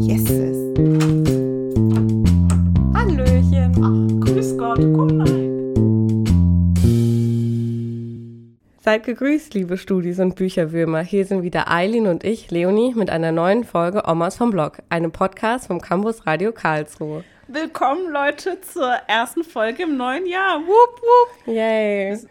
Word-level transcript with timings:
Yeses. 0.00 0.74
Hallöchen. 2.94 3.72
Ach, 3.80 4.26
grüß 4.26 4.58
Gott, 4.58 4.78
komm 4.78 5.20
rein. 5.20 5.54
Seid 8.80 9.04
gegrüßt, 9.04 9.54
liebe 9.54 9.78
Studis 9.78 10.18
und 10.18 10.34
Bücherwürmer. 10.34 11.00
Hier 11.00 11.24
sind 11.24 11.42
wieder 11.42 11.70
Eileen 11.70 12.06
und 12.06 12.22
ich, 12.24 12.50
Leonie, 12.50 12.94
mit 12.94 13.10
einer 13.10 13.32
neuen 13.32 13.64
Folge 13.64 14.02
Omas 14.06 14.36
vom 14.36 14.50
Blog, 14.50 14.78
einem 14.90 15.10
Podcast 15.12 15.68
vom 15.68 15.80
Campus 15.80 16.26
Radio 16.26 16.52
Karlsruhe. 16.52 17.24
Willkommen, 17.48 18.10
Leute, 18.10 18.60
zur 18.60 18.90
ersten 19.06 19.44
Folge 19.44 19.84
im 19.84 19.96
neuen 19.96 20.26
Jahr. 20.26 20.60
Wupp, 20.60 21.00
wupp. 21.00 21.46
Yay. 21.46 22.18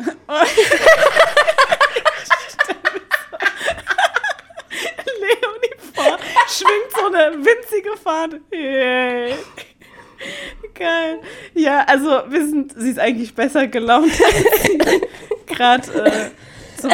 Leonie 5.24 5.76
vor, 5.94 6.18
schwingt 6.58 6.92
so 6.96 7.06
eine 7.06 7.38
winzige 7.38 7.98
Fahne. 7.98 8.42
Yay. 8.52 9.36
Geil. 10.74 11.20
Ja, 11.54 11.84
also 11.86 12.24
wir 12.30 12.48
sind, 12.48 12.74
sie 12.78 12.92
ist 12.92 13.00
eigentlich 13.00 13.36
besser 13.36 13.68
gelaunt 13.68 14.12
gerade 15.46 15.92
äh, 16.06 16.30
zum 16.80 16.90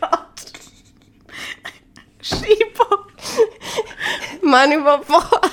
Gott. 0.00 0.52
Schiebung. 2.22 3.04
Mann 4.42 4.72
über 4.72 4.98
Bord. 4.98 5.50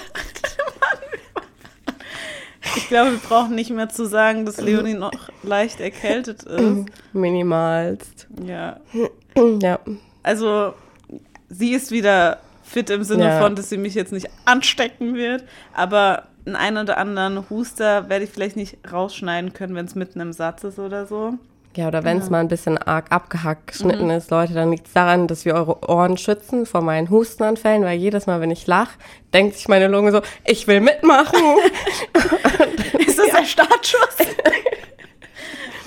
Ich 2.75 2.87
glaube, 2.89 3.11
wir 3.11 3.19
brauchen 3.19 3.55
nicht 3.55 3.71
mehr 3.71 3.89
zu 3.89 4.05
sagen, 4.05 4.45
dass 4.45 4.61
Leonie 4.61 4.93
noch 4.93 5.11
leicht 5.43 5.79
erkältet 5.79 6.43
ist. 6.43 6.85
Minimalst. 7.11 8.27
Ja. 8.45 8.79
Ja. 9.61 9.79
Also, 10.23 10.73
sie 11.49 11.73
ist 11.73 11.91
wieder 11.91 12.37
fit 12.63 12.89
im 12.89 13.03
Sinne 13.03 13.25
Ja. 13.25 13.41
von, 13.41 13.55
dass 13.55 13.69
sie 13.69 13.77
mich 13.77 13.95
jetzt 13.95 14.11
nicht 14.11 14.27
anstecken 14.45 15.15
wird. 15.15 15.43
Aber 15.73 16.23
einen 16.45 16.55
ein 16.55 16.77
oder 16.77 16.97
anderen 16.97 17.49
Huster 17.49 18.09
werde 18.09 18.25
ich 18.25 18.31
vielleicht 18.31 18.55
nicht 18.55 18.77
rausschneiden 18.91 19.53
können, 19.53 19.75
wenn 19.75 19.85
es 19.85 19.95
mitten 19.95 20.19
im 20.19 20.33
Satz 20.33 20.63
ist 20.63 20.79
oder 20.79 21.05
so. 21.05 21.33
Ja, 21.75 21.89
oder 21.89 22.03
wenn 22.03 22.17
es 22.17 22.31
mal 22.31 22.39
ein 22.39 22.47
bisschen 22.47 22.77
arg 22.79 23.11
abgehackt 23.11 23.67
geschnitten 23.67 24.09
ist, 24.09 24.31
Leute, 24.31 24.53
dann 24.55 24.71
liegt 24.71 24.87
es 24.87 24.93
daran, 24.93 25.27
dass 25.27 25.45
wir 25.45 25.53
eure 25.53 25.87
Ohren 25.87 26.17
schützen 26.17 26.65
vor 26.65 26.81
meinen 26.81 27.11
Hustenanfällen, 27.11 27.83
weil 27.83 27.99
jedes 27.99 28.25
Mal, 28.25 28.41
wenn 28.41 28.49
ich 28.49 28.65
lache, 28.65 28.97
denkt 29.31 29.55
sich 29.57 29.67
meine 29.67 29.87
Lunge 29.87 30.11
so, 30.11 30.21
ich 30.43 30.65
will 30.67 30.81
mitmachen. 30.81 31.39
Ist 33.05 33.19
das 33.19 33.27
der 33.27 33.45
Startschuss? 33.45 34.17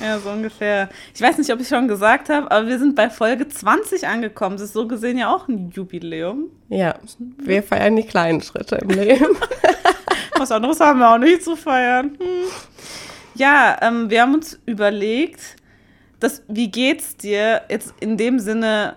ja, 0.02 0.18
so 0.18 0.30
ungefähr. 0.30 0.88
Ich 1.14 1.20
weiß 1.20 1.38
nicht, 1.38 1.52
ob 1.52 1.60
ich 1.60 1.68
schon 1.68 1.88
gesagt 1.88 2.28
habe, 2.28 2.50
aber 2.50 2.66
wir 2.66 2.78
sind 2.78 2.94
bei 2.94 3.10
Folge 3.10 3.48
20 3.48 4.06
angekommen. 4.06 4.56
Das 4.56 4.66
ist 4.66 4.72
so 4.72 4.86
gesehen 4.86 5.18
ja 5.18 5.34
auch 5.34 5.48
ein 5.48 5.70
Jubiläum. 5.70 6.50
ja, 6.68 6.94
wir 7.38 7.62
feiern 7.62 7.96
die 7.96 8.04
kleinen 8.04 8.40
Schritte 8.40 8.76
im 8.76 8.90
Leben. 8.90 9.36
Was 10.38 10.50
anderes 10.50 10.80
haben 10.80 11.00
wir 11.00 11.10
auch 11.10 11.18
nicht 11.18 11.44
zu 11.44 11.56
feiern. 11.56 12.16
Hm. 12.18 12.50
Ja, 13.34 13.76
ähm, 13.82 14.10
wir 14.10 14.22
haben 14.22 14.34
uns 14.34 14.58
überlegt, 14.66 15.56
dass, 16.18 16.42
wie 16.48 16.70
geht's 16.70 17.16
dir 17.16 17.62
jetzt 17.68 17.94
in 18.00 18.16
dem 18.16 18.38
Sinne 18.38 18.96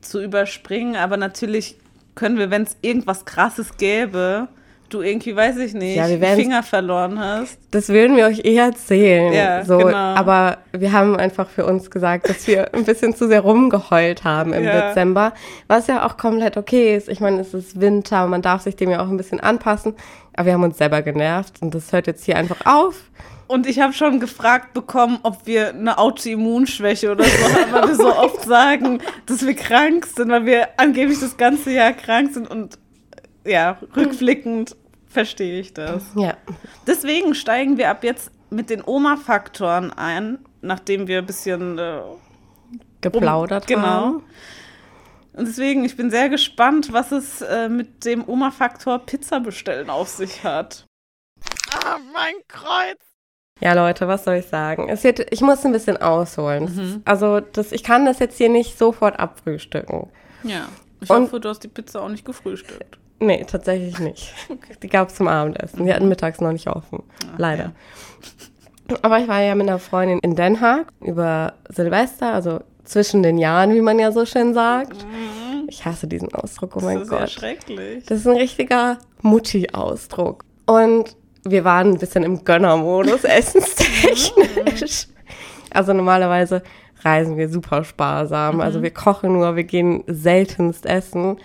zu 0.00 0.22
überspringen, 0.22 0.96
aber 0.96 1.16
natürlich 1.16 1.76
können 2.14 2.38
wir, 2.38 2.50
wenn 2.50 2.62
es 2.62 2.76
irgendwas 2.82 3.24
krasses 3.24 3.76
gäbe, 3.76 4.48
du 4.92 5.00
irgendwie, 5.00 5.34
weiß 5.34 5.56
ich 5.58 5.74
nicht, 5.74 5.96
Ja, 5.96 6.06
Finger 6.06 6.62
verloren 6.62 7.18
hast. 7.18 7.58
Das 7.70 7.88
würden 7.88 8.16
wir 8.16 8.26
euch 8.26 8.44
eh 8.44 8.56
erzählen. 8.56 9.32
Ja, 9.32 9.64
so, 9.64 9.78
genau. 9.78 9.96
Aber 9.96 10.58
wir 10.72 10.92
haben 10.92 11.16
einfach 11.16 11.48
für 11.48 11.64
uns 11.64 11.90
gesagt, 11.90 12.28
dass 12.28 12.46
wir 12.46 12.74
ein 12.74 12.84
bisschen 12.84 13.14
zu 13.14 13.28
sehr 13.28 13.40
rumgeheult 13.40 14.24
haben 14.24 14.52
im 14.52 14.64
Ja. 14.64 14.88
Dezember, 14.88 15.32
was 15.68 15.86
ja 15.86 16.06
auch 16.06 16.16
komplett 16.16 16.56
okay 16.56 16.96
ist. 16.96 17.08
Ich 17.08 17.20
meine, 17.20 17.40
es 17.40 17.54
ist 17.54 17.80
Winter, 17.80 18.26
man 18.26 18.42
darf 18.42 18.62
sich 18.62 18.76
dem 18.76 18.90
ja 18.90 19.02
auch 19.02 19.08
ein 19.08 19.16
bisschen 19.16 19.40
anpassen. 19.40 19.94
Aber 20.34 20.46
wir 20.46 20.52
haben 20.54 20.64
uns 20.64 20.78
selber 20.78 21.02
genervt 21.02 21.54
und 21.60 21.74
das 21.74 21.92
hört 21.92 22.06
jetzt 22.06 22.24
hier 22.24 22.36
einfach 22.36 22.64
auf. 22.64 22.94
Und 23.46 23.66
ich 23.66 23.80
habe 23.80 23.92
schon 23.92 24.20
gefragt 24.20 24.74
bekommen, 24.74 25.18
ob 25.24 25.44
wir 25.44 25.70
eine 25.70 25.98
Autoimmunschwäche 25.98 27.10
oder 27.10 27.24
so 27.24 27.44
haben, 27.48 27.72
weil 27.72 27.88
wir 27.88 27.94
so 27.96 28.16
oft 28.16 28.42
sagen, 28.42 29.00
dass 29.26 29.44
wir 29.44 29.54
krank 29.54 30.06
sind, 30.06 30.30
weil 30.30 30.46
wir 30.46 30.68
angeblich 30.76 31.18
das 31.18 31.36
ganze 31.36 31.72
Jahr 31.72 31.92
krank 31.92 32.32
sind 32.32 32.48
und 32.48 32.78
ja, 33.50 33.78
rückblickend 33.96 34.76
verstehe 35.06 35.60
ich 35.60 35.74
das. 35.74 36.02
Ja. 36.14 36.34
Deswegen 36.86 37.34
steigen 37.34 37.76
wir 37.76 37.90
ab 37.90 38.04
jetzt 38.04 38.30
mit 38.50 38.70
den 38.70 38.82
Oma-Faktoren 38.84 39.92
ein, 39.92 40.38
nachdem 40.60 41.06
wir 41.08 41.18
ein 41.18 41.26
bisschen 41.26 41.78
äh, 41.78 42.00
Geplaudert 43.00 43.66
Genau. 43.66 43.82
haben. 43.86 44.22
und 45.34 45.48
deswegen, 45.48 45.84
ich 45.84 45.96
bin 45.96 46.10
sehr 46.10 46.28
gespannt, 46.28 46.92
was 46.92 47.12
es 47.12 47.40
äh, 47.42 47.68
mit 47.68 48.04
dem 48.04 48.28
Oma-Faktor 48.28 48.98
Pizza 49.00 49.40
bestellen 49.40 49.88
auf 49.90 50.08
sich 50.08 50.44
hat. 50.44 50.84
Ah, 51.72 51.96
mein 52.12 52.34
Kreuz! 52.48 52.98
Ja, 53.60 53.74
Leute, 53.74 54.08
was 54.08 54.24
soll 54.24 54.36
ich 54.36 54.46
sagen? 54.46 54.88
Es 54.88 55.04
wird, 55.04 55.32
ich 55.32 55.40
muss 55.42 55.64
ein 55.66 55.72
bisschen 55.72 55.96
ausholen. 55.98 56.64
Ist- 56.66 57.00
Also, 57.04 57.40
das, 57.40 57.72
ich 57.72 57.82
kann 57.84 58.04
das 58.06 58.18
jetzt 58.18 58.38
hier 58.38 58.48
nicht 58.48 58.78
sofort 58.78 59.18
abfrühstücken. 59.18 60.08
Ja, 60.42 60.68
ich 61.00 61.10
Und- 61.10 61.22
hoffe, 61.24 61.40
du 61.40 61.48
hast 61.48 61.60
die 61.60 61.68
Pizza 61.68 62.02
auch 62.02 62.08
nicht 62.08 62.24
gefrühstückt. 62.24 62.98
Nee, 63.20 63.44
tatsächlich 63.48 63.98
nicht. 63.98 64.32
Die 64.82 64.88
gab 64.88 65.10
es 65.10 65.14
zum 65.14 65.28
Abendessen. 65.28 65.84
Die 65.84 65.92
hatten 65.92 66.08
mittags 66.08 66.40
noch 66.40 66.52
nicht 66.52 66.66
offen. 66.68 67.02
Leider. 67.36 67.72
Aber 69.02 69.18
ich 69.18 69.28
war 69.28 69.40
ja 69.42 69.54
mit 69.54 69.68
einer 69.68 69.78
Freundin 69.78 70.18
in 70.20 70.34
Den 70.34 70.60
Haag 70.60 70.86
über 71.00 71.52
Silvester, 71.68 72.32
also 72.32 72.60
zwischen 72.84 73.22
den 73.22 73.38
Jahren, 73.38 73.72
wie 73.74 73.82
man 73.82 73.98
ja 73.98 74.10
so 74.10 74.24
schön 74.26 74.52
sagt. 74.54 74.96
Ich 75.68 75.84
hasse 75.84 76.08
diesen 76.08 76.34
Ausdruck, 76.34 76.72
oh 76.76 76.80
Das 76.80 76.84
mein 76.84 77.02
ist 77.02 77.12
ja 77.12 77.18
Gott. 77.20 77.30
schrecklich. 77.30 78.04
Das 78.06 78.18
ist 78.20 78.26
ein 78.26 78.36
richtiger 78.36 78.98
Mutti-Ausdruck. 79.22 80.44
Und 80.66 81.14
wir 81.44 81.62
waren 81.64 81.90
ein 81.92 81.98
bisschen 81.98 82.24
im 82.24 82.44
Gönnermodus, 82.44 83.22
essenstechnisch. 83.24 85.06
Also 85.70 85.92
normalerweise 85.92 86.62
reisen 87.02 87.36
wir 87.36 87.48
super 87.48 87.84
sparsam. 87.84 88.60
Also 88.60 88.82
wir 88.82 88.90
kochen 88.90 89.32
nur, 89.34 89.54
wir 89.56 89.64
gehen 89.64 90.02
seltenst 90.06 90.84
essen. 90.86 91.36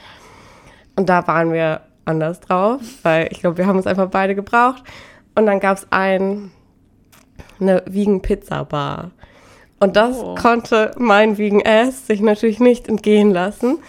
Und 0.95 1.09
da 1.09 1.27
waren 1.27 1.51
wir 1.53 1.81
anders 2.05 2.39
drauf, 2.39 2.79
weil 3.03 3.27
ich 3.31 3.39
glaube, 3.41 3.57
wir 3.57 3.67
haben 3.67 3.77
uns 3.77 3.87
einfach 3.87 4.09
beide 4.09 4.35
gebraucht. 4.35 4.83
Und 5.35 5.45
dann 5.47 5.59
gab 5.59 5.77
es 5.77 5.87
ein, 5.89 6.51
eine 7.59 7.83
Vegan-Pizza-Bar. 7.85 9.11
Und 9.79 9.95
das 9.97 10.17
Oh. 10.17 10.35
konnte 10.35 10.91
mein 10.97 11.37
Vegan 11.37 11.61
Ass 11.65 12.07
sich 12.07 12.21
natürlich 12.21 12.59
nicht 12.59 12.87
entgehen 12.87 13.31
lassen. 13.31 13.79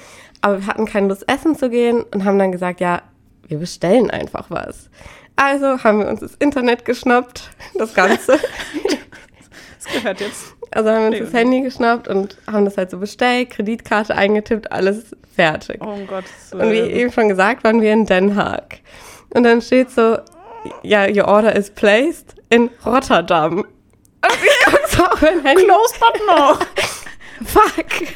Aber 0.40 0.58
wir 0.60 0.66
hatten 0.66 0.86
keine 0.86 1.08
Lust, 1.08 1.28
essen 1.28 1.56
zu 1.56 1.70
gehen 1.70 2.02
und 2.12 2.24
haben 2.24 2.38
dann 2.38 2.52
gesagt, 2.52 2.80
ja, 2.80 3.02
wir 3.46 3.58
bestellen 3.58 4.10
einfach 4.10 4.46
was. 4.50 4.90
Also 5.36 5.84
haben 5.84 6.00
wir 6.00 6.08
uns 6.08 6.20
das 6.20 6.34
Internet 6.36 6.84
geschnappt, 6.84 7.50
das 7.78 7.94
Ganze. 7.94 8.38
Das 9.84 9.94
gehört 10.02 10.20
jetzt. 10.20 10.55
Also 10.70 10.90
haben 10.90 11.10
wir 11.10 11.20
uns 11.20 11.30
das 11.30 11.40
Handy 11.40 11.62
geschnappt 11.62 12.08
und 12.08 12.36
haben 12.46 12.64
das 12.64 12.76
halt 12.76 12.90
so 12.90 12.98
bestellt, 12.98 13.50
Kreditkarte 13.50 14.14
eingetippt, 14.14 14.72
alles 14.72 15.16
fertig. 15.34 15.80
Oh 15.80 15.98
Gott. 16.06 16.24
Und 16.52 16.70
wie 16.70 16.78
eben 16.78 17.12
schon 17.12 17.28
gesagt, 17.28 17.64
waren 17.64 17.80
wir 17.80 17.92
in 17.92 18.06
Den 18.06 18.36
Haag. 18.36 18.80
Und 19.30 19.44
dann 19.44 19.60
steht 19.62 19.90
so, 19.90 20.18
ja, 20.82 21.06
your 21.08 21.28
order 21.28 21.54
is 21.54 21.70
placed 21.70 22.34
in 22.50 22.70
Rotterdam. 22.84 23.58
Und 23.60 23.66
ich 24.22 24.64
guck 24.64 24.88
so 24.88 25.04
auf 25.04 25.22
mein 25.22 25.42
Handy. 25.44 25.64
Close 25.64 25.94
but 25.98 26.20
no. 26.26 26.58
Fuck. 27.44 28.08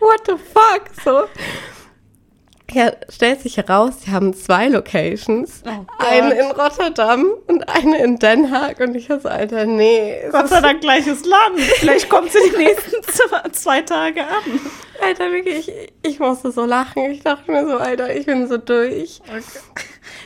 What 0.00 0.20
the 0.26 0.36
fuck? 0.36 0.90
So. 1.04 1.28
Ja, 2.72 2.90
stellt 3.08 3.40
sich 3.42 3.56
heraus, 3.58 3.94
sie 4.04 4.10
haben 4.10 4.34
zwei 4.34 4.66
Locations. 4.68 5.62
Oh 5.64 5.70
eine 5.98 6.34
in 6.34 6.46
Rotterdam 6.50 7.26
und 7.46 7.68
eine 7.68 8.02
in 8.02 8.18
Den 8.18 8.50
Haag. 8.50 8.80
Und 8.80 8.96
ich 8.96 9.06
so, 9.06 9.28
Alter, 9.28 9.66
nee. 9.66 10.16
Gott 10.32 10.44
ist- 10.44 10.50
sei 10.50 10.60
Dank 10.60 10.80
gleiches 10.80 11.24
Land. 11.24 11.60
Vielleicht 11.78 12.08
kommt 12.08 12.32
sie 12.32 12.38
die 12.50 12.56
nächsten 12.64 12.96
zwei, 13.52 13.82
Tage 13.82 14.22
an. 14.22 14.60
Alter, 15.00 15.30
wirklich, 15.30 15.68
ich, 15.68 15.92
ich 16.02 16.18
musste 16.18 16.50
so 16.50 16.64
lachen. 16.64 17.04
Ich 17.10 17.22
dachte 17.22 17.50
mir 17.52 17.66
so, 17.68 17.76
Alter, 17.76 18.14
ich 18.14 18.26
bin 18.26 18.48
so 18.48 18.56
durch. 18.58 19.20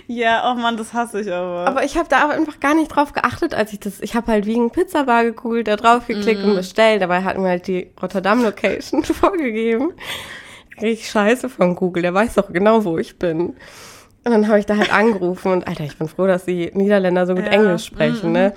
Ja, 0.06 0.50
oh 0.50 0.54
Mann, 0.54 0.76
das 0.76 0.92
hasse 0.92 1.20
ich 1.20 1.30
aber. 1.30 1.66
Aber 1.66 1.84
ich 1.84 1.96
habe 1.96 2.08
da 2.08 2.22
aber 2.22 2.32
einfach 2.32 2.58
gar 2.58 2.74
nicht 2.74 2.88
drauf 2.88 3.12
geachtet, 3.12 3.54
als 3.54 3.72
ich 3.72 3.80
das. 3.80 4.00
Ich 4.00 4.14
habe 4.14 4.32
halt 4.32 4.46
wegen 4.46 4.70
Pizza 4.70 5.04
Bar 5.04 5.24
gegoogelt, 5.24 5.68
da 5.68 5.76
drauf 5.76 6.06
geklickt 6.06 6.42
und 6.42 6.54
bestellt. 6.56 7.02
Dabei 7.02 7.22
hatten 7.22 7.42
wir 7.42 7.50
halt 7.50 7.66
die 7.66 7.90
Rotterdam 8.00 8.42
Location 8.42 9.04
vorgegeben. 9.04 9.92
Richtig 10.82 11.10
scheiße 11.10 11.48
von 11.48 11.76
Google, 11.76 12.02
der 12.02 12.14
weiß 12.14 12.34
doch 12.34 12.52
genau, 12.52 12.84
wo 12.84 12.98
ich 12.98 13.18
bin. 13.18 13.54
Und 14.22 14.32
dann 14.32 14.48
habe 14.48 14.58
ich 14.58 14.66
da 14.66 14.76
halt 14.76 14.92
angerufen 14.92 15.52
und 15.52 15.66
Alter, 15.66 15.84
ich 15.84 15.96
bin 15.96 16.08
froh, 16.08 16.26
dass 16.26 16.44
die 16.44 16.70
Niederländer 16.74 17.26
so 17.26 17.34
gut 17.34 17.46
Ja, 17.46 17.52
Englisch 17.52 17.84
sprechen, 17.84 18.32
ne? 18.32 18.52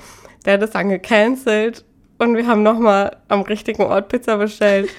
Der 0.46 0.54
hat 0.54 0.62
das 0.62 0.72
dann 0.72 0.90
gecancelt 0.90 1.86
und 2.18 2.36
wir 2.36 2.48
haben 2.48 2.64
nochmal 2.64 3.18
am 3.30 3.42
richtigen 3.42 3.84
Ort 3.84 4.10
Pizza 4.10 4.38
bestellt. 4.38 4.90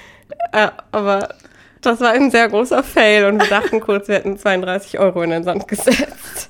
äh, 0.52 0.68
aber 0.92 1.28
das 1.80 2.00
war 2.00 2.12
ein 2.12 2.30
sehr 2.30 2.48
großer 2.48 2.84
Fail 2.84 3.24
und 3.26 3.40
wir 3.40 3.48
dachten 3.48 3.80
kurz, 3.80 4.06
wir 4.06 4.14
hätten 4.16 4.38
32 4.38 5.00
Euro 5.00 5.22
in 5.22 5.30
den 5.30 5.42
Sand 5.42 5.66
gesetzt. 5.66 6.48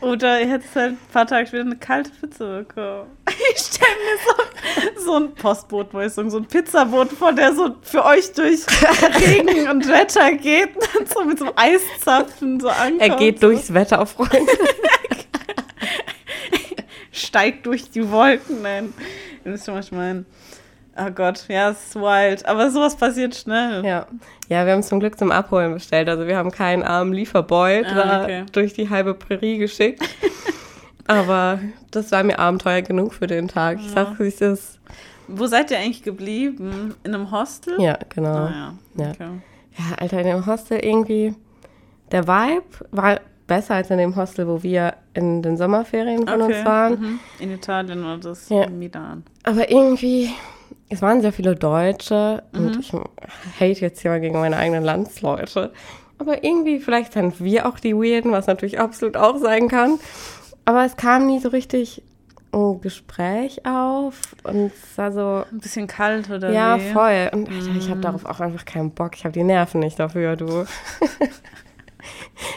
Oder 0.00 0.40
ihr 0.40 0.48
hättet 0.48 0.74
halt 0.76 0.92
ein 0.92 0.98
paar 1.12 1.26
Tage 1.26 1.48
später 1.48 1.64
eine 1.64 1.76
kalte 1.76 2.10
Pizza 2.10 2.58
bekommen. 2.58 3.10
Ich 3.52 3.58
stelle 3.58 3.90
mir 3.90 4.96
so, 4.96 5.04
so 5.04 5.16
ein 5.16 5.34
Postboot, 5.34 5.92
wo 5.92 6.00
ich 6.00 6.12
so, 6.12 6.28
so 6.28 6.38
ein 6.38 6.46
Pizzaboot 6.46 7.12
vor, 7.12 7.32
der 7.32 7.54
so 7.54 7.76
für 7.82 8.04
euch 8.04 8.32
durch 8.32 8.60
Regen 9.20 9.68
und 9.68 9.88
Wetter 9.88 10.32
geht 10.32 10.70
und 10.98 11.08
so 11.08 11.24
mit 11.24 11.38
so 11.38 11.46
einem 11.46 11.54
Eiszapfen 11.56 12.58
so 12.58 12.68
ankommt. 12.68 13.00
Er 13.00 13.10
geht 13.10 13.42
durchs 13.42 13.72
Wetter, 13.72 14.04
Freunde. 14.06 14.52
Steigt 17.12 17.66
durch 17.66 17.90
die 17.90 18.10
Wolken. 18.10 18.62
Nein, 18.62 18.92
ihr 19.44 19.52
wisst 19.52 19.66
schon, 19.66 19.74
was 19.74 19.86
ich 19.86 19.92
meine. 19.92 20.24
Oh 21.00 21.10
Gott, 21.10 21.44
ja, 21.48 21.70
es 21.70 21.86
ist 21.88 21.94
wild. 21.96 22.44
Aber 22.46 22.70
sowas 22.70 22.96
passiert 22.96 23.34
schnell. 23.34 23.84
Ja. 23.84 24.06
Ja, 24.48 24.64
wir 24.66 24.72
haben 24.72 24.80
es 24.80 24.88
zum 24.88 24.98
Glück 25.00 25.18
zum 25.18 25.30
Abholen 25.30 25.72
bestellt. 25.74 26.08
Also 26.08 26.26
wir 26.26 26.36
haben 26.36 26.50
keinen 26.50 26.82
armen 26.82 27.12
Lieferboy 27.12 27.84
Ah, 27.86 27.94
da 27.94 28.22
okay. 28.22 28.44
durch 28.52 28.72
die 28.72 28.90
halbe 28.90 29.14
Prärie 29.14 29.58
geschickt. 29.58 30.02
Aber 31.06 31.60
das 31.90 32.12
war 32.12 32.22
mir 32.22 32.38
Abenteuer 32.38 32.82
genug 32.82 33.14
für 33.14 33.26
den 33.26 33.48
Tag. 33.48 33.78
Ich 33.80 33.90
sag, 33.90 34.18
wie 34.18 34.28
es 34.28 34.40
ist. 34.40 34.78
Wo 35.26 35.46
seid 35.46 35.70
ihr 35.70 35.78
eigentlich 35.78 36.02
geblieben? 36.02 36.94
In 37.04 37.14
einem 37.14 37.30
Hostel? 37.30 37.80
Ja, 37.80 37.98
genau. 38.14 38.28
Ah, 38.46 38.74
ja. 38.96 39.04
Ja. 39.04 39.10
Okay. 39.12 39.28
Ja, 39.78 39.84
Alter, 40.00 40.20
in 40.20 40.26
dem 40.26 40.46
Hostel 40.46 40.78
irgendwie, 40.80 41.34
der 42.12 42.26
Vibe 42.26 42.64
war 42.90 43.20
besser 43.46 43.74
als 43.76 43.90
in 43.90 43.98
dem 43.98 44.16
Hostel, 44.16 44.46
wo 44.48 44.62
wir 44.62 44.94
in 45.14 45.40
den 45.42 45.56
Sommerferien 45.56 46.26
von 46.26 46.42
uns 46.42 46.64
waren. 46.64 47.00
Mhm. 47.00 47.20
In 47.38 47.52
Italien 47.52 48.04
oder 48.04 48.18
das 48.18 48.48
Ja. 48.48 48.68
Milan. 48.68 49.22
Aber 49.44 49.70
irgendwie, 49.70 50.30
es 50.88 51.02
waren 51.02 51.20
sehr 51.20 51.32
viele 51.32 51.54
Deutsche 51.54 52.42
Mhm. 52.52 52.58
und 52.66 52.78
ich 52.80 52.92
hate 52.92 53.80
jetzt 53.80 54.00
hier 54.00 54.10
mal 54.10 54.20
gegen 54.20 54.38
meine 54.38 54.56
eigenen 54.56 54.84
Landsleute. 54.84 55.72
Aber 56.18 56.42
irgendwie, 56.42 56.80
vielleicht 56.80 57.12
sind 57.12 57.40
wir 57.42 57.66
auch 57.66 57.78
die 57.78 57.94
Weirden, 57.94 58.32
was 58.32 58.46
natürlich 58.46 58.80
absolut 58.80 59.16
auch 59.16 59.38
sein 59.38 59.68
kann. 59.68 59.98
Aber 60.64 60.84
es 60.84 60.96
kam 60.96 61.26
nie 61.26 61.38
so 61.38 61.48
richtig 61.50 62.02
ein 62.52 62.80
Gespräch 62.80 63.60
auf 63.66 64.20
und 64.42 64.72
es 64.72 64.96
war 64.98 65.12
so, 65.12 65.44
Ein 65.52 65.58
bisschen 65.58 65.86
kalt 65.86 66.30
oder 66.30 66.50
ja, 66.50 66.78
wie? 66.80 66.90
voll. 66.92 67.28
Und 67.32 67.48
Alter, 67.50 67.76
ich 67.76 67.90
habe 67.90 68.00
darauf 68.00 68.24
auch 68.24 68.40
einfach 68.40 68.64
keinen 68.64 68.90
Bock. 68.90 69.14
Ich 69.16 69.24
habe 69.24 69.32
die 69.32 69.44
Nerven 69.44 69.80
nicht 69.80 69.98
dafür, 69.98 70.34
du. 70.36 70.46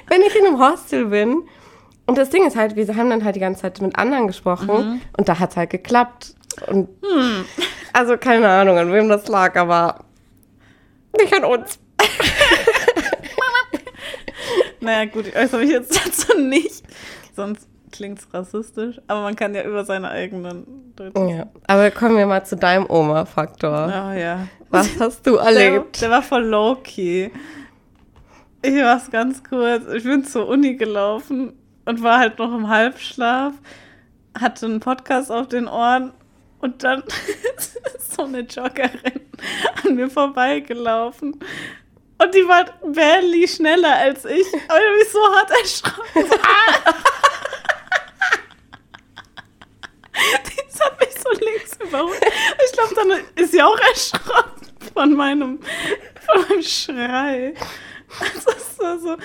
Wenn 0.07 0.21
ich 0.21 0.35
in 0.35 0.45
einem 0.45 0.59
Hostel 0.59 1.07
bin 1.07 1.43
und 2.05 2.17
das 2.17 2.29
Ding 2.29 2.45
ist 2.45 2.55
halt, 2.55 2.75
wir 2.75 2.87
haben 2.95 3.09
dann 3.09 3.23
halt 3.23 3.35
die 3.35 3.39
ganze 3.39 3.61
Zeit 3.63 3.81
mit 3.81 3.97
anderen 3.97 4.27
gesprochen 4.27 5.01
und 5.17 5.29
da 5.29 5.39
hat 5.39 5.51
es 5.51 5.57
halt 5.57 5.69
geklappt. 5.69 6.35
Und 6.67 6.89
also 7.93 8.17
keine 8.17 8.47
Ahnung, 8.49 8.77
an 8.77 8.91
wem 8.91 9.09
das 9.09 9.27
lag, 9.27 9.55
aber 9.55 10.03
nicht 11.17 11.33
an 11.33 11.45
uns. 11.45 11.79
Naja, 14.83 15.05
gut, 15.05 15.27
ich 15.27 15.35
äußere 15.35 15.61
mich 15.61 15.69
jetzt 15.69 15.95
dazu 15.95 16.37
nicht. 16.39 16.83
Sonst 17.35 17.67
klingt 17.91 18.17
es 18.19 18.33
rassistisch. 18.33 18.99
Aber 19.07 19.21
man 19.21 19.35
kann 19.35 19.53
ja 19.53 19.63
über 19.63 19.85
seine 19.85 20.09
eigenen 20.09 20.93
Deutschen. 20.95 21.29
Ja. 21.29 21.45
Aber 21.67 21.91
kommen 21.91 22.17
wir 22.17 22.25
mal 22.25 22.43
zu 22.43 22.55
deinem 22.55 22.89
Oma-Faktor. 22.89 23.85
Oh 23.87 24.11
ja. 24.17 24.47
Was 24.69 24.89
hast 24.99 25.27
du 25.27 25.33
Der, 25.35 25.41
erlebt? 25.43 26.01
der 26.01 26.09
war 26.09 26.23
voll 26.23 26.45
low-key. 26.45 27.29
Ich 28.63 28.75
war's 28.81 29.11
ganz 29.11 29.43
kurz. 29.43 29.83
Ich 29.93 30.03
bin 30.03 30.25
zur 30.25 30.47
Uni 30.47 30.75
gelaufen 30.75 31.53
und 31.85 32.01
war 32.01 32.17
halt 32.19 32.39
noch 32.39 32.53
im 32.55 32.67
Halbschlaf, 32.67 33.53
hatte 34.39 34.65
einen 34.65 34.79
Podcast 34.79 35.31
auf 35.31 35.47
den 35.47 35.67
Ohren 35.67 36.11
und 36.61 36.83
dann 36.83 37.03
ist 37.95 38.15
so 38.15 38.23
eine 38.23 38.41
Joggerin 38.41 39.21
an 39.83 39.95
mir 39.95 40.09
vorbeigelaufen. 40.09 41.39
Und 42.17 42.35
die 42.35 42.47
war 42.47 42.65
barely 42.83 43.47
schneller 43.47 43.95
als 43.95 44.25
ich. 44.25 44.45
Aber 44.67 44.79
ich 45.01 45.09
so 45.09 45.19
hart 45.35 45.51
erschrocken. 45.51 46.31
Ah! 46.43 46.93
Das 50.13 50.87
hat 50.87 50.99
mich 50.99 51.15
so 51.15 51.29
links 51.31 51.77
überholt. 51.79 52.21
Ich 52.65 52.71
glaube, 52.73 52.95
dann 52.95 53.11
ist 53.35 53.51
sie 53.51 53.61
auch 53.61 53.79
erschrocken 53.79 54.67
von 54.93 55.13
meinem, 55.13 55.59
von 56.25 56.41
meinem 56.47 56.63
Schrei. 56.63 57.53
Ist 58.21 58.77
so. 59.01 59.17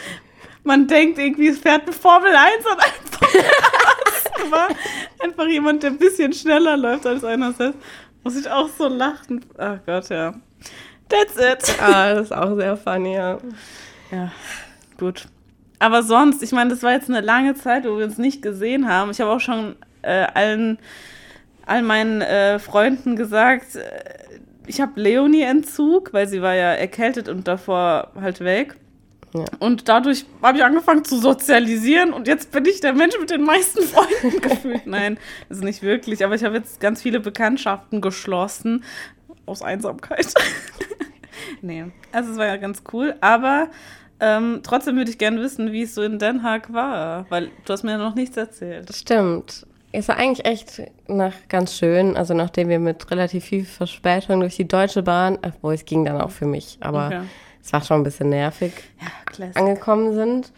Man 0.64 0.86
denkt 0.86 1.18
irgendwie, 1.18 1.48
es 1.48 1.58
fährt 1.58 1.82
eine 1.82 1.92
Formel 1.92 2.34
1 2.34 2.64
und 2.66 2.78
einfach 2.78 3.95
aber 4.44 4.68
einfach 5.20 5.46
jemand, 5.46 5.82
der 5.82 5.90
ein 5.90 5.98
bisschen 5.98 6.32
schneller 6.32 6.76
läuft 6.76 7.06
als 7.06 7.24
einer 7.24 7.52
selbst. 7.52 7.78
Muss 8.24 8.36
ich 8.36 8.50
auch 8.50 8.68
so 8.68 8.88
lachen. 8.88 9.44
Ach 9.56 9.78
Gott, 9.86 10.08
ja. 10.08 10.34
That's 11.08 11.36
it. 11.36 11.80
Ah, 11.80 12.14
das 12.14 12.26
ist 12.26 12.32
auch 12.32 12.56
sehr 12.56 12.76
funny, 12.76 13.14
ja. 13.14 13.38
Ja, 14.10 14.32
gut. 14.98 15.26
Aber 15.78 16.02
sonst, 16.02 16.42
ich 16.42 16.52
meine, 16.52 16.70
das 16.70 16.82
war 16.82 16.92
jetzt 16.92 17.08
eine 17.08 17.20
lange 17.20 17.54
Zeit, 17.54 17.84
wo 17.84 17.98
wir 17.98 18.06
uns 18.06 18.18
nicht 18.18 18.42
gesehen 18.42 18.88
haben. 18.88 19.10
Ich 19.10 19.20
habe 19.20 19.30
auch 19.30 19.40
schon 19.40 19.76
äh, 20.02 20.26
allen, 20.34 20.78
all 21.66 21.82
meinen 21.82 22.22
äh, 22.22 22.58
Freunden 22.58 23.14
gesagt, 23.14 23.76
äh, 23.76 23.82
ich 24.66 24.80
habe 24.80 25.00
Leonie-Entzug, 25.00 26.12
weil 26.12 26.26
sie 26.26 26.42
war 26.42 26.54
ja 26.54 26.72
erkältet 26.72 27.28
und 27.28 27.46
davor 27.46 28.10
halt 28.20 28.40
weg. 28.40 28.76
Ja. 29.36 29.44
Und 29.58 29.88
dadurch 29.88 30.24
habe 30.42 30.58
ich 30.58 30.64
angefangen 30.64 31.04
zu 31.04 31.18
sozialisieren 31.18 32.12
und 32.12 32.28
jetzt 32.28 32.52
bin 32.52 32.64
ich 32.64 32.80
der 32.80 32.92
Mensch 32.92 33.18
mit 33.18 33.30
den 33.30 33.42
meisten 33.42 33.82
Freunden 33.82 34.40
gefühlt. 34.42 34.86
Nein, 34.86 35.18
das 35.48 35.58
ist 35.58 35.64
nicht 35.64 35.82
wirklich. 35.82 36.24
Aber 36.24 36.34
ich 36.34 36.44
habe 36.44 36.56
jetzt 36.56 36.80
ganz 36.80 37.02
viele 37.02 37.20
Bekanntschaften 37.20 38.00
geschlossen 38.00 38.84
aus 39.46 39.62
Einsamkeit. 39.62 40.32
nee, 41.62 41.84
also 42.12 42.32
es 42.32 42.38
war 42.38 42.46
ja 42.46 42.56
ganz 42.56 42.82
cool. 42.92 43.14
Aber 43.20 43.68
ähm, 44.20 44.60
trotzdem 44.62 44.96
würde 44.96 45.10
ich 45.10 45.18
gerne 45.18 45.40
wissen, 45.40 45.72
wie 45.72 45.82
es 45.82 45.94
so 45.94 46.02
in 46.02 46.18
Den 46.18 46.42
Haag 46.42 46.72
war, 46.72 47.26
weil 47.28 47.50
du 47.64 47.72
hast 47.72 47.82
mir 47.82 47.92
ja 47.92 47.98
noch 47.98 48.14
nichts 48.14 48.36
erzählt. 48.36 48.94
Stimmt. 48.94 49.66
Es 49.92 50.08
war 50.08 50.16
eigentlich 50.16 50.46
echt 50.46 50.82
nach 51.06 51.32
ganz 51.48 51.76
schön, 51.76 52.16
also 52.16 52.34
nachdem 52.34 52.68
wir 52.68 52.78
mit 52.78 53.10
relativ 53.10 53.44
viel 53.44 53.64
Verspätung 53.64 54.40
durch 54.40 54.56
die 54.56 54.68
Deutsche 54.68 55.02
Bahn, 55.02 55.38
obwohl 55.42 55.74
es 55.74 55.84
ging 55.84 56.04
dann 56.04 56.20
auch 56.20 56.30
für 56.30 56.46
mich, 56.46 56.78
aber 56.80 57.06
Okay. 57.06 57.20
Es 57.66 57.72
war 57.72 57.82
schon 57.82 57.98
ein 58.00 58.02
bisschen 58.04 58.28
nervig, 58.30 58.72
Ja, 59.38 59.46
angekommen 59.54 60.14
sind. 60.14 60.52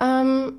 Ähm, 0.00 0.52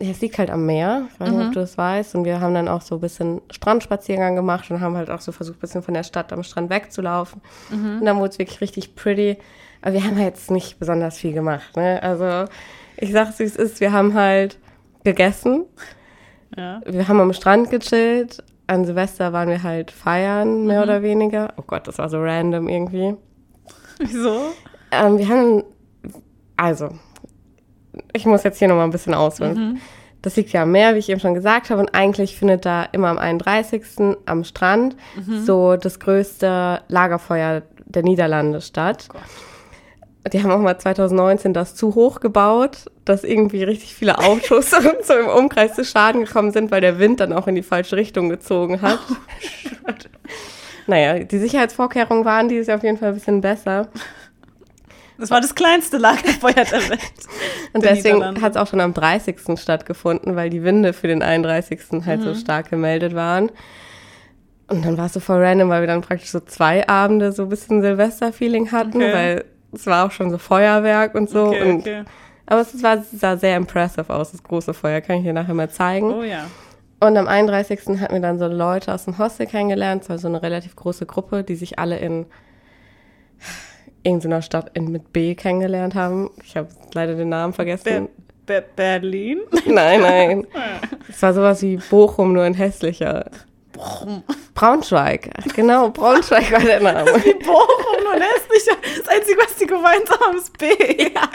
ja, 0.00 0.10
es 0.10 0.20
liegt 0.20 0.38
halt 0.38 0.50
am 0.50 0.64
Meer, 0.66 1.08
ich 1.12 1.20
weiß 1.20 1.30
nicht, 1.30 1.46
ob 1.48 1.52
du 1.52 1.60
das 1.60 1.76
weißt, 1.76 2.14
und 2.14 2.24
wir 2.24 2.40
haben 2.40 2.54
dann 2.54 2.68
auch 2.68 2.80
so 2.80 2.94
ein 2.96 3.00
bisschen 3.00 3.40
Strandspaziergang 3.50 4.34
gemacht 4.36 4.70
und 4.70 4.80
haben 4.80 4.96
halt 4.96 5.10
auch 5.10 5.20
so 5.20 5.32
versucht, 5.32 5.58
ein 5.58 5.60
bisschen 5.60 5.82
von 5.82 5.94
der 5.94 6.04
Stadt 6.04 6.32
am 6.32 6.42
Strand 6.42 6.70
wegzulaufen. 6.70 7.40
Und 7.70 8.04
dann 8.04 8.18
wurde 8.18 8.30
es 8.30 8.38
wirklich 8.38 8.60
richtig 8.60 8.94
pretty. 8.94 9.36
Aber 9.82 9.92
wir 9.94 10.04
haben 10.04 10.18
jetzt 10.18 10.50
nicht 10.50 10.78
besonders 10.78 11.18
viel 11.18 11.32
gemacht, 11.32 11.76
ne? 11.76 12.02
Also, 12.02 12.50
ich 12.96 13.12
sag's, 13.12 13.38
wie 13.38 13.44
es 13.44 13.56
ist, 13.56 13.80
wir 13.80 13.92
haben 13.92 14.14
halt 14.14 14.58
gegessen, 15.04 15.64
Ja. 16.56 16.80
wir 16.86 17.06
haben 17.08 17.20
am 17.20 17.32
Strand 17.32 17.70
gechillt. 17.70 18.42
An 18.66 18.84
Silvester 18.84 19.32
waren 19.32 19.48
wir 19.48 19.62
halt 19.62 19.90
feiern, 19.90 20.66
mehr 20.66 20.78
Mhm. 20.78 20.82
oder 20.84 21.02
weniger. 21.02 21.54
Oh 21.56 21.62
Gott, 21.66 21.86
das 21.88 21.98
war 21.98 22.08
so 22.08 22.20
random 22.22 22.68
irgendwie. 22.68 23.14
Wieso? 23.98 24.52
Ähm, 24.90 25.18
wir 25.18 25.28
haben, 25.28 25.62
also, 26.56 26.90
ich 28.12 28.26
muss 28.26 28.42
jetzt 28.44 28.58
hier 28.58 28.68
nochmal 28.68 28.84
ein 28.84 28.90
bisschen 28.90 29.14
ausholen. 29.14 29.80
Das 30.22 30.34
liegt 30.36 30.50
ja 30.52 30.62
am 30.62 30.72
Meer, 30.72 30.94
wie 30.94 30.98
ich 30.98 31.08
eben 31.08 31.20
schon 31.20 31.34
gesagt 31.34 31.70
habe. 31.70 31.80
Und 31.80 31.94
eigentlich 31.94 32.36
findet 32.36 32.64
da 32.64 32.84
immer 32.92 33.08
am 33.08 33.18
31. 33.18 33.82
am 34.26 34.44
Strand 34.44 34.96
so 35.44 35.76
das 35.76 36.00
größte 36.00 36.80
Lagerfeuer 36.88 37.62
der 37.86 38.02
Niederlande 38.02 38.60
statt. 38.60 39.08
Die 40.32 40.42
haben 40.42 40.50
auch 40.50 40.58
mal 40.58 40.78
2019 40.78 41.54
das 41.54 41.74
zu 41.74 41.94
hoch 41.94 42.20
gebaut, 42.20 42.86
dass 43.04 43.24
irgendwie 43.24 43.62
richtig 43.62 43.94
viele 43.94 44.18
Autos 44.18 44.70
so 45.02 45.14
im 45.14 45.28
Umkreis 45.28 45.74
zu 45.74 45.84
Schaden 45.84 46.24
gekommen 46.24 46.50
sind, 46.50 46.70
weil 46.70 46.80
der 46.80 46.98
Wind 46.98 47.20
dann 47.20 47.32
auch 47.32 47.46
in 47.46 47.54
die 47.54 47.62
falsche 47.62 47.96
Richtung 47.96 48.28
gezogen 48.28 48.82
hat. 48.82 48.98
naja, 50.86 51.20
die 51.20 51.38
Sicherheitsvorkehrungen 51.38 52.24
waren 52.24 52.48
dieses 52.48 52.66
Jahr 52.66 52.76
auf 52.76 52.82
jeden 52.84 52.98
Fall 52.98 53.08
ein 53.10 53.14
bisschen 53.14 53.40
besser. 53.40 53.88
Das 55.18 55.30
war 55.30 55.40
das 55.40 55.54
kleinste 55.54 55.98
Lagerfeuer 55.98 56.52
der 56.54 56.88
Welt. 56.90 57.00
Und 57.72 57.84
deswegen 57.84 58.40
hat 58.40 58.52
es 58.52 58.56
auch 58.56 58.66
schon 58.68 58.80
am 58.80 58.94
30. 58.94 59.36
stattgefunden, 59.60 60.36
weil 60.36 60.48
die 60.48 60.62
Winde 60.62 60.92
für 60.92 61.08
den 61.08 61.22
31. 61.22 61.80
halt 62.06 62.20
Mhm. 62.20 62.24
so 62.24 62.34
stark 62.34 62.70
gemeldet 62.70 63.14
waren. 63.14 63.50
Und 64.68 64.84
dann 64.84 64.96
war 64.98 65.06
es 65.06 65.14
so 65.14 65.20
voll 65.20 65.42
random, 65.42 65.70
weil 65.70 65.80
wir 65.82 65.86
dann 65.86 66.02
praktisch 66.02 66.30
so 66.30 66.40
zwei 66.40 66.86
Abende 66.88 67.32
so 67.32 67.44
ein 67.44 67.48
bisschen 67.48 67.80
Silvester-Feeling 67.82 68.70
hatten, 68.70 68.96
Okay. 69.02 69.12
weil 69.12 69.44
es 69.72 69.86
war 69.86 70.06
auch 70.06 70.10
schon 70.12 70.30
so 70.30 70.38
Feuerwerk 70.38 71.14
und 71.14 71.28
so. 71.30 71.46
Okay, 71.46 71.62
und, 71.70 71.80
okay. 71.80 72.02
Aber 72.46 72.60
es 72.60 72.82
war, 72.82 73.02
sah 73.12 73.36
sehr 73.36 73.56
impressive 73.56 74.08
aus, 74.12 74.32
das 74.32 74.42
große 74.42 74.72
Feuer, 74.74 75.00
kann 75.00 75.16
ich 75.18 75.22
dir 75.24 75.32
nachher 75.32 75.54
mal 75.54 75.68
zeigen. 75.70 76.12
Oh 76.12 76.22
ja. 76.22 76.44
Und 77.00 77.16
am 77.16 77.28
31. 77.28 78.00
hatten 78.00 78.14
wir 78.14 78.20
dann 78.20 78.38
so 78.38 78.46
Leute 78.46 78.92
aus 78.92 79.04
dem 79.04 79.18
Hostel 79.18 79.46
kennengelernt, 79.46 80.02
es 80.02 80.10
war 80.10 80.18
so 80.18 80.28
eine 80.28 80.42
relativ 80.42 80.74
große 80.76 81.06
Gruppe, 81.06 81.44
die 81.44 81.54
sich 81.56 81.78
alle 81.78 81.98
in 81.98 82.26
irgendeiner 84.02 84.42
Stadt 84.42 84.70
in, 84.74 84.90
mit 84.90 85.12
B 85.12 85.34
kennengelernt 85.34 85.94
haben. 85.94 86.30
Ich 86.44 86.56
habe 86.56 86.68
leider 86.94 87.14
den 87.14 87.28
Namen 87.28 87.52
vergessen. 87.52 87.84
Be 87.84 88.08
Be 88.46 88.64
Berlin? 88.76 89.40
Nein, 89.66 90.00
nein. 90.00 90.46
Es 91.08 91.22
war 91.22 91.34
sowas 91.34 91.62
wie 91.62 91.76
Bochum, 91.76 92.32
nur 92.32 92.46
in 92.46 92.54
hässlicher. 92.54 93.30
Bochum. 93.72 94.22
Braunschweig. 94.54 95.30
Genau, 95.54 95.90
Braunschweig 95.90 96.50
war 96.52 96.60
der 96.60 96.80
Name. 96.80 97.12
Bochum 97.12 98.14
und 98.14 98.22
hässlicher. 98.22 98.76
Das 98.98 99.08
Einzige, 99.08 99.38
was 99.38 99.56
die 99.56 99.66
gemeinsam 99.66 100.18
haben, 100.20 100.38
ist 100.38 100.56
B. 100.56 100.66
Ja. 101.14 101.28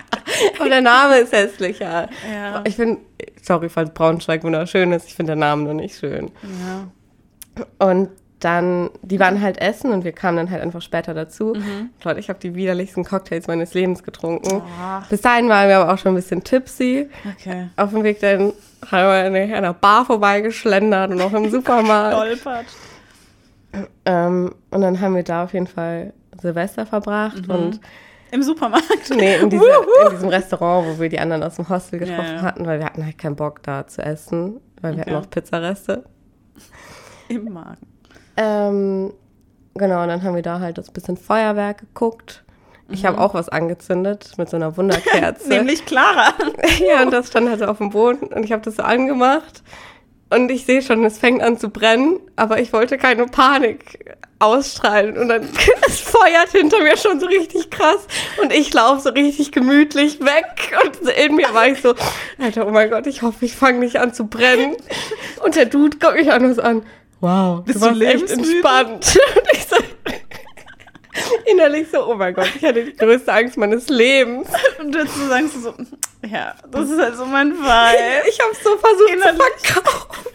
Aber 0.59 0.69
der 0.69 0.81
Name 0.81 1.19
ist 1.19 1.31
hässlicher. 1.31 2.09
Ja. 2.31 2.63
Ich 2.65 2.75
finde, 2.75 3.01
sorry, 3.41 3.69
falls 3.69 3.93
Braunschweig 3.93 4.43
wunderschön 4.43 4.91
ist, 4.91 5.07
ich 5.07 5.15
finde 5.15 5.33
den 5.33 5.39
Namen 5.39 5.63
nur 5.63 5.73
nicht 5.73 5.97
schön. 5.97 6.31
Ja. 6.43 7.87
Und 7.87 8.09
dann, 8.43 8.89
die 9.01 9.19
waren 9.19 9.41
halt 9.41 9.59
essen 9.61 9.91
und 9.91 10.03
wir 10.03 10.11
kamen 10.11 10.37
dann 10.37 10.49
halt 10.51 10.61
einfach 10.61 10.81
später 10.81 11.13
dazu. 11.13 11.53
Mhm. 11.55 11.89
Leute, 12.03 12.19
ich 12.19 12.29
habe 12.29 12.39
die 12.39 12.55
widerlichsten 12.55 13.03
Cocktails 13.05 13.47
meines 13.47 13.73
Lebens 13.73 14.03
getrunken. 14.03 14.61
Oh. 14.61 15.01
Bis 15.09 15.21
dahin 15.21 15.49
waren 15.49 15.67
wir 15.69 15.77
aber 15.79 15.93
auch 15.93 15.97
schon 15.97 16.13
ein 16.13 16.15
bisschen 16.15 16.43
tipsy. 16.43 17.09
Okay. 17.37 17.69
Auf 17.77 17.91
dem 17.91 18.03
Weg 18.03 18.19
dann 18.19 18.53
haben 18.91 19.31
wir 19.31 19.47
an 19.47 19.53
einer 19.53 19.73
Bar 19.73 20.05
vorbeigeschlendert 20.05 21.11
und 21.11 21.21
auch 21.21 21.33
im 21.33 21.49
Supermarkt. 21.51 22.15
Stolpert. 22.17 22.65
ähm, 24.05 24.53
und 24.71 24.81
dann 24.81 24.99
haben 25.01 25.15
wir 25.15 25.23
da 25.23 25.43
auf 25.45 25.53
jeden 25.53 25.67
Fall 25.67 26.13
Silvester 26.41 26.85
verbracht 26.85 27.47
Mhm. 27.47 27.53
und 27.53 27.79
Im 28.31 28.43
Supermarkt. 28.43 29.09
nee, 29.15 29.35
in, 29.37 29.49
diese, 29.49 29.63
in 29.65 30.09
diesem 30.11 30.29
Restaurant, 30.29 30.87
wo 30.87 30.99
wir 31.01 31.09
die 31.09 31.19
anderen 31.19 31.43
aus 31.43 31.55
dem 31.55 31.69
Hostel 31.69 31.99
getroffen 31.99 32.25
Ja, 32.25 32.35
ja. 32.35 32.41
hatten, 32.41 32.65
weil 32.65 32.79
wir 32.79 32.85
hatten 32.85 33.05
halt 33.05 33.17
keinen 33.17 33.35
Bock 33.35 33.61
da 33.63 33.85
zu 33.87 34.01
essen, 34.01 34.59
weil 34.81 34.93
wir 34.95 35.01
Okay. 35.03 35.11
hatten 35.11 35.11
noch 35.21 35.29
Pizzareste. 35.29 36.03
Im 37.29 37.45
Magen. 37.53 37.87
Ähm, 38.37 39.13
genau, 39.75 40.01
und 40.03 40.07
dann 40.09 40.23
haben 40.23 40.35
wir 40.35 40.41
da 40.41 40.59
halt 40.59 40.77
das 40.77 40.91
bisschen 40.91 41.17
Feuerwerk 41.17 41.79
geguckt. 41.79 42.43
Ich 42.89 43.03
Mhm. 43.03 43.07
habe 43.07 43.21
auch 43.21 43.33
was 43.33 43.49
angezündet 43.49 44.31
mit 44.37 44.49
so 44.49 44.57
einer 44.57 44.75
Wunderkerze. 44.77 45.47
Nämlich 45.49 45.85
Clara. 45.85 46.33
ja, 46.87 47.01
und 47.03 47.11
das 47.11 47.27
stand 47.27 47.49
halt 47.49 47.59
so 47.59 47.65
auf 47.65 47.77
dem 47.77 47.91
Boden 47.91 48.27
und 48.27 48.43
ich 48.43 48.51
habe 48.51 48.61
das 48.61 48.75
so 48.77 48.83
angemacht. 48.83 49.63
Und 50.29 50.49
ich 50.49 50.65
sehe 50.65 50.81
schon, 50.81 51.05
es 51.05 51.19
fängt 51.19 51.43
an 51.43 51.59
zu 51.59 51.69
brennen, 51.69 52.19
aber 52.35 52.59
ich 52.59 52.73
wollte 52.73 52.97
keine 52.97 53.27
Panik 53.27 54.15
ausstrahlen. 54.39 55.15
Und 55.15 55.29
dann 55.29 55.47
es 55.87 55.99
feuert 55.99 56.49
hinter 56.51 56.81
mir 56.81 56.97
schon 56.97 57.19
so 57.19 57.27
richtig 57.27 57.69
krass. 57.69 58.07
Und 58.41 58.51
ich 58.51 58.73
laufe 58.73 59.01
so 59.01 59.09
richtig 59.11 59.51
gemütlich 59.51 60.19
weg. 60.21 60.75
Und 60.83 61.07
in 61.11 61.35
mir 61.35 61.53
war 61.53 61.67
ich 61.67 61.81
so, 61.83 61.93
Alter, 62.39 62.65
oh 62.67 62.71
mein 62.71 62.89
Gott, 62.89 63.05
ich 63.05 63.21
hoffe, 63.21 63.45
ich 63.45 63.55
fange 63.55 63.77
nicht 63.79 63.97
an 63.99 64.11
zu 64.13 64.25
brennen. 64.25 64.75
Und 65.45 65.55
der 65.55 65.65
Dude 65.67 65.97
guckt 65.99 66.15
mich 66.15 66.31
auch 66.33 66.39
nur 66.39 66.55
so 66.55 66.63
an. 66.63 66.81
Wow, 67.23 67.63
Bist 67.63 67.77
du 67.77 67.85
warst 67.85 68.01
du 68.01 68.05
echt 68.05 68.29
entspannt. 68.31 69.17
Und 69.35 69.47
ich 69.53 69.65
so, 69.65 69.77
innerlich 71.45 71.87
so, 71.89 72.05
oh 72.11 72.15
mein 72.15 72.33
Gott, 72.33 72.49
ich 72.53 72.65
hatte 72.65 72.83
die 72.83 72.93
größte 72.93 73.31
Angst 73.31 73.55
meines 73.55 73.87
Lebens. 73.87 74.49
Und 74.77 74.93
dazu 74.93 75.27
sagst 75.29 75.55
du 75.55 75.59
so, 75.61 75.73
ja, 76.27 76.53
das 76.69 76.89
ist 76.89 76.99
halt 76.99 77.15
so 77.15 77.25
mein 77.25 77.53
Fall. 77.55 77.95
Ich 78.29 78.37
habe 78.41 78.53
so 78.61 78.77
versucht 78.77 79.09
Innerlich. 79.13 79.41
zu 79.61 79.73
verkaufen. 79.73 80.31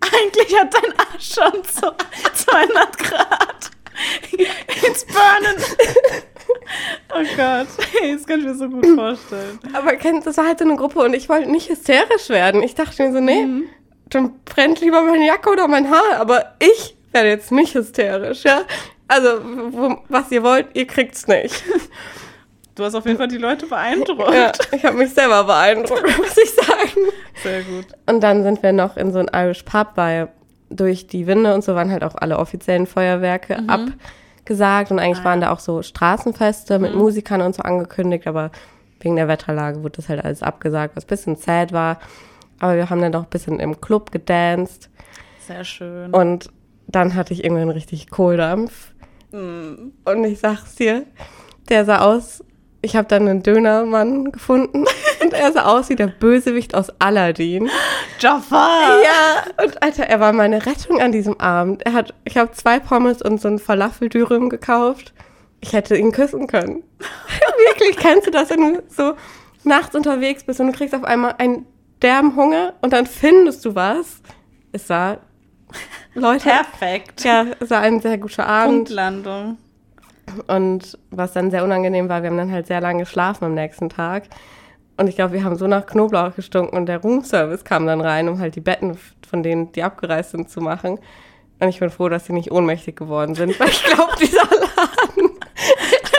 Eigentlich 0.00 0.58
hat 0.58 0.72
dein 0.72 0.92
Arsch 0.98 1.34
schon 1.34 1.62
so 1.64 1.92
200 2.46 2.96
Grad. 2.98 3.70
It's 4.86 5.04
burning. 5.04 5.62
Oh 7.14 7.22
Gott, 7.36 7.66
das 7.76 8.26
kann 8.26 8.38
ich 8.40 8.46
mir 8.46 8.54
so 8.54 8.70
gut 8.70 8.86
vorstellen. 8.86 9.58
Aber 9.74 9.92
das 9.96 10.36
war 10.38 10.46
halt 10.46 10.58
so 10.60 10.64
eine 10.64 10.76
Gruppe 10.76 11.00
und 11.00 11.12
ich 11.12 11.28
wollte 11.28 11.50
nicht 11.50 11.68
hysterisch 11.68 12.30
werden. 12.30 12.62
Ich 12.62 12.74
dachte 12.74 13.02
mir 13.02 13.12
so, 13.12 13.20
nee, 13.20 13.44
Mhm. 13.44 13.64
Dann 14.10 14.32
brennt 14.44 14.80
lieber 14.80 15.02
meine 15.02 15.26
Jacke 15.26 15.50
oder 15.50 15.68
mein 15.68 15.90
Haar. 15.90 16.18
Aber 16.20 16.54
ich 16.58 16.96
werde 17.12 17.28
jetzt 17.28 17.52
nicht 17.52 17.74
hysterisch, 17.74 18.44
ja. 18.44 18.62
Also, 19.08 19.28
wo, 19.70 19.98
was 20.08 20.30
ihr 20.32 20.42
wollt, 20.42 20.66
ihr 20.74 20.86
kriegt's 20.86 21.26
nicht. 21.28 21.62
Du 22.74 22.84
hast 22.84 22.94
auf 22.94 23.06
jeden 23.06 23.16
Fall 23.16 23.28
die 23.28 23.38
Leute 23.38 23.66
beeindruckt. 23.66 24.34
Ja, 24.34 24.52
ich 24.72 24.84
habe 24.84 24.96
mich 24.98 25.14
selber 25.14 25.44
beeindruckt, 25.44 26.02
muss 26.18 26.36
ich 26.36 26.50
sagen. 26.52 27.08
Sehr 27.42 27.62
gut. 27.62 27.86
Und 28.06 28.20
dann 28.20 28.42
sind 28.42 28.62
wir 28.62 28.72
noch 28.72 28.96
in 28.96 29.12
so 29.12 29.18
ein 29.18 29.30
Irish 29.32 29.62
Pub, 29.62 29.92
weil 29.94 30.28
durch 30.68 31.06
die 31.06 31.26
Winde 31.26 31.54
und 31.54 31.62
so 31.64 31.74
waren 31.74 31.90
halt 31.90 32.02
auch 32.04 32.16
alle 32.16 32.38
offiziellen 32.38 32.86
Feuerwerke 32.86 33.62
abgesagt. 33.68 34.90
Und 34.90 34.98
eigentlich 34.98 35.20
Ah, 35.20 35.24
waren 35.24 35.40
da 35.40 35.52
auch 35.52 35.60
so 35.60 35.82
Straßenfeste 35.82 36.78
mit 36.78 36.94
Musikern 36.94 37.40
und 37.40 37.54
so 37.54 37.62
angekündigt, 37.62 38.26
aber 38.26 38.50
wegen 39.00 39.16
der 39.16 39.28
Wetterlage 39.28 39.82
wurde 39.82 39.96
das 39.96 40.08
halt 40.08 40.24
alles 40.24 40.42
abgesagt, 40.42 40.96
was 40.96 41.04
ein 41.04 41.08
bisschen 41.08 41.36
sad 41.36 41.72
war. 41.72 41.98
Aber 42.58 42.76
wir 42.76 42.90
haben 42.90 43.00
dann 43.00 43.12
doch 43.12 43.24
ein 43.24 43.30
bisschen 43.30 43.60
im 43.60 43.80
Club 43.80 44.12
gedanced 44.12 44.90
Sehr 45.46 45.64
schön. 45.64 46.12
und 46.12 46.50
dann 46.86 47.14
hatte 47.14 47.32
ich 47.32 47.44
irgendwann 47.44 47.70
richtig 47.70 48.10
Kohldampf. 48.10 48.92
Mm. 49.32 49.90
Und 50.04 50.24
ich 50.24 50.38
sag's 50.38 50.76
dir, 50.76 51.04
der 51.68 51.84
sah 51.84 52.00
aus, 52.00 52.44
ich 52.82 52.94
habe 52.96 53.08
dann 53.08 53.28
einen 53.28 53.42
Dönermann 53.42 54.30
gefunden 54.30 54.84
und 55.22 55.32
er 55.32 55.52
sah 55.52 55.64
aus 55.64 55.88
wie 55.88 55.96
der 55.96 56.06
Bösewicht 56.06 56.74
aus 56.74 56.90
Aladdin. 57.00 57.68
Jafar! 58.20 59.02
Ja, 59.02 59.64
und 59.64 59.82
Alter, 59.82 60.04
er 60.04 60.20
war 60.20 60.32
meine 60.32 60.64
Rettung 60.64 61.00
an 61.00 61.12
diesem 61.12 61.40
Abend. 61.40 61.84
Er 61.84 61.92
hat, 61.92 62.14
ich 62.24 62.36
habe 62.36 62.52
zwei 62.52 62.78
Pommes 62.78 63.22
und 63.22 63.40
so 63.40 63.48
ein 63.48 63.58
Falafeldürüm 63.58 64.48
gekauft. 64.48 65.12
Ich 65.60 65.72
hätte 65.72 65.96
ihn 65.96 66.12
küssen 66.12 66.46
können. 66.46 66.84
Wirklich, 67.68 67.96
kennst 67.96 68.26
du 68.26 68.30
das, 68.30 68.50
wenn 68.50 68.74
du 68.74 68.82
so 68.88 69.14
nachts 69.64 69.96
unterwegs 69.96 70.44
bist 70.44 70.60
und 70.60 70.68
du 70.68 70.72
kriegst 70.72 70.94
auf 70.94 71.04
einmal 71.04 71.34
einen 71.38 71.66
derben 72.02 72.36
Hunger 72.36 72.74
und 72.80 72.92
dann 72.92 73.06
findest 73.06 73.64
du 73.64 73.74
was? 73.74 74.20
Es 74.72 74.88
war, 74.90 75.18
Leute, 76.14 76.48
Perfekt. 76.48 77.24
ja, 77.24 77.46
es 77.60 77.70
war 77.70 77.80
ein 77.80 78.00
sehr 78.00 78.18
guter 78.18 78.46
Abend. 78.46 78.76
Punktlandung. 78.76 79.58
Und 80.48 80.98
was 81.10 81.32
dann 81.32 81.50
sehr 81.50 81.64
unangenehm 81.64 82.08
war, 82.08 82.22
wir 82.22 82.30
haben 82.30 82.36
dann 82.36 82.50
halt 82.50 82.66
sehr 82.66 82.80
lange 82.80 83.00
geschlafen 83.00 83.44
am 83.44 83.54
nächsten 83.54 83.88
Tag. 83.88 84.24
Und 84.96 85.08
ich 85.08 85.16
glaube, 85.16 85.34
wir 85.34 85.44
haben 85.44 85.56
so 85.56 85.66
nach 85.66 85.86
Knoblauch 85.86 86.34
gestunken 86.34 86.76
und 86.76 86.86
der 86.86 86.98
Roomservice 86.98 87.64
kam 87.64 87.86
dann 87.86 88.00
rein, 88.00 88.28
um 88.28 88.38
halt 88.38 88.56
die 88.56 88.60
Betten 88.60 88.98
von 89.28 89.42
denen, 89.42 89.70
die 89.72 89.82
abgereist 89.82 90.30
sind, 90.30 90.48
zu 90.50 90.60
machen. 90.60 90.98
Und 91.60 91.68
ich 91.68 91.78
bin 91.80 91.90
froh, 91.90 92.08
dass 92.08 92.26
sie 92.26 92.32
nicht 92.32 92.50
ohnmächtig 92.50 92.96
geworden 92.96 93.34
sind, 93.34 93.58
weil 93.60 93.68
ich 93.68 93.84
glaube, 93.84 94.12
dieser 94.20 94.42
Laden. 94.42 95.30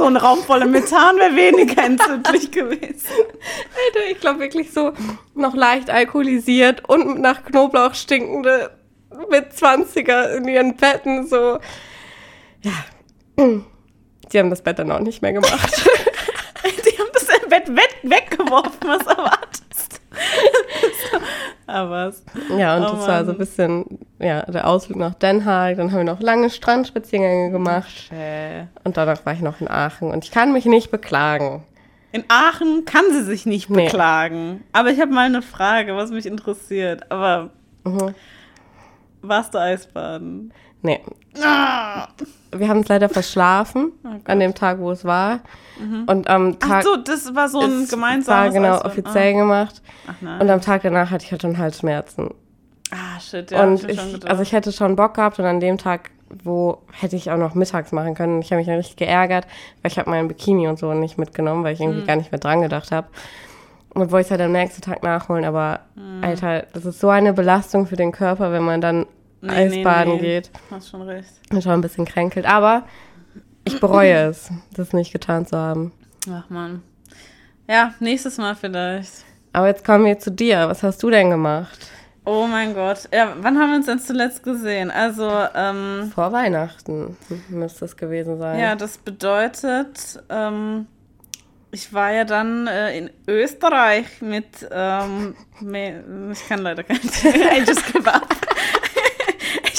Also 0.00 0.08
ein 0.08 0.16
Raum 0.16 0.42
voller 0.42 0.64
Methan 0.64 1.18
wäre 1.18 1.36
weniger 1.36 1.84
entzündlich 1.84 2.50
gewesen. 2.50 3.10
Alter, 3.18 4.10
ich 4.10 4.18
glaube 4.18 4.40
wirklich 4.40 4.72
so 4.72 4.92
noch 5.34 5.54
leicht 5.54 5.90
alkoholisiert 5.90 6.88
und 6.88 7.20
nach 7.20 7.44
Knoblauch 7.44 7.92
stinkende 7.92 8.70
mit 9.28 9.52
20er 9.52 10.36
in 10.36 10.48
ihren 10.48 10.74
Betten 10.74 11.26
so. 11.26 11.58
Ja. 12.62 12.72
Die 14.32 14.38
haben 14.38 14.48
das 14.48 14.62
Bett 14.62 14.78
dann 14.78 14.90
auch 14.90 15.00
nicht 15.00 15.20
mehr 15.20 15.34
gemacht. 15.34 15.82
Die 16.64 16.98
haben 16.98 17.10
das 17.12 17.26
im 17.42 17.50
Bett 17.50 17.68
weg 17.68 17.98
weggeworfen, 18.02 18.80
was 18.80 19.06
erwartest. 19.06 19.39
Aber 21.66 22.08
es. 22.08 22.24
Ja, 22.56 22.76
und 22.76 22.82
Oh 22.84 22.96
das 22.96 23.06
war 23.06 23.24
so 23.24 23.32
ein 23.32 23.38
bisschen, 23.38 23.84
ja, 24.18 24.42
der 24.42 24.66
Ausflug 24.66 24.98
nach 24.98 25.14
Den 25.14 25.44
Haag. 25.44 25.76
Dann 25.76 25.90
haben 25.92 25.98
wir 25.98 26.04
noch 26.04 26.20
lange 26.20 26.50
Strandspaziergänge 26.50 27.50
gemacht. 27.52 28.10
Äh. 28.12 28.64
Und 28.84 28.96
danach 28.96 29.24
war 29.24 29.32
ich 29.34 29.40
noch 29.40 29.60
in 29.60 29.68
Aachen. 29.70 30.10
Und 30.10 30.24
ich 30.24 30.30
kann 30.32 30.52
mich 30.52 30.64
nicht 30.66 30.90
beklagen. 30.90 31.62
In 32.12 32.24
Aachen 32.28 32.84
kann 32.86 33.04
sie 33.12 33.22
sich 33.22 33.46
nicht 33.46 33.70
Nee. 33.70 33.84
beklagen. 33.84 34.64
Aber 34.72 34.90
ich 34.90 35.00
habe 35.00 35.12
mal 35.12 35.26
eine 35.26 35.42
Frage, 35.42 35.94
was 35.94 36.10
mich 36.10 36.26
interessiert. 36.26 37.10
Aber 37.12 37.50
Mhm. 37.84 38.14
warst 39.22 39.54
du 39.54 39.58
Eisbaden? 39.58 40.52
Nee. 40.82 41.00
Ah. 41.42 42.08
Wir 42.52 42.68
haben 42.68 42.80
es 42.80 42.88
leider 42.88 43.08
verschlafen 43.08 43.92
Oh 44.04 44.08
an 44.24 44.40
dem 44.40 44.54
Tag, 44.54 44.78
wo 44.80 44.90
es 44.90 45.04
war. 45.04 45.40
Und 46.06 46.28
am 46.28 46.56
Ach 46.60 46.68
Tag. 46.68 46.82
so, 46.82 46.96
das 46.96 47.34
war 47.34 47.48
so 47.48 47.60
ein 47.60 47.84
es 47.84 47.90
gemeinsames 47.90 48.26
war 48.28 48.50
genau 48.50 48.74
Eisbaden. 48.74 48.90
offiziell 48.90 49.34
gemacht. 49.34 49.80
Ah. 50.06 50.10
Ach 50.10 50.14
nein. 50.20 50.40
Und 50.42 50.50
am 50.50 50.60
Tag 50.60 50.82
danach 50.82 51.10
hatte 51.10 51.24
ich 51.24 51.30
halt 51.30 51.42
schon 51.42 51.56
Halsschmerzen. 51.58 52.30
ah, 52.90 53.18
shit, 53.20 53.50
ja. 53.50 53.62
und 53.64 53.88
ich, 53.88 53.96
gedacht. 54.12 54.26
also 54.28 54.42
ich 54.42 54.52
hätte 54.52 54.72
schon 54.72 54.96
Bock 54.96 55.14
gehabt 55.14 55.38
und 55.38 55.44
an 55.46 55.60
dem 55.60 55.78
Tag, 55.78 56.10
wo 56.44 56.82
hätte 56.92 57.16
ich 57.16 57.30
auch 57.30 57.38
noch 57.38 57.54
mittags 57.54 57.92
machen 57.92 58.14
können. 58.14 58.40
Ich 58.42 58.50
habe 58.50 58.58
mich 58.58 58.66
dann 58.66 58.76
richtig 58.76 58.96
geärgert, 58.96 59.46
weil 59.82 59.90
ich 59.92 59.98
habe 59.98 60.10
meinen 60.10 60.28
Bikini 60.28 60.68
und 60.68 60.78
so 60.78 60.92
nicht 60.92 61.16
mitgenommen, 61.18 61.64
weil 61.64 61.74
ich 61.74 61.80
irgendwie 61.80 62.04
gar 62.04 62.16
nicht 62.16 62.30
mehr 62.32 62.40
dran 62.40 62.60
gedacht 62.62 62.90
habe. 62.92 63.06
Und 63.94 64.10
wollte 64.12 64.26
es 64.26 64.30
halt 64.32 64.40
am 64.42 64.52
nächsten 64.52 64.82
Tag 64.82 65.02
nachholen, 65.02 65.44
aber 65.44 65.80
Hm. 65.94 66.22
Alter, 66.22 66.66
das 66.74 66.84
ist 66.84 67.00
so 67.00 67.08
eine 67.08 67.32
Belastung 67.32 67.86
für 67.86 67.96
den 67.96 68.12
Körper, 68.12 68.52
wenn 68.52 68.62
man 68.64 68.80
dann 68.80 69.06
Nee, 69.40 69.50
Eisbaden 69.50 70.14
nee, 70.16 70.20
nee. 70.20 70.26
geht. 70.40 70.50
Hast 70.70 70.90
schon 70.90 71.02
recht. 71.02 71.32
Und 71.50 71.62
schon 71.62 71.72
ein 71.72 71.80
bisschen 71.80 72.04
kränkelt. 72.04 72.46
Aber 72.46 72.84
ich 73.64 73.80
bereue 73.80 74.14
es, 74.30 74.50
das 74.74 74.92
nicht 74.92 75.12
getan 75.12 75.46
zu 75.46 75.56
haben. 75.56 75.92
Ach 76.30 76.48
man. 76.50 76.82
Ja, 77.68 77.94
nächstes 78.00 78.36
Mal 78.38 78.54
vielleicht. 78.54 79.24
Aber 79.52 79.66
jetzt 79.68 79.84
kommen 79.84 80.04
wir 80.04 80.18
zu 80.18 80.30
dir. 80.30 80.68
Was 80.68 80.82
hast 80.82 81.02
du 81.02 81.10
denn 81.10 81.30
gemacht? 81.30 81.78
Oh 82.24 82.46
mein 82.46 82.74
Gott. 82.74 83.08
Ja, 83.12 83.34
wann 83.40 83.58
haben 83.58 83.70
wir 83.70 83.76
uns 83.76 83.86
denn 83.86 83.98
zuletzt 83.98 84.42
gesehen? 84.42 84.90
Also, 84.90 85.28
ähm, 85.54 86.12
Vor 86.14 86.32
Weihnachten 86.32 87.16
müsste 87.48 87.86
es 87.86 87.96
gewesen 87.96 88.38
sein. 88.38 88.60
ja, 88.60 88.76
das 88.76 88.98
bedeutet, 88.98 90.22
ähm, 90.28 90.86
ich 91.72 91.92
war 91.94 92.12
ja 92.12 92.24
dann 92.24 92.66
äh, 92.66 92.98
in 92.98 93.10
Österreich 93.26 94.20
mit, 94.20 94.68
ähm, 94.70 95.34
ich 96.32 96.48
kann 96.48 96.60
leider 96.60 96.82
kein 96.82 96.98
I 96.98 97.62
just 97.66 97.92
give 97.92 98.12
up. 98.12 98.28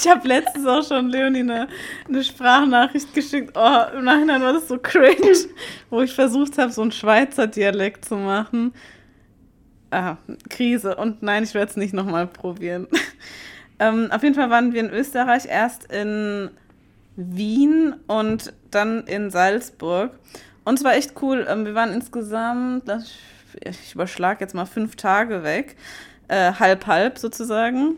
Ich 0.02 0.08
habe 0.08 0.28
letztens 0.28 0.66
auch 0.66 0.84
schon 0.84 1.10
Leonie 1.10 1.42
eine, 1.42 1.68
eine 2.10 2.24
Sprachnachricht 2.24 3.14
geschickt. 3.14 3.52
Oh, 3.56 3.98
im 3.98 4.06
Nachhinein 4.06 4.42
war 4.42 4.54
das 4.54 4.68
so 4.68 4.80
cringe, 4.80 5.38
wo 5.92 6.02
ich 6.02 6.12
versucht 6.12 6.58
habe, 6.58 6.72
so 6.72 6.82
einen 6.82 6.92
Schweizer 6.92 7.46
Dialekt 7.46 8.06
zu 8.06 8.16
machen. 8.16 8.74
Ah, 9.92 10.18
Krise. 10.50 10.96
Und 10.96 11.22
nein, 11.22 11.44
ich 11.44 11.54
werde 11.54 11.70
es 11.70 11.78
nicht 11.78 11.94
nochmal 11.94 12.26
probieren. 12.26 12.88
ähm, 13.80 14.08
auf 14.10 14.24
jeden 14.24 14.34
Fall 14.34 14.50
waren 14.50 14.74
wir 14.74 14.80
in 14.80 14.90
Österreich 14.90 15.46
erst 15.46 15.92
in 15.92 16.50
Wien 17.16 17.94
und 18.08 18.54
dann 18.72 19.04
in 19.06 19.30
Salzburg. 19.30 20.18
Und 20.64 20.80
es 20.80 20.84
war 20.84 20.96
echt 20.96 21.22
cool. 21.22 21.46
Ähm, 21.48 21.66
wir 21.66 21.76
waren 21.76 21.94
insgesamt 21.94 22.90
ich 23.64 23.94
überschlage 23.94 24.40
jetzt 24.42 24.56
mal 24.56 24.66
fünf 24.66 24.96
Tage 24.96 25.44
weg, 25.44 25.76
äh, 26.28 26.54
halb 26.54 26.88
halb 26.88 27.18
sozusagen. 27.18 27.98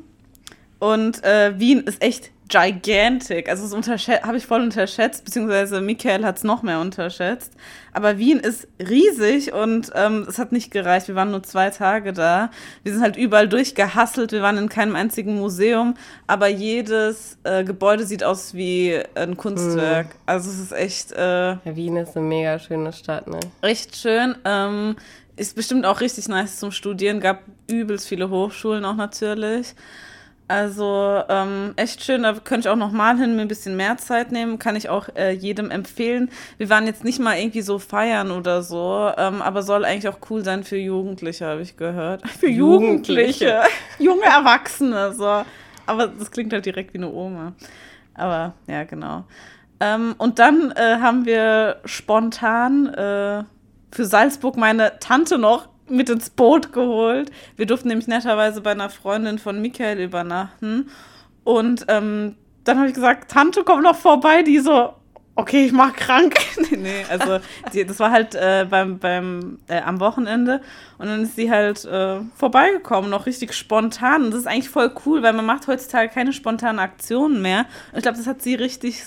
Und 0.84 1.24
äh, 1.24 1.58
Wien 1.58 1.80
ist 1.80 2.04
echt 2.04 2.32
gigantic. 2.50 3.48
Also 3.48 3.74
das 3.74 4.08
habe 4.08 4.36
ich 4.36 4.46
voll 4.46 4.62
unterschätzt, 4.62 5.24
beziehungsweise 5.24 5.80
Michael 5.80 6.26
hat 6.26 6.36
es 6.36 6.44
noch 6.44 6.62
mehr 6.62 6.82
unterschätzt. 6.82 7.54
Aber 7.94 8.18
Wien 8.18 8.38
ist 8.42 8.68
riesig 8.80 9.54
und 9.54 9.92
ähm, 9.96 10.26
es 10.28 10.40
hat 10.40 10.52
nicht 10.52 10.72
gereicht. 10.72 11.08
Wir 11.08 11.16
waren 11.16 11.32
nur 11.32 11.42
zwei 11.42 11.70
Tage 11.70 12.12
da. 12.12 12.52
Wir 12.84 12.92
sind 12.92 13.02
halt 13.02 13.16
überall 13.16 13.48
durchgehasselt. 13.48 14.34
Wir 14.34 14.42
waren 14.42 14.58
in 14.58 14.68
keinem 14.68 14.98
einzigen 14.98 15.36
Museum, 15.36 15.94
aber 16.28 16.50
jedes 16.50 17.38
äh, 17.46 17.64
Gebäude 17.64 18.06
sieht 18.06 18.26
aus 18.26 18.54
wie 18.54 19.00
ein 19.16 19.38
Kunstwerk. 19.38 20.08
Mhm. 20.08 20.20
Also 20.26 20.50
es 20.50 20.60
ist 20.60 20.74
echt. 20.74 21.14
Äh, 21.14 21.52
ja, 21.52 21.60
Wien 21.64 21.96
ist 21.96 22.18
eine 22.18 22.26
mega 22.26 22.60
schöne 22.60 22.92
Stadt, 22.92 23.26
ne? 23.28 23.40
Echt 23.62 23.96
schön. 23.96 24.36
Ähm, 24.44 24.98
ist 25.38 25.56
bestimmt 25.56 25.86
auch 25.86 26.02
richtig 26.02 26.28
nice 26.28 26.60
zum 26.60 26.72
Studieren. 26.72 27.22
Gab 27.22 27.40
übelst 27.72 28.06
viele 28.06 28.30
Hochschulen 28.30 28.84
auch 28.84 28.98
natürlich. 28.98 29.76
Also 30.48 31.22
ähm, 31.30 31.74
echt 31.78 32.04
schön, 32.04 32.24
da 32.24 32.34
könnte 32.34 32.68
ich 32.68 32.70
auch 32.70 32.78
noch 32.78 32.92
mal 32.92 33.18
hin, 33.18 33.36
mir 33.36 33.44
ein 33.44 33.48
bisschen 33.48 33.78
mehr 33.78 33.98
Zeit 33.98 34.32
nehmen, 34.32 34.60
kann 34.60 34.76
ich 34.76 34.90
auch 34.90 35.08
äh, 35.16 35.32
jedem 35.32 35.72
empfehlen. 35.72 36.30
Wir 36.58 36.70
waren 36.70 36.86
jetzt 36.86 37.06
nicht 37.06 37.20
mal 37.20 37.38
irgendwie 37.38 37.62
so 37.62 37.80
feiern 37.80 38.30
oder 38.30 38.62
so, 38.62 39.10
ähm, 39.18 39.42
aber 39.42 39.64
soll 39.64 39.86
eigentlich 39.86 40.10
auch 40.10 40.20
cool 40.30 40.44
sein 40.44 40.66
für 40.66 40.76
Jugendliche, 40.76 41.46
habe 41.46 41.62
ich 41.62 41.78
gehört. 41.78 42.28
Für 42.40 42.50
Jugendliche, 42.50 43.46
Jugendliche. 43.46 43.64
junge 44.00 44.26
Erwachsene, 44.26 45.14
so. 45.14 45.44
Aber 45.86 46.08
das 46.08 46.30
klingt 46.30 46.52
halt 46.52 46.66
direkt 46.66 46.94
wie 46.94 46.98
eine 46.98 47.10
Oma. 47.10 47.54
Aber 48.14 48.54
ja, 48.68 48.84
genau. 48.84 49.26
Ähm, 49.80 50.16
und 50.18 50.40
dann 50.40 50.72
äh, 50.76 50.98
haben 51.00 51.26
wir 51.26 51.78
spontan 51.86 52.88
äh, 52.88 53.44
für 53.92 54.06
Salzburg 54.06 54.58
meine 54.58 55.00
Tante 55.00 55.38
noch 55.38 55.68
mit 55.90 56.10
ins 56.10 56.30
Boot 56.30 56.74
geholt. 56.74 57.32
Wir 57.56 57.66
durften 57.66 57.90
nämlich 57.90 58.08
netterweise 58.08 58.62
bei 58.62 58.72
einer 58.72 58.90
Freundin 58.90 59.40
von 59.40 59.62
Michael 59.62 60.00
übernachten. 60.00 60.90
Und 61.44 61.86
ähm, 61.90 62.36
dann 62.64 62.78
habe 62.78 62.88
ich 62.88 62.94
gesagt, 62.94 63.32
Tante, 63.32 63.64
komm 63.64 63.82
noch 63.82 63.96
vorbei. 63.96 64.44
Die 64.44 64.60
so, 64.60 64.94
okay, 65.36 65.66
ich 65.66 65.72
mach 65.72 65.94
krank. 65.94 66.36
nee, 66.72 66.78
nee, 66.78 67.06
also 67.10 67.40
die, 67.74 67.86
das 67.86 68.00
war 68.00 68.12
halt 68.12 68.36
äh, 68.36 68.66
beim, 68.70 69.00
beim, 69.00 69.60
äh, 69.68 69.82
am 69.82 70.00
Wochenende. 70.00 70.62
Und 70.98 71.08
dann 71.08 71.24
ist 71.24 71.36
sie 71.36 71.52
halt 71.52 71.84
äh, 71.86 72.20
vorbeigekommen, 72.36 73.10
noch 73.10 73.26
richtig 73.26 73.54
spontan. 73.54 74.26
Und 74.26 74.32
das 74.32 74.42
ist 74.42 74.48
eigentlich 74.48 74.70
voll 74.70 74.94
cool, 75.06 75.24
weil 75.24 75.34
man 75.34 75.46
macht 75.46 75.68
heutzutage 75.68 76.14
keine 76.14 76.34
spontanen 76.34 76.80
Aktionen 76.80 77.42
mehr. 77.42 77.66
Und 77.92 77.98
ich 77.98 78.04
glaube, 78.04 78.18
das 78.18 78.28
hat 78.28 78.42
sie 78.42 78.56
richtig 78.56 79.04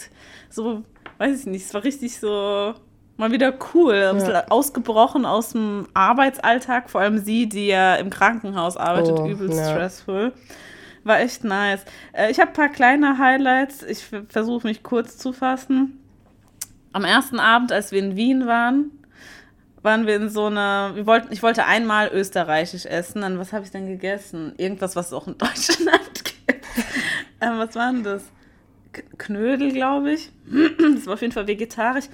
so, 0.50 0.82
weiß 1.18 1.40
ich 1.40 1.46
nicht, 1.46 1.66
es 1.66 1.74
war 1.74 1.84
richtig 1.84 2.18
so 2.18 2.74
mal 3.16 3.32
wieder 3.32 3.54
cool. 3.74 3.94
Ein 3.94 4.16
bisschen 4.16 4.32
ja. 4.32 4.48
ausgebrochen 4.48 5.24
aus 5.24 5.50
dem 5.50 5.86
Arbeitsalltag, 5.94 6.90
vor 6.90 7.00
allem 7.00 7.18
sie, 7.18 7.48
die 7.48 7.68
ja 7.68 7.96
im 7.96 8.10
Krankenhaus 8.10 8.76
arbeitet, 8.76 9.18
oh, 9.18 9.26
übelst 9.26 9.58
ja. 9.58 9.70
stressful. 9.70 10.32
War 11.04 11.20
echt 11.20 11.44
nice. 11.44 11.84
Äh, 12.12 12.30
ich 12.30 12.40
habe 12.40 12.50
ein 12.50 12.54
paar 12.54 12.68
kleine 12.68 13.18
Highlights. 13.18 13.82
Ich 13.82 14.04
versuche 14.28 14.66
mich 14.66 14.82
kurz 14.82 15.18
zu 15.18 15.32
fassen. 15.32 16.00
Am 16.92 17.04
ersten 17.04 17.38
Abend, 17.38 17.72
als 17.72 17.92
wir 17.92 18.00
in 18.00 18.16
Wien 18.16 18.46
waren, 18.46 18.90
waren 19.82 20.06
wir 20.06 20.16
in 20.16 20.28
so 20.28 20.46
einer. 20.46 20.92
Wir 20.94 21.06
wollten, 21.06 21.32
ich 21.32 21.42
wollte 21.42 21.64
einmal 21.64 22.10
österreichisch 22.12 22.86
essen. 22.86 23.22
Dann 23.22 23.38
was 23.38 23.52
habe 23.52 23.64
ich 23.64 23.70
denn 23.70 23.86
gegessen? 23.86 24.54
Irgendwas, 24.56 24.96
was 24.96 25.08
es 25.08 25.12
auch 25.12 25.28
in 25.28 25.38
Deutschland 25.38 26.24
gibt. 26.24 26.66
ähm, 27.40 27.58
was 27.58 27.74
war 27.76 27.92
denn 27.92 28.02
das? 28.02 28.24
Knödel, 29.18 29.72
glaube 29.72 30.12
ich. 30.12 30.30
das 30.94 31.06
war 31.06 31.14
auf 31.14 31.20
jeden 31.20 31.32
Fall 31.32 31.46
vegetarisch 31.46 32.06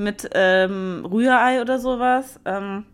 mit 0.00 0.28
ähm, 0.34 1.06
Rührei 1.10 1.60
oder 1.60 1.78
sowas. 1.78 2.40
Ähm, 2.44 2.84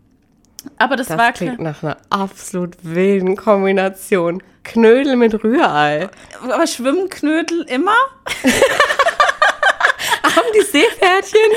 aber 0.77 0.95
das, 0.95 1.07
das 1.07 1.17
war 1.17 1.31
klingt 1.31 1.59
nach 1.59 1.81
einer 1.83 1.97
absolut 2.09 2.75
wilden 2.81 3.35
Kombination. 3.35 4.43
Knödel 4.63 5.15
mit 5.15 5.43
Rührei. 5.43 6.09
Aber 6.43 6.67
schwimmen 6.67 7.09
Knödel 7.09 7.63
immer? 7.69 7.95
Haben 10.23 10.47
die 10.53 10.61
Seepferdchen? 10.61 11.51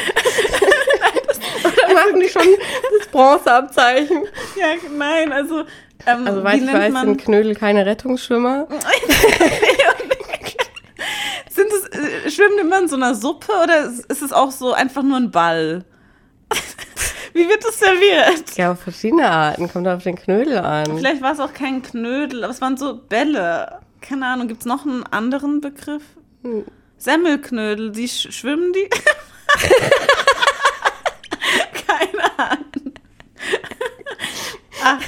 Oder 1.64 1.94
machen 1.94 2.20
die 2.20 2.28
schon 2.28 2.46
das 2.98 3.08
Bronzeabzeichen? 3.08 4.24
Ja, 4.56 4.66
nein, 4.96 5.32
also. 5.32 5.64
Ähm, 6.06 6.26
also, 6.26 6.44
weil 6.44 6.62
ich 6.62 6.72
weiß, 6.72 6.94
sind 6.94 7.20
Knödel 7.22 7.54
keine 7.54 7.84
Rettungsschwimmer. 7.84 8.68
Schwimmen 12.30 12.58
immer 12.58 12.78
in 12.80 12.88
so 12.88 12.96
einer 12.96 13.14
Suppe 13.14 13.52
oder 13.62 13.84
ist 13.84 14.22
es 14.22 14.32
auch 14.32 14.50
so 14.50 14.72
einfach 14.72 15.02
nur 15.02 15.16
ein 15.16 15.30
Ball? 15.30 15.84
Wie 17.32 17.48
wird 17.48 17.64
es 17.64 17.78
serviert? 17.78 18.56
Ja, 18.56 18.74
verschiedene 18.74 19.30
Arten. 19.30 19.70
Kommt 19.70 19.86
auf 19.86 20.02
den 20.02 20.16
Knödel 20.16 20.58
an. 20.58 20.96
Vielleicht 20.96 21.22
war 21.22 21.32
es 21.32 21.40
auch 21.40 21.52
kein 21.52 21.82
Knödel, 21.82 22.42
aber 22.42 22.52
es 22.52 22.60
waren 22.60 22.76
so 22.76 22.96
Bälle. 22.96 23.80
Keine 24.00 24.26
Ahnung, 24.26 24.48
gibt 24.48 24.60
es 24.60 24.66
noch 24.66 24.84
einen 24.84 25.04
anderen 25.04 25.60
Begriff? 25.60 26.02
Hm. 26.42 26.64
Semmelknödel, 26.96 27.92
die 27.92 28.08
sch 28.08 28.32
schwimmen 28.32 28.72
die? 28.72 28.88
Keine 31.86 32.38
Ahnung. 32.38 32.94
Ach, 34.82 35.00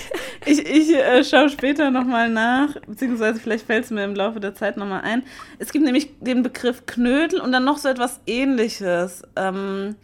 ich, 0.45 0.67
ich 0.67 0.95
äh, 0.95 1.25
schaue 1.25 1.49
später 1.49 1.91
nochmal 1.91 2.29
nach, 2.29 2.75
beziehungsweise 2.87 3.41
vielleicht 3.41 3.67
fällt 3.67 3.85
es 3.85 3.91
mir 3.91 4.05
im 4.05 4.15
Laufe 4.15 4.41
der 4.41 4.55
Zeit 4.55 4.77
nochmal 4.77 5.03
ein. 5.03 5.23
Es 5.59 5.73
gibt 5.73 5.85
nämlich 5.85 6.11
den 6.21 6.43
Begriff 6.43 6.87
Knödel 6.87 7.41
und 7.41 7.53
dann 7.53 7.65
noch 7.65 7.79
so 7.79 7.89
etwas 7.89 8.21
ähnliches, 8.27 9.23
ähm, 9.37 9.97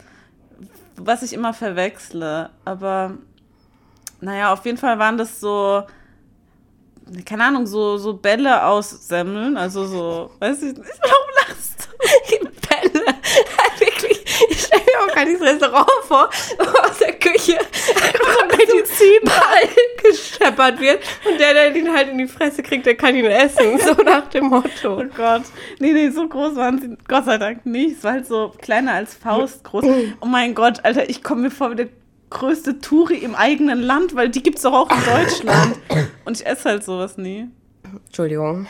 was 0.96 1.22
ich 1.22 1.33
immer 1.33 1.55
verwechsle. 1.55 2.51
Aber 2.64 3.18
naja, 4.20 4.53
auf 4.53 4.64
jeden 4.64 4.79
Fall 4.79 4.98
waren 4.98 5.18
das 5.18 5.40
so, 5.40 5.85
keine 7.24 7.44
Ahnung, 7.44 7.66
so, 7.66 7.96
so 7.98 8.14
Bälle 8.14 8.64
aus 8.64 9.09
Semmeln, 9.09 9.57
also 9.57 9.87
so, 9.87 10.31
weiß 10.38 10.62
ich 10.62 10.77
nicht, 10.77 11.01
warum 11.03 11.48
lachst 11.48 11.88
du? 11.88 12.48
Bälle, 12.68 13.05
das 15.14 15.40
Restaurant 15.40 15.88
vor, 16.07 16.31
aus 16.85 16.99
der 16.99 17.12
Küche 17.14 17.59
Medizinball 18.51 19.68
gescheppert 20.03 20.81
wird 20.81 21.01
und 21.29 21.38
der, 21.38 21.55
der 21.55 21.75
ihn 21.75 21.92
halt 21.92 22.09
in 22.09 22.18
die 22.18 22.27
Fresse 22.27 22.62
kriegt, 22.62 22.87
der 22.87 22.97
kann 22.97 23.14
ihn 23.14 23.25
essen. 23.27 23.79
So 23.79 23.92
nach 24.05 24.29
dem 24.29 24.47
Motto. 24.47 25.01
Oh 25.01 25.05
Gott. 25.16 25.42
Nee, 25.79 25.92
nee, 25.92 26.11
so 26.11 26.29
groß 26.29 26.57
waren 26.57 26.81
sie 26.81 26.97
Gott 27.07 27.25
sei 27.25 27.38
Dank 27.38 27.66
nicht. 27.66 27.99
Es 27.99 28.05
war 28.05 28.12
halt 28.12 28.27
so 28.27 28.53
kleiner 28.61 28.92
als 28.92 29.14
Faust 29.14 29.64
groß. 29.64 29.85
Oh 30.21 30.27
mein 30.27 30.55
Gott, 30.55 30.85
Alter, 30.85 31.09
ich 31.09 31.23
komme 31.23 31.42
mir 31.42 31.51
vor 31.51 31.71
wie 31.71 31.77
der 31.77 31.88
größte 32.31 32.81
Touri 32.81 33.16
im 33.16 33.35
eigenen 33.35 33.81
Land, 33.81 34.14
weil 34.14 34.29
die 34.29 34.42
gibt 34.42 34.57
es 34.57 34.62
doch 34.62 34.73
auch 34.73 34.90
in 34.90 35.05
Deutschland. 35.05 35.79
Und 36.25 36.38
ich 36.38 36.47
esse 36.47 36.68
halt 36.68 36.85
sowas 36.85 37.16
nie. 37.16 37.49
Entschuldigung. 38.07 38.66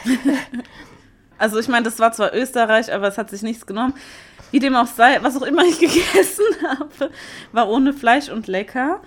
Also 1.39 1.59
ich 1.59 1.69
meine, 1.69 1.85
das 1.85 1.99
war 1.99 2.13
zwar 2.13 2.35
Österreich, 2.35 2.93
aber 2.93 3.09
es 3.09 3.19
hat 3.19 3.31
sich 3.31 3.43
nichts 3.43 3.67
genommen. 3.67 3.95
Wie 4.51 4.59
dem 4.59 4.75
auch 4.75 4.87
sei, 4.87 5.19
was 5.23 5.37
auch 5.37 5.43
immer 5.43 5.65
ich 5.65 5.79
gegessen 5.81 6.45
habe, 6.67 7.11
war 7.53 7.69
ohne 7.69 7.93
Fleisch 7.93 8.29
und 8.31 8.47
lecker. 8.47 9.01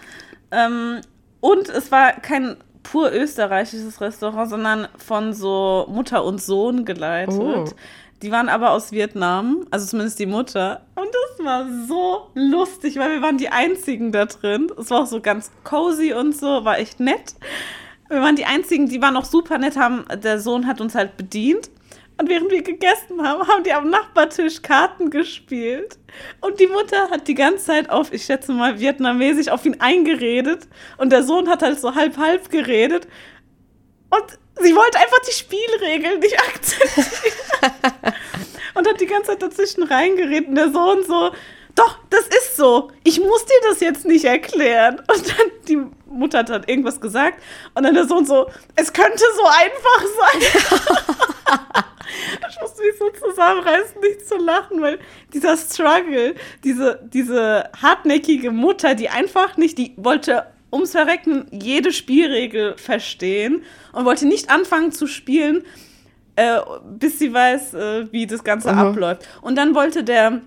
Ähm, 0.52 1.02
und 1.40 1.70
es 1.70 1.92
war 1.92 2.14
kein 2.14 2.58
pur 2.84 3.12
österreichisches 3.12 4.02
Restaurant, 4.02 4.50
sondern 4.50 4.88
von 4.98 5.34
so 5.34 5.86
Mutter 5.90 6.24
und 6.24 6.42
Sohn 6.42 6.86
geleitet. 6.86 7.40
Oh. 7.40 7.66
Die 8.22 8.32
waren 8.32 8.50
aber 8.50 8.72
aus 8.72 8.92
Vietnam, 8.92 9.66
also 9.72 9.88
zumindest 9.88 10.20
die 10.20 10.28
Mutter. 10.28 10.82
Und 10.96 11.08
das 11.08 11.46
war 11.46 11.66
so 11.88 12.30
lustig, 12.36 12.98
weil 12.98 13.16
wir 13.16 13.22
waren 13.22 13.38
die 13.38 13.50
Einzigen 13.50 14.12
da 14.12 14.26
drin. 14.26 14.72
Es 14.80 14.92
war 14.92 15.02
auch 15.02 15.08
so 15.08 15.22
ganz 15.22 15.52
cozy 15.64 16.14
und 16.14 16.36
so, 16.36 16.64
war 16.64 16.78
echt 16.78 17.00
nett. 17.00 17.36
Wir 18.10 18.22
waren 18.22 18.36
die 18.36 18.46
Einzigen, 18.46 18.88
die 18.88 19.02
waren 19.02 19.18
auch 19.18 19.26
super 19.26 19.58
nett, 19.58 19.76
haben, 19.76 20.06
der 20.22 20.40
Sohn 20.40 20.68
hat 20.68 20.82
uns 20.82 20.94
halt 20.94 21.18
bedient. 21.18 21.72
Und 22.22 22.30
während 22.30 22.52
wir 22.52 22.62
gegessen 22.62 23.28
haben, 23.28 23.48
haben 23.48 23.64
die 23.64 23.74
am 23.74 23.90
Nachbartisch 23.90 24.62
Karten 24.62 25.10
gespielt. 25.10 25.98
Und 26.40 26.60
die 26.60 26.68
Mutter 26.68 27.10
hat 27.10 27.28
die 27.28 27.34
ganze 27.34 27.66
Zeit 27.66 27.90
auf, 27.90 28.14
ich 28.14 28.26
schätze 28.26 28.52
mal, 28.52 28.80
vietnamesisch 28.80 29.48
auf 29.48 29.66
ihn 29.66 29.78
eingeredet. 29.80 30.68
Und 30.98 31.12
der 31.12 31.24
Sohn 31.24 31.50
hat 31.50 31.64
halt 31.64 31.80
so 31.80 31.96
halb-halb 31.96 32.52
geredet. 32.52 33.08
Und 34.12 34.24
sie 34.64 34.76
wollte 34.76 35.00
einfach 35.00 35.18
die 35.28 35.34
Spielregeln 35.34 36.20
nicht 36.20 36.40
akzeptieren. 36.48 38.14
und 38.76 38.88
hat 38.88 39.02
die 39.02 39.08
ganze 39.08 39.32
Zeit 39.32 39.42
dazwischen 39.42 39.82
reingeredet. 39.82 40.50
Und 40.50 40.56
der 40.56 40.72
Sohn 40.72 41.04
so, 41.04 41.32
doch, 41.74 41.98
das 42.12 42.28
ist 42.28 42.56
so. 42.56 42.92
Ich 43.04 43.20
muss 43.20 43.46
dir 43.46 43.68
das 43.68 43.80
jetzt 43.80 44.06
nicht 44.06 44.26
erklären. 44.26 45.00
Und 45.12 45.28
dann 45.28 45.48
die 45.68 45.80
Mutter 46.06 46.38
hat 46.38 46.50
dann 46.50 46.66
irgendwas 46.66 47.02
gesagt. 47.02 47.42
Und 47.74 47.82
dann 47.82 47.96
der 47.96 48.08
Sohn 48.08 48.28
so, 48.28 48.48
es 48.76 48.94
könnte 48.94 49.24
so 49.36 49.44
einfach 49.48 50.04
sein. 50.20 51.84
ich 52.50 52.62
musste 52.62 52.82
mich 52.82 52.98
so 52.98 53.10
zusammenreißen, 53.10 54.02
nicht 54.02 54.28
zu 54.28 54.38
lachen, 54.38 54.82
weil 54.82 55.00
dieser 55.34 55.58
Struggle, 55.58 56.36
diese, 56.64 57.00
diese 57.12 57.70
hartnäckige 57.82 58.52
Mutter, 58.52 58.96
die 58.96 59.10
einfach 59.10 59.58
nicht, 59.58 59.78
die 59.78 59.94
wollte 59.98 60.48
ums 60.72 60.92
Verrecken 60.92 61.48
jede 61.52 61.92
Spielregel 61.92 62.78
verstehen 62.78 63.64
und 63.94 64.06
wollte 64.06 64.26
nicht 64.26 64.50
anfangen 64.50 64.92
zu 64.92 65.08
spielen, 65.08 65.64
äh, 66.36 66.60
bis 66.98 67.20
sie 67.20 67.34
weiß, 67.34 67.74
äh, 67.74 68.12
wie 68.12 68.26
das 68.26 68.44
Ganze 68.44 68.72
mhm. 68.72 68.80
abläuft. 68.80 69.28
Und 69.42 69.58
dann 69.58 69.76
wollte 69.76 70.04
der 70.04 70.42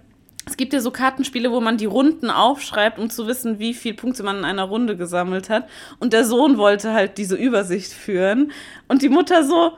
es 0.47 0.57
gibt 0.57 0.73
ja 0.73 0.81
so 0.81 0.91
Kartenspiele, 0.91 1.51
wo 1.51 1.61
man 1.61 1.79
die 1.79 1.87
Runden 1.87 2.31
aufschreibt, 2.31 2.99
um 2.99 3.09
zu 3.09 3.27
wissen, 3.27 3.59
wie 3.59 3.73
viele 3.73 3.95
Punkte 3.95 4.23
man 4.23 4.39
in 4.39 4.45
einer 4.45 4.65
Runde 4.65 4.97
gesammelt 4.97 5.49
hat. 5.49 5.69
Und 6.01 6.13
der 6.13 6.25
Sohn 6.25 6.59
wollte 6.59 6.93
halt 6.93 7.17
diese 7.17 7.37
Übersicht 7.37 7.93
führen. 7.93 8.53
Und 8.87 9.03
die 9.03 9.09
Mutter 9.09 9.45
so, 9.45 9.73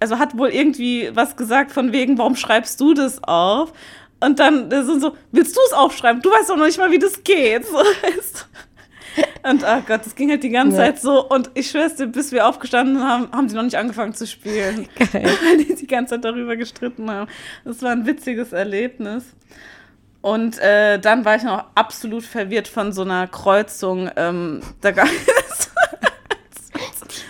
also 0.00 0.18
hat 0.18 0.36
wohl 0.36 0.48
irgendwie 0.48 1.10
was 1.14 1.36
gesagt 1.36 1.72
von 1.72 1.92
wegen, 1.92 2.18
warum 2.18 2.36
schreibst 2.36 2.80
du 2.80 2.94
das 2.94 3.22
auf? 3.22 3.72
Und 4.22 4.38
dann 4.38 4.70
Sohn 4.70 5.00
so, 5.00 5.16
willst 5.32 5.56
du 5.56 5.60
es 5.66 5.72
aufschreiben? 5.72 6.20
Du 6.20 6.30
weißt 6.30 6.50
doch 6.50 6.56
noch 6.56 6.66
nicht 6.66 6.78
mal, 6.78 6.90
wie 6.90 6.98
das 6.98 7.24
geht. 7.24 7.66
So, 7.66 7.76
weißt 8.02 8.48
und 9.42 9.64
oh 9.64 9.82
Gott, 9.86 10.04
das 10.04 10.14
ging 10.14 10.30
halt 10.30 10.42
die 10.42 10.50
ganze 10.50 10.76
ja. 10.76 10.84
Zeit 10.84 11.00
so. 11.00 11.26
Und 11.26 11.50
ich 11.54 11.70
schwör's 11.70 11.96
dir, 11.96 12.06
bis 12.06 12.32
wir 12.32 12.46
aufgestanden 12.46 13.02
haben, 13.02 13.30
haben 13.32 13.48
die 13.48 13.54
noch 13.54 13.62
nicht 13.62 13.76
angefangen 13.76 14.14
zu 14.14 14.26
spielen. 14.26 14.88
Geil. 15.12 15.24
Weil 15.44 15.58
die 15.58 15.74
die 15.74 15.86
ganze 15.86 16.14
Zeit 16.14 16.24
darüber 16.24 16.56
gestritten 16.56 17.10
haben. 17.10 17.30
Das 17.64 17.82
war 17.82 17.92
ein 17.92 18.06
witziges 18.06 18.52
Erlebnis. 18.52 19.24
Und 20.20 20.58
äh, 20.58 20.98
dann 20.98 21.24
war 21.24 21.36
ich 21.36 21.42
noch 21.42 21.64
absolut 21.74 22.24
verwirrt 22.24 22.68
von 22.68 22.92
so 22.92 23.02
einer 23.02 23.26
Kreuzung. 23.26 24.10
Ähm, 24.16 24.60
da 24.82 24.90
gab 24.90 25.08
es. 25.48 25.69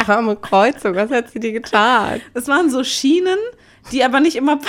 Arme 0.08 0.36
Kreuzung, 0.36 0.94
was 0.94 1.10
hat 1.10 1.30
sie 1.30 1.40
dir 1.40 1.52
getan? 1.52 2.20
Es 2.34 2.48
waren 2.48 2.70
so 2.70 2.84
Schienen, 2.84 3.38
die 3.92 4.04
aber 4.04 4.20
nicht 4.20 4.36
immer 4.36 4.58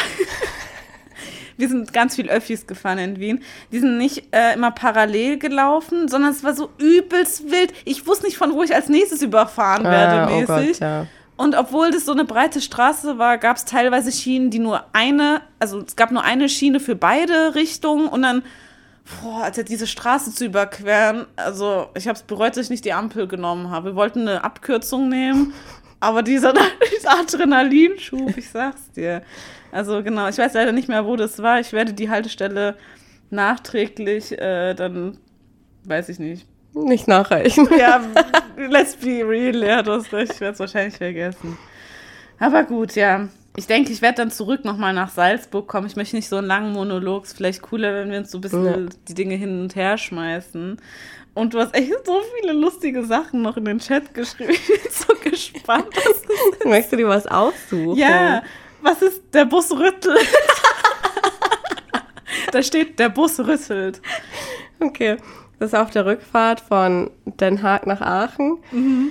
wir 1.61 1.69
sind 1.69 1.93
ganz 1.93 2.15
viel 2.15 2.29
Öffis 2.29 2.67
gefahren 2.67 2.97
in 2.97 3.19
Wien. 3.19 3.43
Die 3.71 3.79
sind 3.79 3.97
nicht 3.97 4.35
äh, 4.35 4.55
immer 4.55 4.71
parallel 4.71 5.37
gelaufen, 5.37 6.07
sondern 6.07 6.31
es 6.31 6.43
war 6.43 6.53
so 6.53 6.69
übelst 6.77 7.51
wild. 7.51 7.71
Ich 7.85 8.07
wusste 8.07 8.25
nicht, 8.25 8.37
von 8.37 8.53
wo 8.53 8.63
ich 8.63 8.75
als 8.75 8.89
nächstes 8.89 9.21
überfahren 9.21 9.83
werde, 9.83 10.21
ah, 10.21 10.25
mäßig. 10.25 10.49
Oh 10.49 10.55
Gott, 10.55 10.79
ja. 10.79 11.07
Und 11.37 11.55
obwohl 11.55 11.91
das 11.91 12.05
so 12.05 12.11
eine 12.11 12.25
breite 12.25 12.61
Straße 12.61 13.17
war, 13.17 13.37
gab 13.37 13.57
es 13.57 13.65
teilweise 13.65 14.11
Schienen, 14.11 14.51
die 14.51 14.59
nur 14.59 14.85
eine, 14.93 15.41
also 15.59 15.79
es 15.79 15.95
gab 15.95 16.11
nur 16.11 16.23
eine 16.23 16.49
Schiene 16.49 16.79
für 16.79 16.95
beide 16.95 17.55
Richtungen 17.55 18.07
und 18.07 18.21
dann, 18.21 18.43
boah, 19.21 19.43
also 19.43 19.63
diese 19.63 19.87
Straße 19.87 20.33
zu 20.33 20.45
überqueren, 20.45 21.25
also 21.35 21.89
ich 21.95 22.07
habe 22.07 22.17
es 22.17 22.23
bereut, 22.23 22.57
dass 22.57 22.65
ich 22.65 22.69
nicht 22.69 22.85
die 22.85 22.93
Ampel 22.93 23.27
genommen 23.27 23.69
habe. 23.69 23.89
Wir 23.89 23.95
wollten 23.95 24.21
eine 24.21 24.43
Abkürzung 24.43 25.09
nehmen, 25.09 25.53
aber 25.99 26.23
dieser, 26.23 26.53
dieser 26.53 27.11
Adrenalinschub, 27.19 28.37
ich 28.37 28.49
sag's 28.49 28.91
dir. 28.91 29.21
Also 29.71 30.03
genau, 30.03 30.27
ich 30.27 30.37
weiß 30.37 30.53
leider 30.53 30.71
nicht 30.71 30.89
mehr, 30.89 31.05
wo 31.05 31.15
das 31.15 31.41
war. 31.41 31.59
Ich 31.59 31.73
werde 31.73 31.93
die 31.93 32.09
Haltestelle 32.09 32.75
nachträglich 33.29 34.37
äh, 34.37 34.73
dann, 34.73 35.17
weiß 35.85 36.09
ich 36.09 36.19
nicht. 36.19 36.47
Nicht 36.73 37.07
nachreichen. 37.07 37.67
Ja, 37.77 38.01
let's 38.57 38.95
be 38.95 39.27
real, 39.27 39.63
ja, 39.63 39.81
du 39.81 39.91
hast 39.91 40.11
recht, 40.13 40.33
ich 40.33 40.41
werde 40.41 40.53
es 40.53 40.59
wahrscheinlich 40.59 40.95
vergessen. 40.95 41.57
Aber 42.39 42.63
gut, 42.63 42.95
ja. 42.95 43.27
Ich 43.57 43.67
denke, 43.67 43.91
ich 43.91 44.01
werde 44.01 44.15
dann 44.15 44.31
zurück 44.31 44.63
nochmal 44.63 44.93
nach 44.93 45.09
Salzburg 45.09 45.67
kommen. 45.67 45.87
Ich 45.87 45.97
möchte 45.97 46.15
nicht 46.15 46.29
so 46.29 46.37
einen 46.37 46.47
langen 46.47 46.71
Monolog. 46.71 47.25
Ist 47.25 47.35
vielleicht 47.35 47.61
cooler, 47.61 47.93
wenn 47.93 48.09
wir 48.09 48.19
uns 48.19 48.31
so 48.31 48.37
ein 48.37 48.41
bisschen 48.41 48.65
ja. 48.65 48.89
die 49.07 49.13
Dinge 49.13 49.35
hin 49.35 49.61
und 49.61 49.75
her 49.75 49.97
schmeißen. 49.97 50.77
Und 51.33 51.53
du 51.53 51.59
hast 51.59 51.73
echt 51.73 51.91
so 52.05 52.21
viele 52.39 52.53
lustige 52.53 53.03
Sachen 53.05 53.41
noch 53.41 53.57
in 53.57 53.65
den 53.65 53.79
Chat 53.79 54.13
geschrieben. 54.13 54.51
Ich 54.57 54.67
bin 54.67 54.91
so 54.91 55.13
gespannt. 55.29 55.87
Möchtest 56.65 56.93
du 56.93 56.97
dir 56.97 57.07
was 57.07 57.27
aussuchen? 57.27 57.97
Ja, 57.97 58.41
was 58.81 59.01
ist 59.01 59.21
der 59.33 59.45
Bus 59.45 59.71
rüttelt? 59.71 60.27
da 62.51 62.63
steht, 62.63 62.99
der 62.99 63.09
Bus 63.09 63.39
rüttelt. 63.39 64.01
Okay, 64.79 65.17
das 65.59 65.73
ist 65.73 65.79
auf 65.79 65.91
der 65.91 66.05
Rückfahrt 66.05 66.61
von 66.61 67.11
Den 67.25 67.61
Haag 67.61 67.85
nach 67.85 68.01
Aachen. 68.01 68.59
Mhm. 68.71 69.09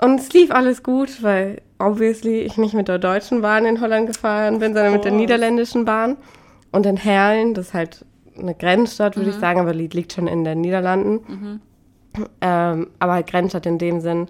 Und 0.00 0.20
es 0.20 0.32
lief 0.32 0.50
alles 0.50 0.82
gut, 0.82 1.22
weil 1.22 1.60
obviously 1.78 2.40
ich 2.40 2.56
nicht 2.56 2.74
mit 2.74 2.88
der 2.88 2.98
deutschen 2.98 3.42
Bahn 3.42 3.64
in 3.64 3.80
Holland 3.80 4.06
gefahren 4.06 4.58
bin, 4.58 4.74
sondern 4.74 4.92
oh. 4.92 4.96
mit 4.96 5.04
der 5.04 5.12
niederländischen 5.12 5.84
Bahn. 5.84 6.16
Und 6.72 6.86
in 6.86 6.96
Herlen, 6.96 7.54
das 7.54 7.68
ist 7.68 7.74
halt 7.74 8.04
eine 8.38 8.54
Grenzstadt, 8.54 9.16
würde 9.16 9.30
mhm. 9.30 9.34
ich 9.34 9.40
sagen, 9.40 9.60
aber 9.60 9.74
liegt 9.74 10.12
schon 10.12 10.26
in 10.26 10.44
den 10.44 10.60
Niederlanden. 10.60 11.20
Mhm. 11.26 11.60
Ähm, 12.40 12.90
aber 12.98 13.12
halt 13.14 13.28
Grenzstadt 13.28 13.66
in 13.66 13.78
dem 13.78 14.00
Sinn, 14.00 14.28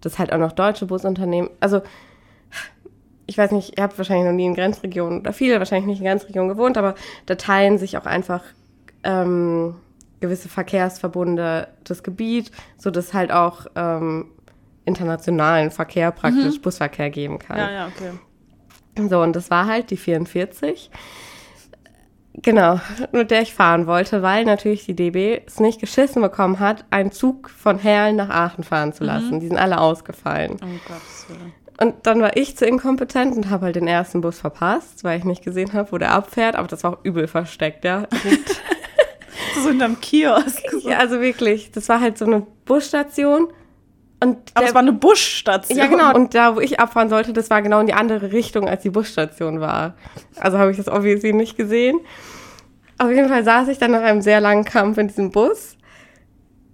dass 0.00 0.18
halt 0.18 0.32
auch 0.32 0.38
noch 0.38 0.52
deutsche 0.52 0.86
Busunternehmen, 0.86 1.50
also 1.60 1.80
ich 3.26 3.38
weiß 3.38 3.52
nicht, 3.52 3.78
ihr 3.78 3.84
habt 3.84 3.96
wahrscheinlich 3.96 4.26
noch 4.26 4.32
nie 4.32 4.46
in 4.46 4.54
Grenzregionen 4.54 5.20
oder 5.20 5.32
viele 5.32 5.58
wahrscheinlich 5.58 5.86
nicht 5.86 6.00
in 6.00 6.06
Grenzregionen 6.06 6.48
gewohnt, 6.48 6.76
aber 6.76 6.96
da 7.26 7.36
teilen 7.36 7.78
sich 7.78 7.96
auch 7.96 8.06
einfach 8.06 8.42
ähm, 9.04 9.76
gewisse 10.18 10.48
Verkehrsverbunde 10.48 11.68
das 11.84 12.02
Gebiet, 12.02 12.50
sodass 12.76 13.14
halt 13.14 13.30
auch 13.30 13.66
ähm, 13.76 14.26
internationalen 14.84 15.70
Verkehr 15.70 16.10
praktisch, 16.10 16.56
mhm. 16.56 16.62
Busverkehr 16.62 17.10
geben 17.10 17.38
kann. 17.38 17.58
Ja, 17.58 17.70
ja, 17.70 17.86
okay. 17.86 19.08
So, 19.08 19.22
und 19.22 19.36
das 19.36 19.50
war 19.50 19.66
halt 19.66 19.90
die 19.90 19.96
44. 19.96 20.90
Genau, 22.34 22.80
mit 23.12 23.30
der 23.30 23.42
ich 23.42 23.54
fahren 23.54 23.86
wollte, 23.86 24.22
weil 24.22 24.44
natürlich 24.44 24.86
die 24.86 24.94
DB 24.94 25.42
es 25.46 25.58
nicht 25.58 25.80
geschissen 25.80 26.22
bekommen 26.22 26.60
hat, 26.60 26.84
einen 26.90 27.12
Zug 27.12 27.50
von 27.50 27.78
Herlen 27.78 28.16
nach 28.16 28.30
Aachen 28.30 28.64
fahren 28.64 28.92
zu 28.92 29.04
lassen. 29.04 29.36
Mhm. 29.36 29.40
Die 29.40 29.48
sind 29.48 29.58
alle 29.58 29.80
ausgefallen. 29.80 30.56
Oh 30.62 30.66
Willen. 31.28 31.52
Und 31.80 32.06
dann 32.06 32.20
war 32.20 32.36
ich 32.36 32.56
zu 32.56 32.66
inkompetent 32.66 33.36
und 33.36 33.48
habe 33.48 33.66
halt 33.66 33.76
den 33.76 33.88
ersten 33.88 34.20
Bus 34.20 34.38
verpasst, 34.38 35.02
weil 35.02 35.18
ich 35.18 35.24
nicht 35.24 35.42
gesehen 35.42 35.72
habe, 35.72 35.90
wo 35.92 35.98
der 35.98 36.12
abfährt. 36.12 36.54
Aber 36.54 36.68
das 36.68 36.84
war 36.84 36.92
auch 36.92 37.04
übel 37.04 37.26
versteckt, 37.26 37.84
ja. 37.84 38.06
so 39.54 39.70
hinterm 39.70 39.98
Kiosk. 39.98 40.62
Ja, 40.82 40.98
also 40.98 41.20
wirklich. 41.20 41.72
Das 41.72 41.88
war 41.88 42.00
halt 42.00 42.18
so 42.18 42.26
eine 42.26 42.46
Busstation. 42.66 43.48
Und 44.22 44.36
Aber 44.54 44.66
es 44.66 44.74
war 44.74 44.82
eine 44.82 44.92
Busstation. 44.92 45.78
Ja, 45.78 45.86
genau. 45.86 46.14
Und 46.14 46.34
da, 46.34 46.54
wo 46.54 46.60
ich 46.60 46.78
abfahren 46.78 47.08
sollte, 47.08 47.32
das 47.32 47.48
war 47.48 47.62
genau 47.62 47.80
in 47.80 47.86
die 47.86 47.94
andere 47.94 48.32
Richtung, 48.32 48.68
als 48.68 48.82
die 48.82 48.90
Busstation 48.90 49.60
war. 49.60 49.94
Also 50.38 50.58
habe 50.58 50.70
ich 50.70 50.76
das 50.76 50.88
obviously 50.88 51.32
nicht 51.32 51.56
gesehen. 51.56 52.00
Auf 52.98 53.10
jeden 53.10 53.28
Fall 53.28 53.44
saß 53.44 53.68
ich 53.68 53.78
dann 53.78 53.92
nach 53.92 54.02
einem 54.02 54.20
sehr 54.20 54.42
langen 54.42 54.64
Kampf 54.64 54.98
in 54.98 55.08
diesem 55.08 55.30
Bus. 55.30 55.78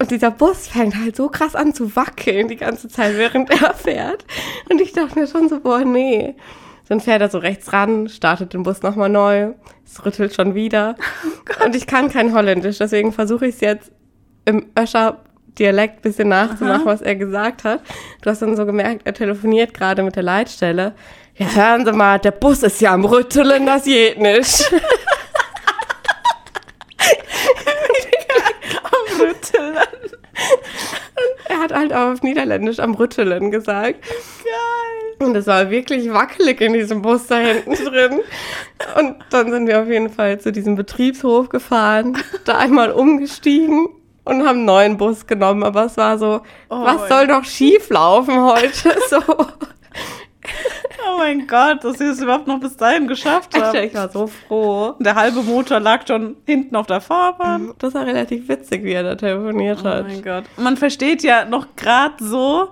Und 0.01 0.11
dieser 0.11 0.33
Bus 0.33 0.67
fängt 0.67 0.97
halt 0.97 1.17
so 1.17 1.29
krass 1.29 1.55
an 1.55 1.73
zu 1.73 1.95
wackeln 1.95 2.49
die 2.49 2.57
ganze 2.57 2.89
Zeit, 2.89 3.17
während 3.17 3.51
er 3.51 3.75
fährt. 3.75 4.25
Und 4.69 4.81
ich 4.81 4.93
dachte 4.93 5.19
mir 5.19 5.29
schon 5.29 5.49
so, 5.49 5.61
boah, 5.61 5.85
nee. 5.85 6.35
Dann 6.89 7.01
fährt 7.01 7.21
er 7.21 7.31
so 7.31 7.39
rechts 7.39 7.73
ran, 7.73 8.09
startet 8.09 8.55
den 8.55 8.63
Bus 8.63 8.83
nochmal 8.83 9.09
neu, 9.09 9.55
es 9.85 10.05
rüttelt 10.05 10.35
schon 10.35 10.55
wieder. 10.55 10.97
Oh 11.61 11.65
und 11.65 11.77
ich 11.77 11.87
kann 11.87 12.11
kein 12.11 12.35
Holländisch, 12.35 12.79
deswegen 12.79 13.13
versuche 13.13 13.47
ich 13.47 13.55
es 13.55 13.61
jetzt 13.61 13.93
im 14.45 14.67
Öscher 14.79 15.25
Dialekt 15.59 16.03
bisschen 16.03 16.29
nachzumachen, 16.29 16.83
Aha. 16.83 16.93
was 16.93 17.03
er 17.03 17.17
gesagt 17.17 17.65
hat. 17.65 17.81
Du 18.23 18.31
hast 18.31 18.43
dann 18.43 18.57
so 18.57 18.67
gemerkt, 18.67 19.03
er 19.05 19.15
telefoniert 19.15 19.75
gerade 19.75 20.03
mit 20.03 20.17
der 20.17 20.23
Leitstelle. 20.23 20.95
Ja, 21.37 21.47
hören 21.55 21.85
Sie 21.85 21.93
mal, 21.93 22.19
der 22.19 22.31
Bus 22.31 22.63
ist 22.63 22.81
ja 22.81 22.95
am 22.95 23.05
Rütteln, 23.05 23.67
das 23.67 23.85
geht 23.85 24.19
nicht. 24.19 24.73
er 31.49 31.59
hat 31.59 31.73
halt 31.75 31.93
auf 31.93 32.23
Niederländisch 32.23 32.79
am 32.79 32.95
Rütteln 32.95 33.51
gesagt. 33.51 34.01
Geil. 34.03 35.27
Und 35.27 35.35
es 35.35 35.47
war 35.47 35.71
wirklich 35.71 36.13
wackelig 36.13 36.61
in 36.61 36.75
diesem 36.75 37.03
Bus 37.03 37.27
da 37.27 37.39
hinten 37.39 37.75
drin. 37.75 38.21
Und 38.97 39.17
dann 39.31 39.51
sind 39.51 39.67
wir 39.67 39.81
auf 39.81 39.89
jeden 39.89 40.11
Fall 40.11 40.39
zu 40.41 40.53
diesem 40.53 40.75
Betriebshof 40.77 41.49
gefahren, 41.49 42.19
da 42.45 42.59
einmal 42.59 42.93
umgestiegen 42.93 43.89
und 44.27 44.41
haben 44.47 44.59
einen 44.59 44.65
neuen 44.65 44.97
Bus 44.97 45.27
genommen. 45.27 45.63
Aber 45.63 45.87
es 45.87 45.97
war 45.97 46.19
so, 46.19 46.43
oh 46.69 46.85
was 46.85 47.09
soll 47.09 47.27
doch 47.29 47.45
schief 47.45 47.89
laufen 47.89 48.39
heute? 48.41 48.97
So. 49.09 49.19
Oh 51.09 51.19
mein 51.19 51.47
Gott, 51.47 51.83
dass 51.85 51.99
wir 51.99 52.11
es 52.11 52.21
überhaupt 52.21 52.47
noch 52.47 52.61
bis 52.61 52.77
dahin 52.77 53.07
geschafft 53.07 53.57
haben. 53.61 53.77
Ich 53.79 53.95
war 53.95 54.11
so 54.11 54.27
froh. 54.27 54.95
Der 54.99 55.15
halbe 55.15 55.43
Motor 55.43 55.81
lag 55.81 56.07
schon 56.07 56.37
hinten 56.45 56.75
auf 56.77 56.87
der 56.87 57.01
Fahrbahn. 57.01 57.73
Das 57.79 57.95
war 57.95 58.07
relativ 58.07 58.49
witzig, 58.49 58.85
wie 58.85 58.93
er 58.93 59.03
da 59.03 59.15
telefoniert 59.15 59.83
hat. 59.85 60.05
Oh 60.05 60.09
mein 60.09 60.23
Gott. 60.23 60.45
Man 60.57 60.77
versteht 60.77 61.23
ja 61.23 61.45
noch 61.45 61.75
gerade 61.77 62.23
so 62.23 62.69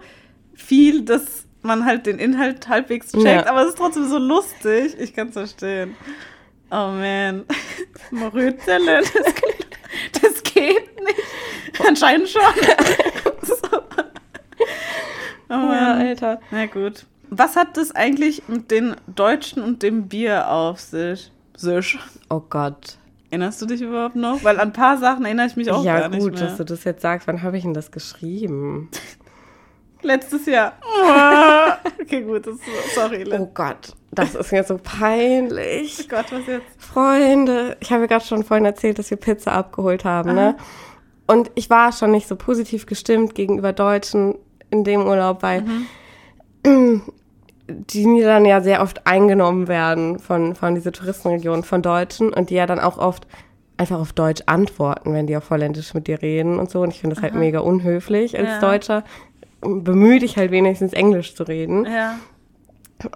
viel, 0.54 1.02
dass 1.02 1.46
man 1.62 1.84
halt 1.84 2.06
den 2.06 2.18
Inhalt 2.18 2.68
halbwegs 2.68 3.12
checkt, 3.12 3.24
ja. 3.24 3.46
aber 3.46 3.62
es 3.62 3.70
ist 3.70 3.78
trotzdem 3.78 4.08
so 4.08 4.18
lustig. 4.18 4.96
Ich 4.98 5.14
kann 5.14 5.28
es 5.28 5.34
verstehen. 5.34 5.96
Oh 6.70 6.90
man. 6.90 7.44
Morützele, 8.10 9.00
das, 9.00 9.14
nicht. 9.14 9.53
Anscheinend 11.88 12.28
schon. 12.28 12.42
so. 13.42 13.56
Oh. 15.48 15.52
Ja, 15.52 15.94
Alter. 15.94 16.40
Na 16.50 16.66
gut. 16.66 17.06
Was 17.30 17.56
hat 17.56 17.76
das 17.76 17.94
eigentlich 17.94 18.42
mit 18.48 18.70
den 18.70 18.96
Deutschen 19.06 19.62
und 19.62 19.82
dem 19.82 20.08
Bier 20.08 20.50
auf 20.50 20.80
sich? 20.80 21.30
sich? 21.56 21.98
Oh 22.30 22.40
Gott. 22.48 22.98
Erinnerst 23.30 23.60
du 23.62 23.66
dich 23.66 23.80
überhaupt 23.80 24.16
noch? 24.16 24.44
Weil 24.44 24.60
an 24.60 24.68
ein 24.68 24.72
paar 24.72 24.98
Sachen 24.98 25.24
erinnere 25.24 25.46
ich 25.46 25.56
mich 25.56 25.70
auch 25.70 25.84
ja, 25.84 25.98
gar 25.98 26.08
nicht 26.08 26.22
mehr. 26.22 26.26
Ja 26.26 26.30
gut, 26.30 26.40
dass 26.40 26.56
du 26.56 26.64
das 26.64 26.84
jetzt 26.84 27.02
sagst. 27.02 27.26
Wann 27.26 27.42
habe 27.42 27.56
ich 27.56 27.64
denn 27.64 27.74
das 27.74 27.90
geschrieben? 27.90 28.90
Letztes 30.02 30.46
Jahr. 30.46 30.74
okay, 32.00 32.22
gut, 32.22 32.46
das, 32.46 32.56
sorry. 32.94 33.24
Oh 33.32 33.50
Gott, 33.54 33.94
das 34.12 34.34
ist 34.34 34.52
mir 34.52 34.62
so 34.62 34.78
peinlich. 34.80 35.98
Oh 36.04 36.08
Gott, 36.08 36.26
was 36.30 36.46
jetzt? 36.46 36.66
Freunde, 36.78 37.76
ich 37.80 37.90
habe 37.90 38.02
ja 38.02 38.06
gerade 38.06 38.24
schon 38.24 38.44
vorhin 38.44 38.66
erzählt, 38.66 38.98
dass 38.98 39.10
wir 39.10 39.16
Pizza 39.16 39.52
abgeholt 39.52 40.04
haben, 40.04 40.34
ne? 40.34 40.56
Und 41.26 41.50
ich 41.54 41.70
war 41.70 41.92
schon 41.92 42.10
nicht 42.10 42.28
so 42.28 42.37
positiv 42.37 42.87
gestimmt 42.87 43.34
gegenüber 43.34 43.72
Deutschen 43.72 44.34
in 44.70 44.84
dem 44.84 45.06
Urlaub, 45.06 45.42
weil 45.42 45.62
mhm 45.62 45.87
die 47.68 48.06
Niederlande 48.06 48.50
ja 48.50 48.60
sehr 48.60 48.82
oft 48.82 49.06
eingenommen 49.06 49.68
werden 49.68 50.18
von, 50.18 50.54
von 50.54 50.74
dieser 50.74 50.92
Touristenregion 50.92 51.62
von 51.62 51.82
Deutschen 51.82 52.32
und 52.32 52.50
die 52.50 52.54
ja 52.54 52.66
dann 52.66 52.80
auch 52.80 52.98
oft 52.98 53.26
einfach 53.76 53.98
auf 53.98 54.12
Deutsch 54.12 54.42
antworten, 54.46 55.12
wenn 55.14 55.26
die 55.26 55.37
auf 55.37 55.50
Holländisch 55.50 55.94
mit 55.94 56.06
dir 56.06 56.20
reden 56.22 56.58
und 56.58 56.70
so. 56.70 56.80
Und 56.82 56.90
ich 56.90 57.00
finde 57.00 57.16
das 57.16 57.22
halt 57.22 57.34
mega 57.34 57.60
unhöflich 57.60 58.38
als 58.38 58.48
Ja. 58.48 58.60
Deutscher. 58.60 59.04
Bemühe 59.60 60.18
dich 60.18 60.37
halt 60.37 60.50
wenigstens 60.50 60.92
Englisch 60.92 61.34
zu 61.34 61.44
reden. 61.44 61.87
Ja. 61.87 62.18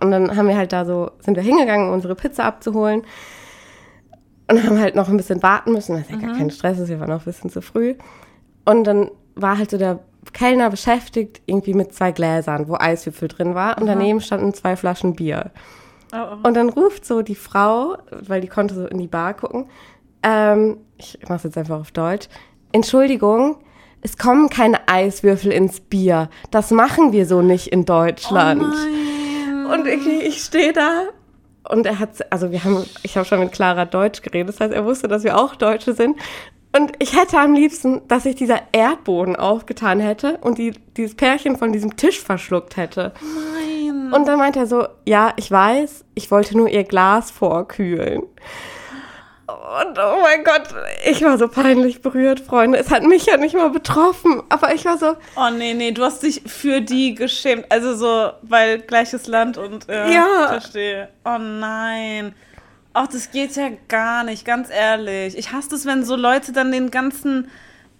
Und 0.01 0.11
dann 0.11 0.35
haben 0.37 0.49
wir 0.49 0.57
halt 0.57 0.73
da 0.73 0.85
so, 0.85 1.11
sind 1.21 1.37
wir 1.37 1.43
hingegangen, 1.43 1.89
um 1.89 1.95
unsere 1.95 2.15
Pizza 2.15 2.45
abzuholen. 2.45 3.03
Und 4.51 4.65
haben 4.65 4.81
halt 4.81 4.95
noch 4.95 5.09
ein 5.09 5.17
bisschen 5.17 5.43
warten 5.43 5.73
müssen, 5.73 5.97
es 5.97 6.09
ja 6.09 6.17
gar 6.17 6.35
kein 6.35 6.51
Stress 6.51 6.79
ist, 6.79 6.89
wir 6.89 7.01
waren 7.01 7.11
noch 7.11 7.21
ein 7.21 7.25
bisschen 7.25 7.51
zu 7.51 7.61
früh. 7.61 7.97
Und 8.65 8.85
dann 8.85 9.11
war 9.35 9.59
halt 9.59 9.71
so 9.71 9.79
der 9.79 10.01
Kellner 10.33 10.71
beschäftigt 10.71 11.43
irgendwie 11.47 11.75
mit 11.75 11.95
zwei 11.95 12.13
Gläsern, 12.13 12.69
wo 12.69 12.75
Eiswürfel 12.75 13.29
drin 13.29 13.55
war. 13.55 13.79
Und 13.79 13.87
daneben 13.87 14.21
standen 14.21 14.55
zwei 14.55 14.77
Flaschen 14.77 15.15
Bier. 15.15 15.51
Oh, 16.13 16.17
oh. 16.17 16.49
Und 16.49 16.55
dann 16.55 16.71
ruft 16.71 17.05
so 17.05 17.23
die 17.23 17.35
Frau, 17.35 17.99
weil 18.11 18.41
die 18.41 18.49
konnte 18.49 18.75
so 18.75 18.87
in 18.87 18.99
die 18.99 19.07
Bar 19.07 19.35
gucken, 19.35 19.67
ähm, 20.23 20.79
ich 20.97 21.19
mach's 21.29 21.45
jetzt 21.45 21.59
einfach 21.59 21.79
auf 21.79 21.93
Deutsch, 21.93 22.29
Entschuldigung, 22.73 23.57
es 24.01 24.17
kommen 24.17 24.49
keine 24.49 24.89
Eiswürfel 24.89 25.53
ins 25.53 25.81
Bier. 25.81 26.29
Das 26.51 26.71
machen 26.71 27.13
wir 27.13 27.27
so 27.27 27.43
nicht 27.43 27.69
in 27.69 27.85
Deutschland. 27.85 28.63
Nein. 28.63 29.67
Und 29.67 29.87
ich, 29.87 30.07
ich 30.07 30.43
stehe 30.43 30.73
da 30.73 31.03
und 31.69 31.87
er 31.87 31.99
hat, 31.99 32.33
also 32.33 32.51
wir 32.51 32.65
haben, 32.65 32.85
ich 33.03 33.17
habe 33.17 33.27
schon 33.27 33.41
mit 33.41 33.53
Clara 33.53 33.85
Deutsch 33.85 34.23
geredet, 34.23 34.49
das 34.49 34.61
heißt, 34.61 34.73
er 34.73 34.85
wusste, 34.85 35.09
dass 35.09 35.25
wir 35.25 35.39
auch 35.39 35.57
Deutsche 35.57 35.95
sind. 35.95 36.17
Und 36.77 36.93
ich 36.99 37.19
hätte 37.19 37.39
am 37.39 37.55
liebsten, 37.55 38.03
dass 38.09 38.25
sich 38.25 38.35
dieser 38.35 38.61
Erdboden 38.73 39.37
aufgetan 39.37 40.01
hätte 40.01 40.39
und 40.43 40.59
die, 40.59 40.75
dieses 40.97 41.15
Pärchen 41.15 41.57
von 41.57 41.73
diesem 41.73 41.97
Tisch 41.97 42.21
verschluckt 42.21 42.77
hätte. 42.77 43.13
Nein. 43.23 44.13
Und 44.13 44.29
dann 44.29 44.39
meinte 44.39 44.61
er 44.61 44.67
so, 44.67 44.87
ja, 45.07 45.33
ich 45.37 45.51
weiß, 45.51 46.05
ich 46.15 46.31
wollte 46.31 46.57
nur 46.57 46.69
ihr 46.69 46.85
Glas 46.85 47.31
vorkühlen. 47.31 48.23
Und 49.49 49.99
oh 49.99 50.19
mein 50.21 50.45
Gott, 50.45 50.69
ich 51.07 51.23
war 51.25 51.39
so 51.39 51.49
peinlich 51.49 52.03
berührt, 52.03 52.39
Freunde. 52.41 52.77
Es 52.79 52.91
hat 52.91 53.03
mich 53.05 53.25
ja 53.25 53.39
nicht 53.39 53.55
mal 53.55 53.71
betroffen, 53.71 54.43
aber 54.51 54.75
ich 54.75 54.85
war 54.85 54.99
so, 54.99 55.17
Oh 55.37 55.49
nee, 55.51 55.73
nee, 55.73 55.93
du 55.93 56.03
hast 56.05 56.23
dich 56.23 56.43
für 56.47 56.83
die 56.83 57.15
geschämt. 57.15 57.65
Also 57.71 57.95
so, 57.97 58.31
weil 58.43 58.79
gleiches 58.81 59.27
Land 59.27 59.57
und 59.57 59.89
äh, 59.89 60.13
Ja. 60.13 60.49
verstehe. 60.49 61.09
Oh 61.25 61.39
nein. 61.39 62.35
Ach, 62.93 63.07
das 63.07 63.31
geht 63.31 63.57
ja 63.57 63.71
gar 63.89 64.23
nicht, 64.25 64.45
ganz 64.45 64.69
ehrlich. 64.71 65.39
Ich 65.39 65.51
hasse 65.53 65.75
es, 65.77 65.87
wenn 65.87 66.05
so 66.05 66.15
Leute 66.17 66.53
dann 66.53 66.71
den 66.71 66.91
ganzen, 66.91 67.51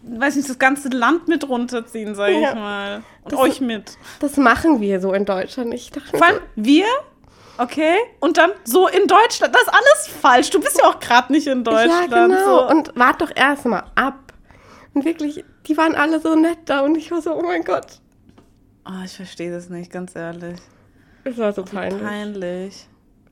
weiß 0.03 0.37
nicht, 0.37 0.51
das 0.51 0.59
ganze 0.59 0.89
Land 0.91 1.29
mit 1.29 1.49
runterziehen, 1.49 2.15
sag 2.15 2.29
Ja. 2.31 2.51
ich 2.51 2.55
mal. 2.57 3.03
Und 3.25 3.33
Das 3.33 3.41
euch 3.41 3.61
mit. 3.63 3.97
das 4.21 4.37
machen 4.37 4.83
wir 4.83 5.01
so 5.01 5.15
in 5.15 5.25
Deutschland. 5.25 5.73
Ich 5.73 5.93
dachte, 5.93 6.15
Vor 6.19 6.27
allem 6.27 6.41
wir, 6.57 6.85
okay? 7.59 7.97
Und 8.21 8.37
dann 8.37 8.53
so 8.65 8.89
in 8.89 9.07
Deutschland. 9.07 9.55
Das 9.55 9.63
ist 9.63 9.69
alles 9.69 10.09
falsch. 10.21 10.51
Du 10.51 10.61
bist 10.61 10.79
ja 10.79 10.89
auch 10.89 10.99
gerade 11.01 11.33
nicht 11.33 11.47
in 11.47 11.65
Deutschland. 11.65 12.11
Ja, 12.11 12.27
genau. 12.27 12.45
So. 12.45 12.69
Und 12.69 12.93
wart 12.97 13.21
doch 13.21 13.31
erst 13.35 13.67
mal 13.67 13.85
ab. 13.95 14.33
Und 14.95 15.05
wirklich, 15.05 15.45
die 15.67 15.77
waren 15.77 15.95
alle 15.95 16.21
so 16.21 16.35
nett 16.35 16.59
da 16.65 16.81
und 16.81 16.97
ich 16.97 17.11
war 17.11 17.21
so, 17.21 17.35
oh 17.35 17.43
mein 17.43 17.63
Gott. 17.65 18.01
oh, 18.87 19.05
ich 19.05 19.13
verstehe 19.13 19.53
das 19.53 19.69
nicht, 19.69 19.93
ganz 19.93 20.17
ehrlich. 20.17 20.59
Es 21.25 21.37
war 21.37 21.53
so 21.53 21.63
peinlich. 21.65 22.03
Peinlich. 22.03 22.89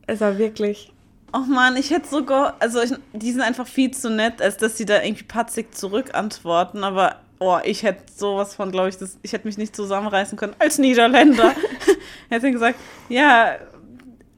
Es 0.06 0.20
war 0.20 0.36
wirklich. 0.38 0.92
Oh 1.32 1.40
Mann, 1.40 1.76
ich 1.76 1.90
hätte 1.90 2.08
sogar, 2.08 2.56
also 2.60 2.80
ich, 2.80 2.92
die 3.12 3.32
sind 3.32 3.42
einfach 3.42 3.66
viel 3.66 3.90
zu 3.90 4.10
nett, 4.10 4.40
als 4.40 4.56
dass 4.58 4.76
sie 4.76 4.84
da 4.84 5.02
irgendwie 5.02 5.24
patzig 5.24 5.74
zurückantworten, 5.74 6.84
aber 6.84 7.16
oh, 7.38 7.58
ich 7.64 7.82
hätte 7.82 8.04
sowas 8.14 8.54
von, 8.54 8.70
glaube 8.70 8.88
ich, 8.88 8.96
das, 8.96 9.18
ich 9.22 9.32
hätte 9.32 9.46
mich 9.46 9.58
nicht 9.58 9.74
zusammenreißen 9.74 10.38
können 10.38 10.54
als 10.58 10.78
Niederländer. 10.78 11.52
hätte 12.28 12.50
gesagt, 12.50 12.78
ja, 13.08 13.56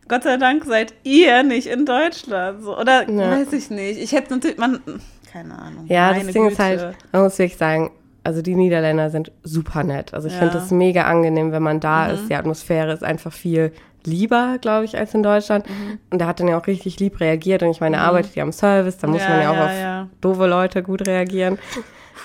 Gott 0.08 0.22
sei 0.24 0.36
Dank 0.36 0.64
seid 0.64 0.94
ihr 1.04 1.42
nicht 1.42 1.66
in 1.66 1.84
Deutschland. 1.86 2.62
So, 2.62 2.76
oder 2.78 3.08
Ja. 3.08 3.30
weiß 3.32 3.52
ich 3.52 3.70
nicht. 3.70 3.98
Ich 4.00 4.12
hätte 4.12 4.34
natürlich, 4.34 4.58
man, 4.58 4.80
keine 5.32 5.58
Ahnung. 5.58 5.84
Ja, 5.88 6.12
das 6.14 6.26
Ding 6.28 6.46
ist 6.46 6.58
Güte. 6.58 6.62
halt, 6.62 6.96
man 7.12 7.22
muss 7.22 7.38
wirklich 7.38 7.58
sagen, 7.58 7.90
also 8.24 8.42
die 8.42 8.54
Niederländer 8.54 9.10
sind 9.10 9.30
super 9.42 9.84
nett. 9.84 10.12
Also 10.14 10.28
ich 10.28 10.34
Ja. 10.34 10.40
finde 10.40 10.54
das 10.54 10.70
mega 10.70 11.02
angenehm, 11.04 11.52
wenn 11.52 11.62
man 11.62 11.80
da 11.80 12.06
ist. 12.08 12.28
Die 12.28 12.34
Atmosphäre 12.34 12.92
ist 12.92 13.04
einfach 13.04 13.32
viel 13.32 13.72
lieber, 14.04 14.56
glaube 14.60 14.84
ich, 14.84 14.96
als 14.96 15.12
in 15.14 15.22
Deutschland. 15.22 15.66
Und 16.10 16.20
er 16.20 16.26
hat 16.28 16.40
dann 16.40 16.48
ja 16.48 16.58
auch 16.58 16.66
richtig 16.66 16.98
lieb 17.00 17.20
reagiert. 17.20 17.62
Und 17.62 17.70
ich 17.70 17.80
meine, 17.80 17.96
er 17.96 18.02
arbeitet 18.02 18.34
ja 18.34 18.42
am 18.42 18.52
Service, 18.52 18.96
da 18.98 19.06
muss 19.06 19.22
Ja, 19.22 19.28
man 19.28 19.40
ja 19.42 19.50
auch 19.50 19.54
ja, 19.56 20.02
auf 20.02 20.08
doofe 20.20 20.46
Leute 20.46 20.82
gut 20.82 21.06
reagieren. 21.06 21.58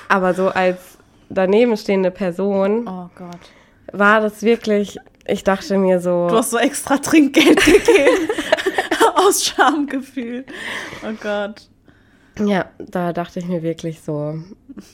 Aber 0.10 0.34
so 0.34 0.50
als 0.50 0.98
daneben 1.30 1.76
stehende 1.78 2.12
Person 2.12 2.88
Oh 2.88 3.10
Gott. 3.16 3.40
war 3.92 4.22
das 4.22 4.44
wirklich, 4.44 4.98
ich 5.26 5.44
dachte 5.44 5.78
mir 5.78 6.00
so. 6.00 6.28
Du 6.30 6.38
hast 6.38 6.52
so 6.52 6.58
extra 6.58 6.98
Trinkgeld 6.98 7.60
gegeben. 7.66 8.30
Aus 9.16 9.46
Schamgefühl. 9.46 10.46
Oh 11.04 11.14
Gott. 11.22 11.70
Ja, 12.40 12.66
da 12.80 13.14
dachte 13.14 13.40
ich 13.40 13.46
mir 13.46 13.62
wirklich 13.62 14.02
so, 14.02 14.40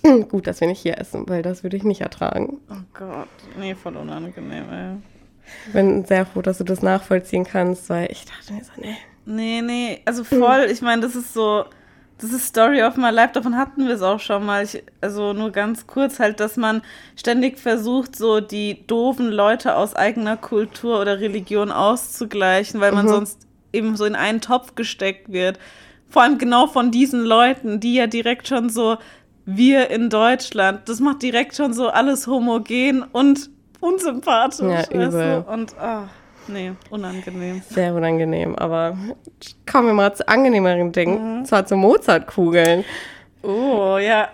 gut, 0.30 0.46
dass 0.46 0.60
wir 0.60 0.68
nicht 0.68 0.82
hier 0.82 0.98
essen, 0.98 1.28
weil 1.30 1.42
das 1.42 1.64
würde 1.64 1.78
ich 1.78 1.84
nicht 1.84 2.02
ertragen. 2.02 2.60
Oh 2.70 2.76
Gott. 2.94 3.30
Nee, 3.58 3.76
voll 3.76 3.96
unangenehm, 3.96 4.70
ey. 4.70 4.96
Ich 5.68 5.74
bin 5.74 6.06
sehr 6.06 6.26
froh, 6.26 6.42
dass 6.42 6.58
du 6.60 6.64
das 6.64 6.82
nachvollziehen 6.82 7.46
kannst, 7.46 7.90
weil 7.90 8.12
ich 8.12 8.26
dachte 8.26 8.54
mir 8.54 8.64
so, 8.64 8.72
nee. 8.78 8.96
Nee, 9.26 9.62
nee, 9.62 10.02
also 10.06 10.24
voll, 10.24 10.68
ich 10.72 10.82
meine, 10.82 11.02
das 11.04 11.16
ist 11.16 11.34
so, 11.34 11.66
das 12.22 12.32
ist 12.34 12.48
Story 12.48 12.84
of 12.84 12.98
my 12.98 13.10
life, 13.10 13.32
davon 13.34 13.56
hatten 13.58 13.88
wir 13.88 13.96
es 13.96 14.02
auch 14.02 14.20
schon 14.20 14.46
mal. 14.46 14.64
Ich, 14.64 14.84
also 15.02 15.34
nur 15.34 15.52
ganz 15.52 15.88
kurz 15.88 16.20
halt, 16.20 16.40
dass 16.40 16.58
man 16.58 16.82
ständig 17.16 17.58
versucht, 17.60 18.16
so 18.16 18.40
die 18.42 18.86
doofen 18.88 19.30
Leute 19.30 19.76
aus 19.76 19.96
eigener 19.96 20.38
Kultur 20.38 21.00
oder 21.02 21.20
Religion 21.20 21.72
auszugleichen, 21.72 22.80
weil 22.82 22.92
man 22.92 23.06
Mhm. 23.06 23.10
sonst 23.10 23.48
eben 23.72 23.96
so 23.96 24.06
in 24.06 24.16
einen 24.16 24.42
Topf 24.42 24.76
gesteckt 24.76 25.32
wird. 25.32 25.60
Vor 26.10 26.24
allem 26.24 26.38
genau 26.38 26.68
von 26.68 26.92
diesen 26.92 27.24
Leuten, 27.24 27.80
die 27.80 27.94
ja 27.96 28.08
direkt 28.08 28.48
schon 28.48 28.70
so, 28.70 28.98
wir 29.46 29.90
in 29.90 30.10
Deutschland, 30.10 30.88
das 30.90 31.00
macht 31.00 31.22
direkt 31.22 31.56
schon 31.56 31.74
so 31.74 31.88
alles 31.90 32.28
homogen 32.28 33.04
und 33.04 33.50
unsympathisch. 33.80 34.60
Ja, 34.66 34.78
weißt 34.78 34.92
übel. 34.94 35.44
du? 35.46 35.52
Und, 35.52 35.78
ah, 35.80 36.10
nee, 36.48 36.72
unangenehm. 36.90 37.62
Sehr 37.70 37.94
unangenehm, 37.94 38.56
aber 38.56 38.98
kommen 39.70 39.88
wir 39.88 39.94
mal 39.94 40.14
zu 40.14 40.28
angenehmeren 40.28 40.92
Dingen, 40.92 41.46
zwar 41.46 41.66
zu 41.66 41.76
Mozartkugeln. 41.76 42.84
Oh, 43.44 43.98
ja. 43.98 44.30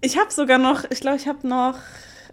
Ich 0.00 0.18
habe 0.18 0.32
sogar 0.32 0.58
noch, 0.58 0.84
ich 0.90 1.00
glaube, 1.00 1.16
ich 1.16 1.28
habe 1.28 1.46
noch 1.46 1.76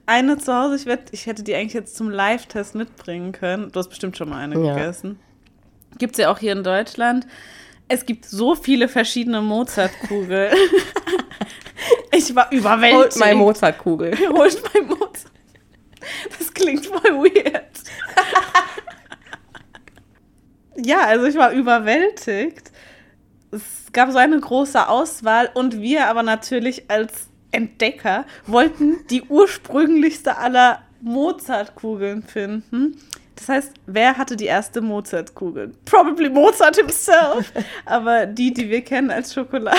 eine 0.05 0.37
zu 0.37 0.53
Hause. 0.53 0.75
Ich, 0.75 0.85
werd, 0.87 1.09
ich 1.11 1.27
hätte 1.27 1.43
die 1.43 1.53
eigentlich 1.53 1.73
jetzt 1.73 1.95
zum 1.95 2.09
Live-Test 2.09 2.73
mitbringen 2.73 3.31
können. 3.31 3.71
Du 3.71 3.79
hast 3.79 3.89
bestimmt 3.89 4.17
schon 4.17 4.29
mal 4.29 4.37
eine 4.37 4.59
Ja. 4.59 4.73
gegessen. 4.73 5.19
Gibt 5.99 6.13
es 6.13 6.17
ja 6.23 6.31
auch 6.31 6.39
hier 6.39 6.53
in 6.53 6.63
Deutschland. 6.63 7.27
Es 7.87 8.05
gibt 8.05 8.25
so 8.25 8.55
viele 8.55 8.87
verschiedene 8.87 9.41
Mozartkugeln. 9.41 10.53
ich 12.11 12.35
war 12.35 12.51
überwältigt. 12.51 13.01
Holt 13.01 13.17
mal 13.17 13.35
Mozartkugel. 13.35 14.17
Holt 14.29 14.61
mein 14.73 14.87
Mozart. 14.87 15.31
Das 16.37 16.53
klingt 16.53 16.85
voll 16.85 16.99
weird. 17.23 17.65
ja, 20.85 21.01
also 21.01 21.25
ich 21.25 21.35
war 21.35 21.51
überwältigt. 21.51 22.71
Es 23.51 23.91
gab 23.91 24.11
so 24.11 24.17
eine 24.17 24.39
große 24.39 24.87
Auswahl 24.87 25.49
und 25.53 25.81
wir 25.81 26.07
aber 26.07 26.23
natürlich 26.23 26.89
als 26.89 27.29
Entdecker 27.51 28.25
wollten 28.45 29.07
die 29.09 29.23
ursprünglichste 29.23 30.37
aller 30.37 30.83
Mozartkugeln 31.01 32.23
finden. 32.23 32.97
Das 33.35 33.47
heißt, 33.47 33.73
wer 33.85 34.17
hatte 34.17 34.35
die 34.35 34.45
erste 34.45 34.81
Mozartkugel? 34.81 35.71
Probably 35.85 36.29
Mozart 36.29 36.75
himself. 36.75 37.51
Aber 37.85 38.25
die, 38.25 38.53
die 38.53 38.69
wir 38.69 38.81
kennen 38.81 39.09
als 39.09 39.33
Schokolade. 39.33 39.77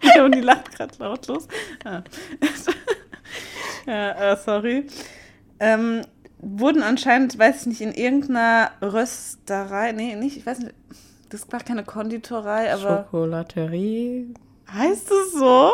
Leonie 0.00 0.40
lacht 0.40 0.76
gerade 0.76 0.94
lautlos. 0.98 1.48
Ah. 1.84 2.02
ja, 3.86 4.32
äh, 4.32 4.36
sorry. 4.36 4.86
Ähm, 5.58 6.02
wurden 6.40 6.82
anscheinend, 6.82 7.38
weiß 7.38 7.62
ich 7.62 7.66
nicht, 7.66 7.80
in 7.80 7.92
irgendeiner 7.92 8.70
Rösterei, 8.82 9.92
nee, 9.92 10.14
nicht, 10.14 10.36
ich 10.36 10.46
weiß 10.46 10.60
nicht, 10.60 10.74
das 11.30 11.50
war 11.52 11.60
keine 11.60 11.84
Konditorei, 11.84 12.72
aber 12.72 13.04
Schokolaterie. 13.04 14.32
heißt 14.72 15.10
es 15.10 15.32
so? 15.32 15.70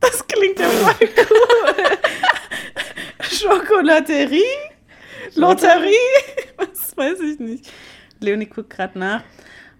Das 0.00 0.26
klingt 0.26 0.58
ja 0.58 0.68
voll 0.68 1.08
cool. 1.30 1.98
Schokolaterie? 3.20 4.42
Lotterie? 5.34 5.94
Was 6.56 6.96
weiß 6.96 7.20
ich 7.20 7.38
nicht. 7.38 7.70
Leonie 8.20 8.46
guckt 8.46 8.70
gerade 8.70 8.98
nach. 8.98 9.22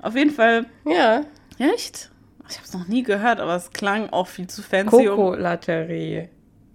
Auf 0.00 0.14
jeden 0.16 0.31
Fall, 0.31 0.66
Ja, 0.85 1.22
echt? 1.59 2.11
Ich 2.48 2.57
habe 2.57 2.66
es 2.66 2.72
noch 2.74 2.87
nie 2.87 3.02
gehört, 3.02 3.40
aber 3.40 3.57
es 3.57 3.70
klang 3.70 4.11
auch 4.11 4.26
viel 4.29 4.46
zu 4.46 4.62
fancy. 4.62 5.07
Kokolaterie. 5.07 6.29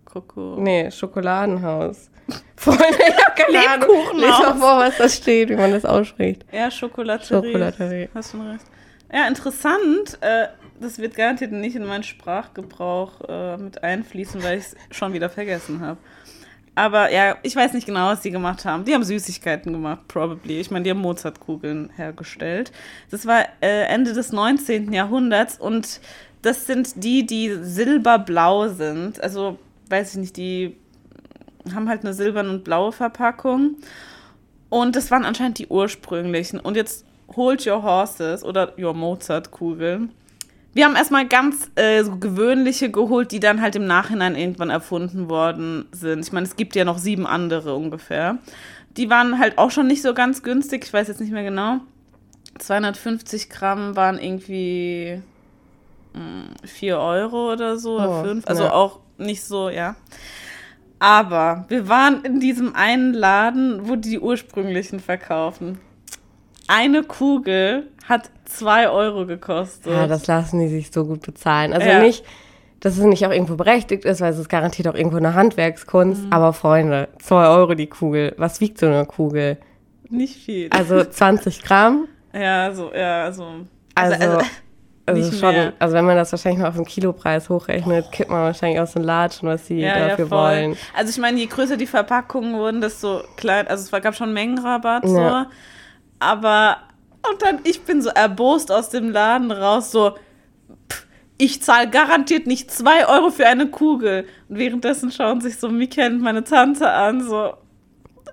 Coco. 0.06 0.58
Nee, 0.60 0.92
Schokoladenhaus. 0.92 2.10
Freunde, 2.56 2.98
ich 3.08 3.26
hab 3.26 3.36
keine 3.36 3.70
Ahnung. 3.70 3.90
Lebkuchenhaus. 3.90 4.22
Lies 4.22 4.40
mal 4.40 4.56
vor, 4.56 4.80
was 4.80 4.98
da 4.98 5.10
steht, 5.10 5.50
wie 5.50 5.56
man 5.56 5.72
das 5.72 5.86
ausspricht. 5.86 6.46
Ja, 6.52 6.70
Schokolaterie. 6.70 7.48
Schokolaterie. 7.48 8.10
Hast 8.14 8.32
schon 8.32 8.48
recht. 8.48 8.66
Ja, 9.14 9.28
interessant. 9.28 10.18
Äh, 10.22 10.48
das 10.80 10.98
wird 10.98 11.16
garantiert 11.16 11.52
nicht 11.52 11.76
in 11.76 11.86
meinen 11.86 12.04
Sprachgebrauch 12.04 13.22
äh, 13.28 13.58
mit 13.58 13.84
einfließen, 13.84 14.44
weil 14.44 14.60
ich 14.60 14.66
es 14.66 14.76
schon 14.98 15.14
wieder 15.14 15.30
vergessen 15.30 15.82
habe. 15.82 15.98
Aber 16.74 17.12
ja, 17.12 17.38
ich 17.44 17.56
weiß 17.56 17.74
nicht 17.74 17.86
genau, 17.86 18.08
was 18.08 18.22
die 18.22 18.32
gemacht 18.32 18.64
haben. 18.64 18.86
Die 18.86 18.94
haben 18.94 19.04
Süßigkeiten 19.04 19.74
gemacht, 19.74 20.08
probably. 20.08 20.60
Ich 20.60 20.72
meine, 20.72 20.84
die 20.84 20.90
haben 20.90 21.02
Mozartkugeln 21.02 21.92
hergestellt. 21.96 22.72
Das 23.10 23.26
war 23.26 23.46
äh, 23.62 23.84
Ende 23.88 24.14
des 24.14 24.32
19. 24.32 24.94
Jahrhunderts 24.94 25.60
und 25.60 26.00
das 26.42 26.66
sind 26.66 27.04
die, 27.04 27.26
die 27.26 27.54
silberblau 27.62 28.70
sind. 28.70 29.22
Also, 29.22 29.60
weiß 29.90 30.14
ich 30.14 30.20
nicht, 30.20 30.38
die 30.38 30.78
haben 31.74 31.90
halt 31.90 32.04
eine 32.04 32.14
silberne 32.14 32.50
und 32.50 32.64
blaue 32.64 32.92
Verpackung. 32.92 33.78
Und 34.70 34.96
das 34.96 35.12
waren 35.12 35.26
anscheinend 35.26 35.60
die 35.60 35.68
ursprünglichen. 35.68 36.60
Und 36.60 36.76
jetzt 36.76 37.06
hold 37.36 37.66
your 37.68 37.84
horses 37.84 38.44
oder 38.44 38.74
your 38.80 38.94
Mozart-Kugeln. 38.94 40.12
Wir 40.74 40.86
haben 40.86 40.96
erstmal 40.96 41.28
ganz 41.28 41.70
äh, 41.76 42.04
so 42.04 42.16
gewöhnliche 42.16 42.90
geholt, 42.90 43.34
die 43.34 43.42
dann 43.42 43.62
halt 43.62 43.76
im 43.76 43.86
Nachhinein 43.86 44.36
irgendwann 44.36 44.70
erfunden 44.70 45.30
worden 45.30 45.86
sind. 45.92 46.22
Ich 46.22 46.32
meine, 46.32 46.46
es 46.46 46.56
gibt 46.56 46.76
ja 46.76 46.86
noch 46.86 46.98
sieben 46.98 47.28
andere 47.28 47.76
ungefähr. 47.76 48.38
Die 48.96 49.10
waren 49.10 49.38
halt 49.38 49.58
auch 49.58 49.72
schon 49.72 49.88
nicht 49.88 50.02
so 50.02 50.14
ganz 50.14 50.44
günstig. 50.44 50.86
Ich 50.86 50.94
weiß 50.94 51.10
jetzt 51.10 51.20
nicht 51.20 51.34
mehr 51.34 51.44
genau. 51.44 51.80
250 52.60 53.50
Gramm 53.50 53.96
waren 53.98 54.18
irgendwie 54.18 55.22
mh, 56.14 56.20
hm, 56.20 56.68
4 56.68 57.00
Euro 57.00 57.52
oder 57.52 57.78
so 57.78 57.96
oder 57.96 58.22
Oh, 58.22 58.24
5. 58.24 58.48
Also 58.48 58.64
ja. 58.64 58.74
auch 58.74 59.00
nicht 59.18 59.44
so, 59.44 59.70
ja. 59.70 59.96
Aber 61.02 61.66
wir 61.68 61.90
waren 61.90 62.24
in 62.24 62.40
diesem 62.40 62.76
einen 62.76 63.16
Laden, 63.16 63.90
wo 63.90 63.96
die 63.96 64.20
ursprünglichen 64.20 65.00
verkaufen. 65.00 65.80
Eine 66.68 67.02
Kugel 67.02 67.88
hat 68.08 68.30
2 68.46 68.88
Euro 68.88 69.26
gekostet. 69.26 69.92
Ja, 69.92 70.06
das 70.06 70.28
lassen 70.28 70.60
die 70.60 70.68
sich 70.68 70.92
so 70.92 71.06
gut 71.06 71.24
bezahlen. 71.24 71.74
Also 71.74 71.88
Ja. 71.90 72.00
nicht, 72.02 72.24
dass 72.82 73.00
es 73.00 73.04
nicht 73.04 73.26
auch 73.26 73.32
irgendwo 73.32 73.56
berechtigt 73.56 74.06
ist, 74.06 74.22
weil 74.22 74.32
es 74.32 74.38
ist 74.38 74.48
garantiert 74.48 74.88
auch 74.90 74.94
irgendwo 74.94 75.18
eine 75.18 75.34
Handwerkskunst. 75.34 76.26
Mhm. 76.26 76.34
Aber 76.34 76.54
Freunde, 76.54 77.10
2 77.20 77.48
Euro 77.48 77.74
die 77.74 77.88
Kugel. 77.88 78.36
Was 78.38 78.62
wiegt 78.62 78.78
so 78.78 78.86
eine 78.86 79.06
Kugel? 79.08 79.58
nicht 80.08 80.36
viel. 80.36 80.68
Also 80.70 81.04
20 81.10 81.64
Gramm. 81.64 82.08
ja, 82.32 82.72
so, 82.74 82.94
ja, 82.94 83.32
so. 83.32 83.48
Also, 83.96 84.14
also, 84.24 84.38
nicht 85.10 85.40
schon, 85.40 85.74
also 85.80 85.96
wenn 85.96 86.06
man 86.06 86.16
das 86.16 86.32
wahrscheinlich 86.32 86.62
mal 86.62 86.70
auf 86.70 86.76
den 86.76 86.86
Kilopreis 86.86 87.50
hochrechnet, 87.50 88.12
kippt 88.12 88.30
man 88.30 88.44
wahrscheinlich 88.44 88.80
aus 88.80 88.94
den 88.94 89.04
Latschen, 89.04 89.50
was 89.50 89.68
sie 89.68 89.80
ja, 89.80 90.10
dafür 90.10 90.26
ja, 90.26 90.32
wollen. 90.32 90.78
Also 90.96 91.10
ich 91.10 91.18
meine, 91.18 91.40
je 91.40 91.48
größer 91.48 91.78
die 91.78 91.88
Verpackungen 91.88 92.54
wurden, 92.56 92.82
desto 92.82 93.24
klein, 93.38 93.68
also 93.68 93.84
es 93.84 94.04
gab 94.04 94.16
schon 94.16 94.34
Mengenrabatt 94.34 95.08
so. 95.08 95.20
Ja. 95.20 95.48
Aber 96.20 96.78
und 97.30 97.42
dann 97.42 97.60
ich 97.64 97.82
bin 97.82 98.02
so 98.02 98.10
erbost 98.10 98.72
aus 98.72 98.90
dem 98.90 99.10
Laden 99.12 99.52
raus, 99.52 99.92
so 99.92 100.16
pff, 100.92 101.06
ich 101.38 101.62
zahle 101.62 101.90
garantiert 101.90 102.48
nicht 102.48 102.72
zwei 102.72 103.08
Euro 103.08 103.30
für 103.30 103.48
eine 103.48 103.68
Kugel. 103.68 104.26
Und 104.50 104.58
währenddessen 104.58 105.12
schauen 105.12 105.42
sich 105.42 105.58
so 105.58 105.70
Michael 105.70 106.14
und 106.14 106.22
meine 106.22 106.44
Tante 106.44 106.90
an, 106.90 107.28
so 107.28 107.54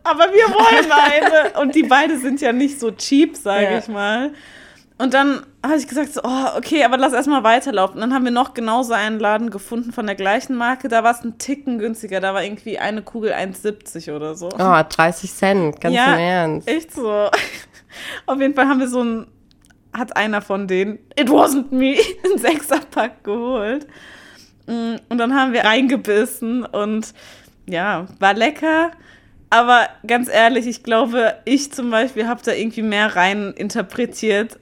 aber 0.05 0.25
wir 0.33 0.49
wollen 0.55 0.93
eine. 1.53 1.61
und 1.61 1.75
die 1.75 1.83
beide 1.83 2.19
sind 2.19 2.41
ja 2.41 2.53
nicht 2.53 2.81
so 2.81 2.91
cheap, 2.91 3.37
sage 3.37 3.79
ich 3.79 3.89
mal. 3.89 4.33
Und 5.01 5.15
dann 5.15 5.47
habe 5.65 5.77
ich 5.77 5.87
gesagt, 5.87 6.13
so, 6.13 6.21
oh, 6.25 6.57
okay, 6.57 6.83
aber 6.83 6.97
lass 6.97 7.13
erstmal 7.13 7.45
weiterlaufen. 7.45 7.95
Und 7.97 8.01
dann 8.01 8.15
haben 8.15 8.25
wir 8.25 8.33
noch 8.33 8.53
genauso 8.53 8.95
einen 8.95 9.21
Laden 9.21 9.51
gefunden 9.51 9.93
von 9.93 10.07
der 10.07 10.17
gleichen 10.17 10.57
Marke. 10.57 10.89
Da 10.89 11.05
war 11.05 11.13
es 11.13 11.23
ein 11.23 11.39
Ticken 11.39 11.79
günstiger. 11.79 12.21
Da 12.21 12.35
war 12.35 12.43
irgendwie 12.43 12.79
eine 12.81 13.03
Kugel 13.03 13.33
1,70 13.33 14.13
oder 14.15 14.35
so. 14.35 14.49
Oh, 14.49 14.83
30 14.89 15.33
Cent, 15.33 15.81
ganz 15.81 15.95
Ja, 15.95 16.15
im 16.15 16.19
Ernst. 16.19 16.69
Echt 16.69 16.93
so. 16.93 17.31
Auf 18.27 18.41
jeden 18.41 18.55
Fall 18.55 18.67
haben 18.67 18.81
wir 18.81 18.89
so 18.89 19.03
ein, 19.05 19.27
hat 19.93 20.17
einer 20.17 20.43
von 20.43 20.67
denen, 20.67 20.99
it 21.19 21.29
wasn't 21.29 21.73
me, 21.73 21.97
ein 22.25 22.39
Sechserpack 22.39 23.23
geholt. 23.23 23.87
Mm, 24.67 24.97
Und 25.09 25.19
dann 25.19 25.33
haben 25.35 25.53
wir 25.53 25.65
reingebissen 25.65 26.65
und 26.65 27.15
ja, 27.67 28.07
war 28.19 28.35
lecker. 28.35 28.91
Aber 29.51 29.89
ganz 30.07 30.29
ehrlich, 30.29 30.67
ich 30.67 30.83
glaube, 30.83 31.35
ich 31.45 31.73
zum 31.73 31.91
Beispiel 31.91 32.27
habe 32.27 32.41
da 32.45 32.53
irgendwie 32.53 32.83
mehr 32.83 33.15
rein 33.17 33.55
interpretiert, 33.57 34.59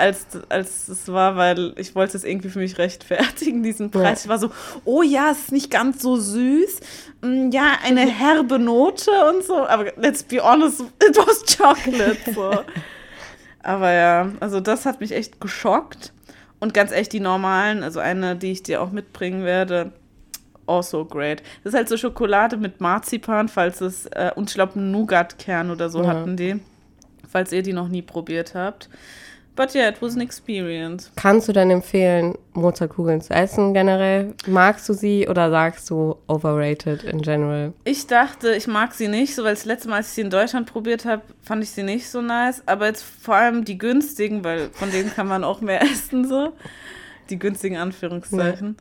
als, 0.00 0.26
als 0.48 0.88
es 0.88 1.06
war, 1.08 1.36
weil 1.36 1.72
ich 1.76 1.94
wollte 1.94 2.16
es 2.16 2.24
irgendwie 2.24 2.48
für 2.48 2.58
mich 2.58 2.78
rechtfertigen, 2.78 3.62
diesen 3.62 3.90
Preis. 3.90 4.24
Ja. 4.24 4.24
Ich 4.24 4.28
war 4.28 4.38
so, 4.38 4.50
oh 4.84 5.02
ja, 5.02 5.30
es 5.30 5.38
ist 5.40 5.52
nicht 5.52 5.70
ganz 5.70 6.02
so 6.02 6.16
süß. 6.16 6.80
Mm, 7.22 7.50
Ja, 7.50 7.74
eine 7.84 8.00
herbe 8.10 8.58
Note 8.58 9.10
und 9.30 9.44
so. 9.44 9.66
Aber 9.66 9.92
let's 9.96 10.22
be 10.22 10.42
honest, 10.42 10.80
it 10.80 11.16
was 11.16 11.44
chocolate. 11.56 12.16
So. 12.34 12.50
Aber 13.62 13.92
ja, 13.92 14.30
also 14.40 14.60
das 14.60 14.86
hat 14.86 15.00
mich 15.00 15.12
echt 15.12 15.40
geschockt. 15.40 16.12
Und 16.60 16.74
ganz 16.74 16.92
echt 16.92 17.12
die 17.12 17.20
normalen, 17.20 17.82
also 17.82 18.00
eine, 18.00 18.36
die 18.36 18.52
ich 18.52 18.62
dir 18.62 18.82
auch 18.82 18.90
mitbringen 18.90 19.44
werde, 19.44 19.92
also 20.66 21.04
great. 21.06 21.42
Das 21.64 21.72
ist 21.72 21.76
halt 21.76 21.88
so 21.88 21.96
Schokolade 21.96 22.56
mit 22.58 22.80
Marzipan, 22.80 23.48
falls 23.48 23.80
es, 23.80 24.06
äh, 24.06 24.30
und 24.34 24.50
ich 24.50 24.54
glaube, 24.54 24.78
Nougat-Kern 24.78 25.70
oder 25.70 25.88
so 25.88 26.02
Ja. 26.02 26.08
hatten 26.08 26.36
die, 26.36 26.60
falls 27.28 27.50
ihr 27.52 27.62
die 27.62 27.72
noch 27.72 27.88
nie 27.88 28.02
probiert 28.02 28.54
habt. 28.54 28.88
But 29.60 29.74
yeah, 29.74 29.90
it 29.90 30.00
was 30.00 30.14
an 30.14 30.22
experience. 30.22 31.10
Kannst 31.16 31.46
du 31.46 31.52
denn 31.52 31.70
empfehlen, 31.70 32.34
Mozartkugeln 32.54 33.20
zu 33.20 33.34
essen 33.34 33.74
generell? 33.74 34.32
Magst 34.46 34.88
du 34.88 34.94
sie 34.94 35.28
oder 35.28 35.50
sagst 35.50 35.90
du 35.90 36.16
overrated 36.28 37.02
in 37.04 37.20
general? 37.20 37.74
Ich 37.84 38.06
dachte, 38.06 38.54
ich 38.54 38.66
mag 38.66 38.94
sie 38.94 39.08
nicht, 39.08 39.34
so 39.34 39.44
weil 39.44 39.52
das 39.52 39.66
letzte 39.66 39.90
Mal, 39.90 39.96
als 39.96 40.08
ich 40.08 40.14
sie 40.14 40.20
in 40.22 40.30
Deutschland 40.30 40.66
probiert 40.72 41.04
habe, 41.04 41.20
fand 41.42 41.62
ich 41.62 41.72
sie 41.72 41.82
nicht 41.82 42.08
so 42.08 42.22
nice. 42.22 42.62
Aber 42.64 42.86
jetzt 42.86 43.02
vor 43.02 43.34
allem 43.34 43.66
die 43.66 43.76
günstigen, 43.76 44.44
weil 44.44 44.70
von 44.70 44.90
denen 44.90 45.12
kann 45.12 45.28
man 45.28 45.44
auch 45.44 45.60
mehr 45.60 45.82
essen, 45.92 46.26
so. 46.26 46.54
Die 47.28 47.38
günstigen 47.38 47.76
Anführungszeichen. 47.76 48.78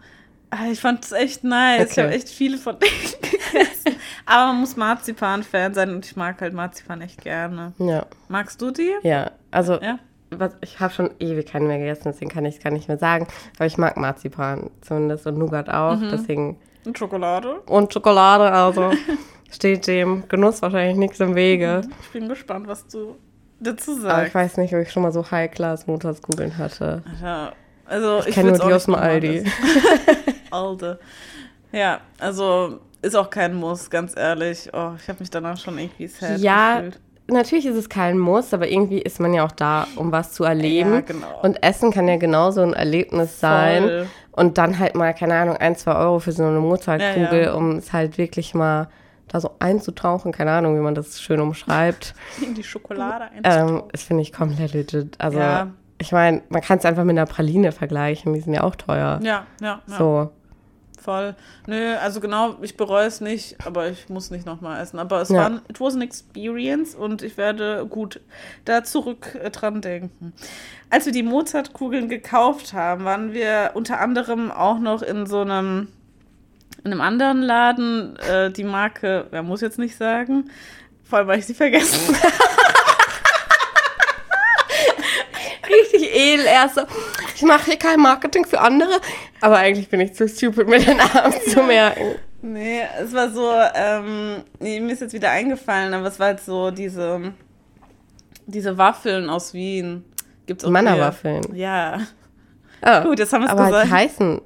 Ah, 0.49 0.71
Ich 0.71 0.79
fand 0.79 1.03
es 1.03 1.11
echt 1.11 1.43
nice. 1.43 1.87
Ich 1.87 1.91
Okay. 1.91 2.01
habe 2.03 2.13
echt 2.13 2.29
viele 2.29 2.57
von 2.57 2.77
denen 2.79 3.21
gegessen. 3.21 3.99
Aber 4.25 4.53
man 4.53 4.61
muss 4.61 4.77
Marzipan-Fan 4.77 5.73
sein 5.73 5.89
und 5.93 6.05
ich 6.05 6.15
mag 6.15 6.39
halt 6.39 6.53
Marzipan 6.53 7.01
echt 7.01 7.21
gerne. 7.21 7.73
Ja. 7.79 8.05
Magst 8.29 8.61
du 8.61 8.71
die? 8.71 8.93
Ja, 9.03 9.31
also 9.51 9.73
Ja. 9.81 9.99
Was, 10.31 10.51
ich 10.61 10.79
habe 10.79 10.93
schon 10.93 11.09
ewig 11.19 11.47
keine 11.47 11.65
mehr 11.67 11.79
gegessen, 11.79 12.03
deswegen 12.05 12.29
kann 12.31 12.45
ich 12.45 12.57
es 12.57 12.63
gar 12.63 12.71
nicht 12.71 12.87
mehr 12.87 12.97
sagen. 12.97 13.27
Aber 13.57 13.65
ich 13.65 13.77
mag 13.77 13.97
Marzipan 13.97 14.69
zumindest 14.81 15.25
und 15.27 15.37
Nougat 15.37 15.69
auch, 15.69 15.97
Mhm. 15.97 16.09
deswegen. 16.11 16.57
Und 16.85 16.97
Schokolade? 16.97 17.59
Und 17.65 17.93
Schokolade, 17.93 18.51
also 18.51 18.91
steht 19.51 19.87
dem 19.87 20.23
Genuss 20.27 20.61
wahrscheinlich 20.61 20.97
nichts 20.97 21.19
im 21.19 21.35
Wege. 21.35 21.81
Ich 22.03 22.09
bin 22.11 22.27
gespannt, 22.29 22.67
was 22.67 22.87
du 22.87 23.15
dazu 23.59 23.91
Aber 23.93 24.01
sagst. 24.01 24.27
ich 24.27 24.35
weiß 24.35 24.57
nicht, 24.57 24.73
ob 24.73 24.81
ich 24.81 24.91
schon 24.91 25.03
mal 25.03 25.11
so 25.11 25.29
High-Class 25.29 25.87
Mozartkugeln 25.87 26.57
hatte. 26.57 27.01
Ja, 27.21 27.51
also 27.85 28.19
ich, 28.19 28.27
Ich 28.27 28.35
kenne 28.35 28.51
nur 28.51 28.67
die 28.67 28.73
aus 28.73 28.85
dem 28.85 28.95
Aldi. 28.95 29.43
Alde. 30.51 30.99
Ja, 31.71 32.01
also 32.19 32.79
ist 33.01 33.15
auch 33.15 33.29
kein 33.29 33.53
Muss, 33.53 33.89
ganz 33.89 34.15
ehrlich. 34.17 34.69
Oh, 34.73 34.91
ich 34.97 35.07
habe 35.07 35.19
mich 35.19 35.29
danach 35.29 35.57
schon 35.57 35.77
irgendwie 35.77 36.07
sad 36.07 36.39
Ja, 36.39 36.77
gefühlt. 36.81 36.99
Natürlich 37.31 37.65
ist 37.65 37.75
es 37.75 37.89
kein 37.89 38.17
Muss, 38.17 38.53
aber 38.53 38.67
irgendwie 38.69 38.99
ist 38.99 39.19
man 39.19 39.33
ja 39.33 39.45
auch 39.45 39.51
da, 39.51 39.87
um 39.95 40.11
was 40.11 40.33
zu 40.33 40.43
erleben. 40.43 40.93
Ja, 40.93 41.01
genau. 41.01 41.39
Und 41.41 41.61
Essen 41.63 41.91
kann 41.91 42.07
ja 42.07 42.17
genauso 42.17 42.61
ein 42.61 42.73
Erlebnis 42.73 43.39
sein. 43.39 43.83
Voll. 43.83 44.07
Und 44.31 44.57
dann 44.57 44.79
halt 44.79 44.95
mal, 44.95 45.13
keine 45.13 45.35
Ahnung, 45.35 45.57
ein, 45.57 45.75
zwei 45.75 45.95
Euro 45.95 46.19
für 46.19 46.31
so 46.31 46.43
eine 46.43 46.59
Mozartkugel, 46.59 47.39
Ja, 47.41 47.45
ja. 47.47 47.53
um 47.53 47.77
es 47.77 47.91
halt 47.93 48.17
wirklich 48.17 48.53
mal 48.53 48.87
da 49.27 49.39
so 49.41 49.51
einzutauchen. 49.59 50.31
Keine 50.31 50.51
Ahnung, 50.51 50.75
wie 50.77 50.81
man 50.81 50.95
das 50.95 51.21
schön 51.21 51.39
umschreibt. 51.41 52.13
In 52.41 52.53
die 52.55 52.63
Schokolade 52.63 53.25
ähm, 53.35 53.43
einzutauchen. 53.43 53.89
das 53.91 54.03
finde 54.03 54.21
ich 54.23 54.31
komplett 54.33 54.73
legit. 54.73 55.15
Also, 55.19 55.39
ich 55.97 56.11
meine, 56.13 56.41
man 56.49 56.61
kann 56.61 56.77
es 56.77 56.85
einfach 56.85 57.03
mit 57.03 57.17
einer 57.17 57.25
Praline 57.25 57.71
vergleichen. 57.73 58.33
Die 58.33 58.39
sind 58.39 58.53
ja 58.53 58.63
auch 58.63 58.75
teuer. 58.75 59.19
ja, 59.21 59.45
ja, 59.61 59.81
ja. 59.87 59.97
So. 59.97 60.29
Voll. 61.01 61.33
Nö, 61.65 61.95
also 61.95 62.19
genau, 62.19 62.57
ich 62.61 62.75
bereue 62.75 63.07
es 63.07 63.21
nicht, 63.21 63.55
aber 63.65 63.87
ich 63.87 64.09
muss 64.09 64.31
nicht 64.31 64.45
nochmal 64.45 64.81
essen. 64.81 64.99
Aber 64.99 65.21
es 65.21 65.29
Ja. 65.29 65.37
war, 65.37 65.45
ein- 65.45 65.61
it 65.69 65.79
was 65.79 65.95
an 65.95 66.01
experience 66.01 66.93
und 66.93 67.21
ich 67.21 67.37
werde 67.37 67.85
gut 67.89 68.19
da 68.65 68.83
zurück 68.83 69.35
äh, 69.41 69.49
dran 69.49 69.79
denken. 69.81 70.33
Als 70.89 71.05
wir 71.05 71.13
die 71.13 71.23
Mozartkugeln 71.23 72.09
gekauft 72.09 72.73
haben, 72.73 73.05
waren 73.05 73.31
wir 73.33 73.71
unter 73.75 74.01
anderem 74.01 74.51
auch 74.51 74.79
noch 74.79 75.01
in 75.01 75.25
so 75.25 75.39
einem, 75.41 75.87
in 76.83 76.91
einem 76.91 77.01
anderen 77.01 77.41
Laden, 77.43 78.17
äh, 78.17 78.51
die 78.51 78.63
Marke, 78.65 79.27
wer 79.31 79.41
muss 79.43 79.61
jetzt 79.61 79.79
nicht 79.79 79.95
sagen, 79.95 80.49
vor 81.03 81.19
allem, 81.19 81.27
weil 81.29 81.39
ich 81.39 81.45
sie 81.45 81.53
vergessen 81.53 82.13
habe. 82.21 82.33
Richtig 85.69 86.13
edel 86.15 86.45
erst 86.45 86.75
so. 86.75 86.81
Ich 87.39 87.45
mache 87.45 87.65
hier 87.71 87.77
kein 87.77 88.01
Marketing 88.01 88.45
für 88.45 88.59
andere. 88.59 88.99
Aber 89.39 89.57
eigentlich 89.57 89.87
bin 89.87 90.01
ich 90.01 90.13
zu 90.13 90.27
stupid, 90.27 90.67
mir 90.67 90.79
den 90.79 90.97
Namen 90.97 91.33
zu 91.47 91.63
merken. 91.63 92.15
Nee, 92.41 92.81
es 93.01 93.13
war 93.13 93.29
so, 93.29 93.49
ähm, 93.75 94.43
nee, 94.59 94.81
mir 94.81 94.91
ist 94.91 94.99
jetzt 94.99 95.13
wieder 95.13 95.31
eingefallen, 95.31 95.93
aber 95.93 96.07
es 96.07 96.19
war 96.19 96.27
halt 96.27 96.41
so 96.41 96.69
diese, 96.69 97.33
diese 98.45 98.77
Waffeln 98.77 99.29
aus 99.29 99.53
Wien. 99.53 100.03
Gibt's 100.47 100.65
auch 100.65 100.69
Manna-Waffeln. 100.69 101.55
Ja. 101.55 102.01
Ah, 102.81 103.01
Gut, 103.01 103.19
jetzt 103.19 103.31
haben 103.31 103.41
wir 103.43 103.45
es 103.47 103.51
aber 103.51 103.67
gesagt. 103.67 103.87
die 103.87 103.91
heißen. 103.91 104.41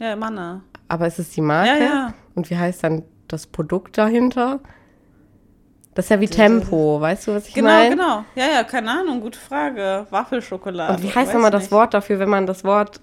Ja, 0.00 0.16
Manna. 0.16 0.62
Aber 0.88 1.06
ist 1.06 1.20
es 1.20 1.30
die 1.30 1.40
Marke? 1.42 1.68
Ja, 1.68 1.76
ja. 1.84 2.14
Und 2.34 2.50
wie 2.50 2.56
heißt 2.56 2.82
dann 2.82 3.04
das 3.28 3.46
Produkt 3.46 3.98
dahinter? 3.98 4.58
Das 5.94 6.06
ist 6.06 6.08
ja 6.10 6.20
wie 6.20 6.26
Tempo, 6.28 7.00
weißt 7.00 7.26
du, 7.26 7.34
was 7.34 7.48
ich 7.48 7.54
Genau, 7.54 7.68
meine? 7.68 7.90
genau. 7.90 8.24
Ja, 8.34 8.46
ja, 8.54 8.64
keine 8.64 8.90
Ahnung, 8.90 9.20
gute 9.20 9.38
Frage. 9.38 10.06
Waffelschokolade. 10.10 10.94
Und 10.94 11.02
wie 11.02 11.10
heißt 11.14 11.34
nochmal 11.34 11.50
das. 11.50 11.70
Wort 11.70 11.92
dafür, 11.94 12.18
wenn 12.18 12.30
man 12.30 12.46
das 12.46 12.64
Wort 12.64 13.00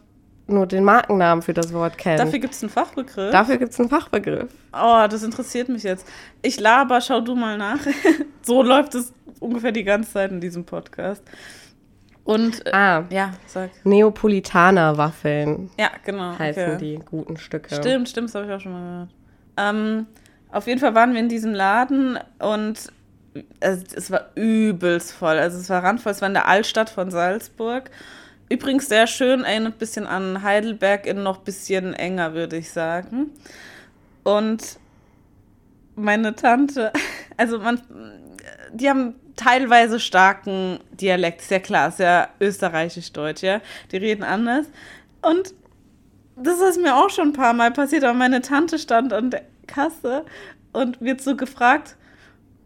nur 0.48 0.66
den 0.66 0.84
Markennamen 0.84 1.44
für 1.44 1.54
das 1.54 1.72
Wort 1.74 2.00
kennen. 2.00 2.18
Dafür 2.18 2.40
gibt 2.40 2.56
es 2.56 2.64
einen 2.64 2.72
Fachbegriff. 2.72 3.32
Dafür 3.32 3.58
gibt 3.58 3.72
es 3.74 3.80
einen 3.80 3.90
Fachbegriff. 3.90 4.50
Oh, 4.74 5.06
das 5.08 5.22
interessiert 5.22 5.70
mich 5.70 5.84
jetzt. 5.84 6.08
Ich 6.42 6.60
laber, 6.60 7.00
schau 7.02 7.22
du 7.22 7.36
mal 7.36 7.56
nach. 7.58 7.78
so 8.42 8.64
läuft 8.64 8.96
es 8.96 9.14
ungefähr 9.40 9.72
die 9.72 9.84
ganze 9.84 10.12
Zeit 10.14 10.32
in 10.32 10.42
diesem 10.42 10.66
Podcast. 10.66 11.24
Und 12.24 12.66
äh, 12.66 12.72
Ah, 12.74 13.04
ja, 13.12 13.34
sag. 13.46 13.70
Neapolitaner-Waffeln 13.84 15.70
Ja, 15.80 15.90
genau. 16.04 16.38
heißen 16.38 16.64
okay. 16.64 16.78
die 16.78 17.00
guten 17.06 17.38
Stücke. 17.38 17.76
Stimmt, 17.76 18.10
stimmt, 18.10 18.30
das 18.30 18.36
habe 18.36 18.46
ich 18.48 18.52
auch 18.54 18.60
schon 18.60 18.72
mal 18.72 18.82
gehört. 18.92 19.10
Ähm, 19.58 20.08
auf 20.52 20.68
jeden 20.68 20.80
Fall 20.80 20.96
waren 20.96 21.14
wir 21.14 21.20
in 21.20 21.30
diesem 21.30 21.54
Laden 21.54 22.18
und 22.40 22.92
es, 23.60 23.94
es 23.94 24.12
war 24.12 24.30
übelst 24.36 25.12
voll. 25.12 25.38
Also 25.38 25.60
es 25.60 25.70
war 25.70 25.84
randvoll, 25.84 26.12
es 26.12 26.22
war 26.22 26.28
in 26.28 26.34
der 26.34 26.48
Altstadt 26.48 26.90
von 26.90 27.12
Salzburg. 27.12 27.92
Übrigens 28.50 28.88
sehr 28.88 29.06
schön, 29.06 29.44
erinnert 29.44 29.76
ein 29.76 29.78
bisschen 29.78 30.08
an 30.08 30.42
Heidelberg, 30.42 31.06
in 31.06 31.22
noch 31.22 31.40
ein 31.40 31.44
bisschen 31.44 31.94
enger, 31.94 32.34
würde 32.34 32.58
ich 32.58 32.72
sagen. 32.72 33.32
Und 34.24 34.80
meine 35.96 36.36
Tante, 36.36 36.92
also 37.38 37.60
man, 37.60 37.82
die 38.74 38.90
haben 38.90 39.16
teilweise 39.36 40.00
starken 40.00 40.80
Dialekt, 40.92 41.42
ist 41.42 41.52
ja 41.52 41.60
klar, 41.60 41.90
ist 41.90 42.00
ja 42.00 42.30
österreichisch-deutsch, 42.40 43.44
ja. 43.44 43.62
Die 43.92 43.98
reden 43.98 44.24
anders. 44.24 44.66
Und 45.22 45.54
das 46.36 46.60
ist 46.60 46.82
mir 46.82 46.96
auch 46.96 47.10
schon 47.10 47.30
ein 47.30 47.34
paar 47.34 47.54
Mal 47.54 47.72
passiert, 47.72 48.04
aber 48.04 48.14
meine 48.14 48.42
Tante 48.42 48.80
stand 48.80 49.14
an 49.14 49.30
der 49.30 49.44
Kasse 49.70 50.26
und 50.74 51.00
wird 51.02 51.22
so 51.22 51.36
gefragt, 51.36 51.96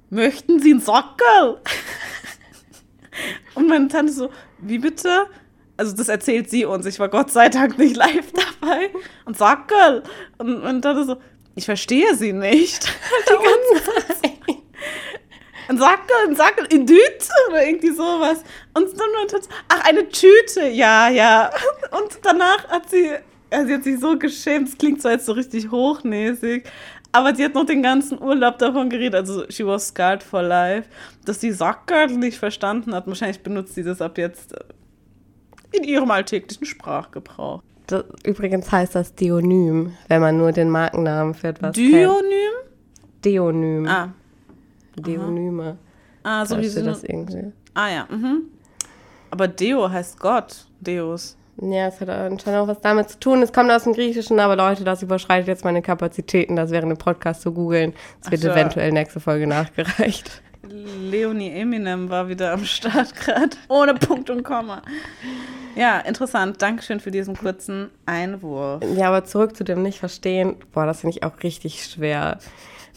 möchten 0.10 0.60
Sie 0.60 0.72
einen 0.72 0.82
Sockel? 0.82 1.62
Und 3.56 3.68
meine 3.68 3.88
Tante 3.90 4.12
so, 4.12 4.32
wie 4.60 4.80
bitte? 4.80 5.28
Also 5.78 5.96
das 5.96 6.10
erzählt 6.10 6.50
sie 6.50 6.66
uns, 6.66 6.86
ich 6.86 7.00
war 7.00 7.10
Gott 7.10 7.32
sei 7.32 7.50
Dank 7.50 7.78
nicht 7.78 7.96
live 7.96 8.32
dabei. 8.32 8.90
Und 9.26 9.38
Sockel! 9.38 10.04
Und 10.38 10.64
meine 10.64 10.82
Tante 10.82 11.06
so, 11.06 11.18
ich 11.56 11.66
verstehe 11.66 12.16
sie 12.16 12.34
nicht. 12.34 12.86
Die. 14.26 14.64
Ein 15.70 15.78
Sackel, 15.78 16.16
ein 16.28 16.36
Sackel, 16.36 16.66
in 16.66 16.86
Düte 16.86 17.30
oder 17.48 17.66
irgendwie 17.66 17.92
sowas. 17.92 18.44
Und 18.74 19.00
dann 19.00 19.12
meinte 19.16 19.42
sie, 19.42 19.50
ach, 19.70 19.86
eine 19.86 20.10
Tüte, 20.10 20.68
ja, 20.68 21.10
ja. 21.10 21.50
Und 21.92 22.20
danach 22.22 22.68
hat 22.68 22.90
sie, 22.90 23.12
ja, 23.54 23.66
sie 23.66 23.74
hat 23.76 23.84
sich 23.84 24.00
so 24.00 24.18
geschämt, 24.18 24.70
es 24.70 24.78
klingt 24.78 25.02
so 25.02 25.10
jetzt 25.10 25.26
so 25.26 25.34
richtig 25.34 25.70
hochnäsig. 25.70 26.64
Aber 27.12 27.36
sie 27.36 27.46
hat 27.46 27.54
noch 27.54 27.66
den 27.66 27.84
ganzen 27.84 28.20
Urlaub 28.20 28.58
davon 28.58 28.90
geredet, 28.90 29.14
also 29.14 29.44
she 29.50 29.64
was 29.66 29.88
scarred 29.90 30.24
for 30.24 30.42
life, 30.42 30.90
dass 31.26 31.40
sie 31.40 31.52
Sackel 31.52 32.08
nicht 32.08 32.40
verstanden 32.40 32.96
hat. 32.96 33.06
Wahrscheinlich 33.06 33.42
benutzt 33.42 33.76
sie 33.76 33.84
das 33.84 34.02
ab 34.02 34.18
jetzt 34.18 34.54
äh, 34.54 35.78
in 35.78 35.84
ihrem 35.84 36.10
alltäglichen 36.10 36.66
Sprachgebrauch. 36.66 37.62
Das, 37.86 38.04
übrigens 38.24 38.72
heißt 38.72 38.96
das 38.96 39.14
Deonym, 39.14 39.94
wenn 40.08 40.22
man 40.22 40.38
nur 40.38 40.52
den 40.52 40.70
Markennamen 40.70 41.36
für 41.36 41.50
etwas 41.50 41.76
kennt. 41.76 41.94
Dyonym? 41.94 42.54
Deonym. 43.24 43.88
Ah, 43.88 44.10
Deonyme. 44.96 45.78
ah 46.24 46.46
so 46.46 46.56
So 46.56 46.62
wie 46.62 46.68
so. 46.68 46.84
das 46.84 47.04
irgendwie. 47.04 47.52
Ah 47.76 47.90
ja, 47.90 48.08
mhm. 48.10 48.44
Aber 49.30 49.48
Deo 49.48 49.90
heißt 49.90 50.20
Gott. 50.20 50.66
Deus. 50.80 51.38
Ja, 51.62 51.88
es 51.88 52.02
hat 52.02 52.10
anscheinend 52.10 52.62
auch 52.62 52.68
was 52.68 52.82
damit 52.82 53.10
zu 53.10 53.20
tun. 53.20 53.42
Es 53.44 53.54
kommt 53.54 53.72
aus 53.72 53.84
dem 53.84 53.94
Griechischen, 53.94 54.40
aber 54.40 54.56
Leute, 54.56 54.84
das 54.84 55.04
überschreitet 55.04 55.48
jetzt 55.48 55.64
meine 55.64 55.82
Kapazitäten, 55.82 56.56
das 56.56 56.72
während 56.72 56.92
dem 56.92 56.98
Podcast 56.98 57.42
zu 57.42 57.54
googeln. 57.54 57.94
Es 58.22 58.32
wird 58.32 58.42
so. 58.42 58.50
eventuell 58.50 58.92
nächste 58.92 59.20
Folge 59.20 59.46
nachgereicht. 59.46 60.42
Leonie 60.64 61.52
Eminem 61.52 62.10
war 62.10 62.28
wieder 62.28 62.54
am 62.54 62.66
Start 62.66 63.16
gerade. 63.20 63.56
Ohne 63.68 63.94
Punkt 63.94 64.30
und 64.30 64.44
Komma. 64.44 64.82
Ja, 65.76 66.00
interessant. 66.00 66.62
Dankeschön 66.62 67.00
für 67.00 67.12
diesen 67.12 67.36
kurzen 67.36 67.90
Einwurf. 68.06 68.84
Ja, 68.96 69.10
aber 69.10 69.26
zurück 69.26 69.56
zu 69.56 69.64
dem 69.64 69.84
Nicht-Verstehen. 69.84 70.56
Boah, 70.72 70.86
das 70.86 71.02
finde 71.02 71.18
ich 71.18 71.24
auch 71.24 71.44
richtig 71.44 71.86
schwer. 71.86 72.40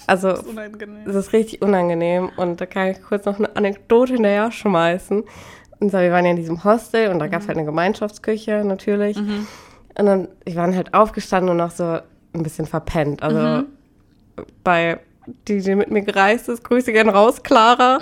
Also, 0.07 0.34
Unangenehm. 0.42 1.09
es 1.09 1.14
ist 1.14 1.32
richtig 1.32 1.62
unangenehm 1.62 2.30
und 2.36 2.61
da 2.61 2.66
kann 2.66 2.88
ich 2.88 3.02
kurz 3.02 3.24
noch 3.24 3.38
eine 3.38 3.57
Anekdote 3.57 4.12
hinterher 4.14 4.52
schmeißen. 4.52 5.24
Und 5.81 5.91
so, 5.93 5.99
wir 5.99 6.11
waren 6.12 6.24
ja 6.24 6.31
in 6.31 6.37
diesem 6.37 6.64
Hostel 6.64 7.11
und 7.11 7.18
da 7.18 7.27
gab 7.27 7.43
es 7.43 7.49
halt 7.49 7.59
eine 7.59 7.66
Gemeinschaftsküche 7.66 8.62
natürlich. 8.64 9.16
Und 9.99 10.07
dann, 10.07 10.29
wir 10.45 10.57
waren 10.57 10.74
halt 10.77 10.95
aufgestanden 10.95 11.51
und 11.51 11.57
noch 11.59 11.70
so 11.70 11.85
ein 12.33 12.43
bisschen 12.43 12.66
verpennt. 12.66 13.22
Also 13.22 13.39
bei 14.64 14.99
die, 15.49 15.61
die 15.61 15.74
mit 15.74 15.91
mir 15.91 16.03
gereist 16.03 16.49
ist, 16.49 16.62
Grüße 16.64 16.93
gern 16.93 17.09
raus, 17.09 17.43
Clara. 17.43 17.99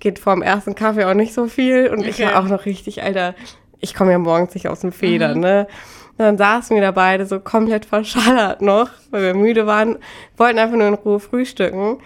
Geht 0.00 0.18
vor 0.18 0.34
dem 0.34 0.42
ersten 0.42 0.74
Kaffee 0.74 1.04
auch 1.04 1.14
nicht 1.14 1.34
so 1.34 1.46
viel. 1.46 1.88
Und 1.88 2.04
ich 2.06 2.14
Okay. 2.22 2.32
war 2.32 2.42
auch 2.42 2.48
noch 2.48 2.64
richtig, 2.64 3.02
Alter, 3.02 3.34
ich 3.80 3.94
komme 3.94 4.12
ja 4.12 4.18
morgens 4.18 4.54
nicht 4.54 4.68
aus 4.68 4.80
dem 4.80 4.90
Federn, 4.92 5.40
ne? 5.40 5.66
Und 6.12 6.18
dann 6.18 6.38
saßen 6.38 6.74
wir 6.74 6.82
da 6.82 6.90
beide 6.90 7.26
so 7.26 7.40
komplett 7.40 7.84
verschallert 7.84 8.62
noch, 8.62 8.90
weil 9.10 9.22
wir 9.22 9.34
müde 9.34 9.66
waren, 9.66 9.98
wollten 10.36 10.58
einfach 10.58 10.76
nur 10.76 10.86
in 10.88 10.94
Ruhe 10.94 11.20
frühstücken. 11.20 11.98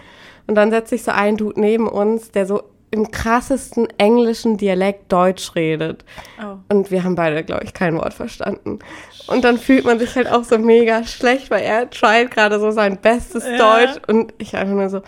Und 0.46 0.54
dann 0.54 0.70
setzt 0.70 0.90
sich 0.90 1.02
so 1.02 1.10
ein 1.10 1.36
Dude 1.36 1.60
neben 1.60 1.88
uns, 1.88 2.30
der 2.30 2.46
so 2.46 2.62
im 2.90 3.10
krassesten 3.10 3.88
englischen 3.98 4.56
Dialekt 4.56 5.12
Deutsch 5.12 5.54
redet. 5.54 6.04
Oh. 6.40 6.56
Und 6.68 6.90
wir 6.90 7.04
haben 7.04 7.14
beide, 7.14 7.42
glaube 7.44 7.64
ich, 7.64 7.74
kein 7.74 7.96
Wort 7.96 8.14
verstanden. 8.14 8.78
Und 9.26 9.44
dann 9.44 9.58
fühlt 9.58 9.84
man 9.84 9.98
sich 9.98 10.14
halt 10.14 10.28
auch 10.28 10.44
so 10.44 10.58
mega 10.58 11.04
schlecht, 11.04 11.50
weil 11.50 11.62
er 11.62 11.90
tried 11.90 12.30
gerade 12.30 12.60
so 12.60 12.70
sein 12.70 12.98
bestes 13.00 13.44
Ja. 13.44 13.56
Deutsch 13.56 14.00
und 14.06 14.32
ich 14.38 14.56
einfach 14.56 14.74
nur 14.74 14.88
so, 14.88 15.02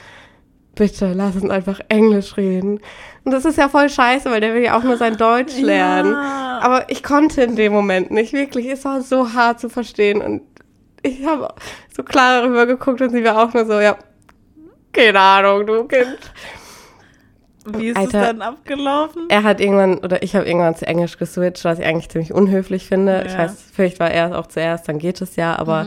bitte 0.74 1.12
lass 1.12 1.36
uns 1.36 1.50
einfach 1.50 1.80
Englisch 1.88 2.36
reden. 2.36 2.80
Und 3.24 3.32
das 3.32 3.44
ist 3.44 3.58
ja 3.58 3.68
voll 3.68 3.88
scheiße, 3.88 4.30
weil 4.30 4.40
der 4.40 4.54
will 4.54 4.62
ja 4.62 4.76
auch 4.76 4.82
nur 4.82 4.96
sein 4.96 5.16
Deutsch 5.16 5.58
lernen. 5.58 6.12
Ja. 6.12 6.60
Aber 6.62 6.90
ich 6.90 7.02
konnte 7.02 7.42
in 7.42 7.56
dem 7.56 7.72
Moment 7.72 8.10
nicht, 8.10 8.32
wirklich. 8.32 8.66
Es 8.66 8.84
war 8.84 9.02
so 9.02 9.32
hart 9.32 9.60
zu 9.60 9.68
verstehen 9.68 10.20
und 10.20 10.42
ich 11.02 11.24
habe 11.24 11.54
so 11.94 12.02
klar 12.02 12.42
darüber 12.42 12.66
geguckt 12.66 13.00
und 13.00 13.10
sie 13.10 13.24
war 13.24 13.42
auch 13.42 13.54
nur 13.54 13.66
so, 13.66 13.80
ja, 13.80 13.96
keine 14.92 15.20
Ahnung, 15.20 15.66
du 15.66 15.84
Kind. 15.84 16.18
Wie 17.76 17.88
ist 17.88 17.96
Alter. 17.96 18.20
es 18.20 18.26
dann 18.28 18.42
abgelaufen? 18.42 19.22
Er 19.28 19.42
hat 19.42 19.60
irgendwann, 19.60 19.98
oder 19.98 20.22
ich 20.22 20.34
habe 20.36 20.46
irgendwann 20.46 20.76
zu 20.76 20.86
Englisch 20.86 21.18
geswitcht, 21.18 21.64
was 21.64 21.78
ich 21.78 21.84
eigentlich 21.84 22.08
ziemlich 22.08 22.32
unhöflich 22.32 22.86
finde. 22.86 23.24
Ich 23.26 23.32
Ja. 23.32 23.38
weiß, 23.40 23.56
vielleicht 23.72 24.00
war 24.00 24.10
er 24.10 24.38
auch 24.38 24.46
zuerst, 24.46 24.88
dann 24.88 24.98
geht 24.98 25.20
es 25.20 25.36
ja, 25.36 25.56
aber 25.58 25.86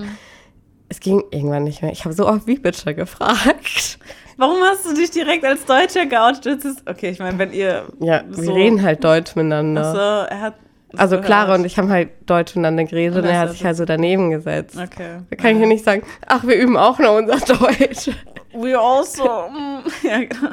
es 0.90 1.00
ging 1.00 1.24
irgendwann 1.32 1.64
nicht 1.64 1.82
mehr. 1.82 1.92
Ich 1.92 2.04
habe 2.06 2.14
so 2.14 2.28
oft 2.28 2.48
wie 2.48 2.60
bitte 2.60 2.94
gefragt. 2.94 3.98
Warum 4.38 4.58
hast 4.64 4.86
du 4.86 4.94
dich 4.94 5.12
direkt 5.12 5.46
als 5.46 5.66
Deutscher 5.66 6.06
geoutet? 6.06 6.66
Ist, 6.66 6.90
okay, 6.90 7.10
ich 7.12 7.20
meine, 7.20 7.38
wenn 7.38 7.54
ihr. 7.54 7.84
Ja, 8.00 8.24
so, 8.30 8.42
wir 8.42 8.56
reden 8.56 8.82
halt 8.82 9.04
Deutsch 9.04 9.36
miteinander. 9.36 9.82
Ach 9.86 9.94
so, 9.94 10.34
er 10.36 10.42
hat. 10.42 10.56
also 10.98 11.16
gehört. 11.18 11.26
Clara 11.26 11.56
und 11.56 11.66
ich 11.66 11.78
haben 11.78 11.90
halt 11.92 12.10
Deutsch 12.26 12.56
miteinander 12.56 12.86
geredet 12.86 13.18
Und 13.18 13.24
und 13.24 13.30
er 13.30 13.40
hat 13.40 13.52
sich 13.52 13.64
halt 13.64 13.78
so 13.78 13.86
daneben 13.86 14.32
gesetzt. 14.32 14.78
Okay. 14.82 15.20
Da 15.30 15.36
kann 15.36 15.56
ich 15.56 15.62
ja 15.62 15.68
nicht 15.68 15.84
sagen, 15.86 16.04
ach, 16.28 16.44
wir 16.46 16.56
üben 16.56 16.76
auch 16.76 16.98
noch 17.00 17.16
unser 17.18 17.38
Deutsch. 17.56 18.10
We 18.54 18.78
also. 18.78 19.24
mm, 19.24 19.84
ja, 20.08 20.18
genau. 20.20 20.52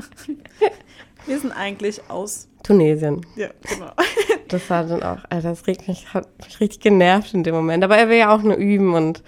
Wir 1.29 1.39
sind 1.39 1.53
eigentlich 1.53 2.01
aus. 2.09 2.49
Tunesien. 2.65 3.25
Ja, 3.37 3.49
genau. 3.69 3.93
Das 4.49 4.71
war 4.71 4.83
dann 4.85 5.03
auch, 5.03 5.19
Alter, 5.29 5.51
das 5.51 5.67
regt 5.67 5.87
mich, 5.89 6.15
hat 6.15 6.27
mich 6.43 6.59
richtig 6.59 6.81
genervt 6.81 7.35
in 7.35 7.43
dem 7.45 7.55
Moment. 7.55 7.85
Aber 7.85 7.99
er 7.99 8.09
will 8.09 8.17
ja 8.17 8.35
auch 8.35 8.43
nur 8.43 8.57
üben 8.57 8.95
und 8.95 9.23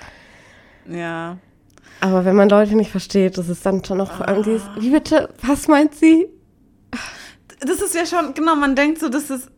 Ja. 0.88 1.36
Aber 2.01 2.24
wenn 2.24 2.34
man 2.34 2.48
Leute 2.48 2.74
nicht 2.74 2.90
versteht, 2.90 3.36
das 3.36 3.51
ist 3.51 3.66
dann 3.66 3.84
schon 3.84 3.98
noch 3.98 4.18
Ah. 4.20 4.32
irgendwie, 4.32 4.59
wie 4.78 4.88
bitte, 4.88 5.28
was 5.42 5.68
meint 5.68 5.94
sie? 5.94 6.26
Das 7.61 7.82
ist 7.82 7.94
ja 7.94 8.07
schon, 8.07 8.32
genau, 8.32 8.57
man 8.57 8.74
denkt 8.74 8.98
so, 9.01 9.11
das 9.11 9.28
ist 9.28 9.51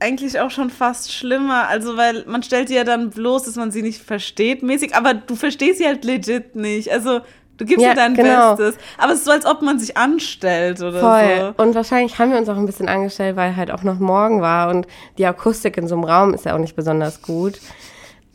eigentlich 0.00 0.38
auch 0.38 0.50
schon 0.50 0.68
fast 0.68 1.10
schlimmer. 1.10 1.66
Also, 1.68 1.96
weil 1.96 2.24
man 2.26 2.42
stellt 2.42 2.68
dir 2.68 2.76
ja 2.76 2.84
dann 2.84 3.08
bloß, 3.08 3.44
dass 3.44 3.56
man 3.56 3.70
sie 3.70 3.80
nicht 3.80 4.02
versteht, 4.02 4.62
mäßig, 4.62 4.94
aber 4.94 5.14
du 5.14 5.34
verstehst 5.34 5.78
sie 5.78 5.86
halt 5.86 6.04
legit 6.04 6.54
nicht. 6.56 6.92
Also, 6.92 7.20
du 7.56 7.64
gibst 7.64 7.82
Ja, 7.84 7.90
dir 7.90 7.96
dein 7.96 8.14
genau. 8.14 8.54
Bestes. 8.56 8.82
Aber 8.98 9.12
es 9.12 9.18
ist 9.20 9.24
so, 9.24 9.30
als 9.30 9.46
ob 9.46 9.62
man 9.62 9.78
sich 9.78 9.96
anstellt 9.96 10.80
oder 10.80 11.00
Voll. 11.00 11.54
so. 11.56 11.62
Und 11.62 11.74
wahrscheinlich 11.74 12.18
haben 12.18 12.30
wir 12.32 12.38
uns 12.38 12.48
auch 12.48 12.56
ein 12.56 12.66
bisschen 12.66 12.88
angestellt, 12.88 13.36
weil 13.36 13.56
halt 13.56 13.70
auch 13.70 13.82
noch 13.82 13.98
morgen 13.98 14.40
war 14.40 14.70
und 14.70 14.86
die 15.18 15.26
Akustik 15.26 15.76
in 15.76 15.88
so 15.88 15.94
einem 15.94 16.04
Raum 16.04 16.34
ist 16.34 16.44
ja 16.44 16.54
auch 16.54 16.58
nicht 16.58 16.76
besonders 16.76 17.22
gut. 17.22 17.60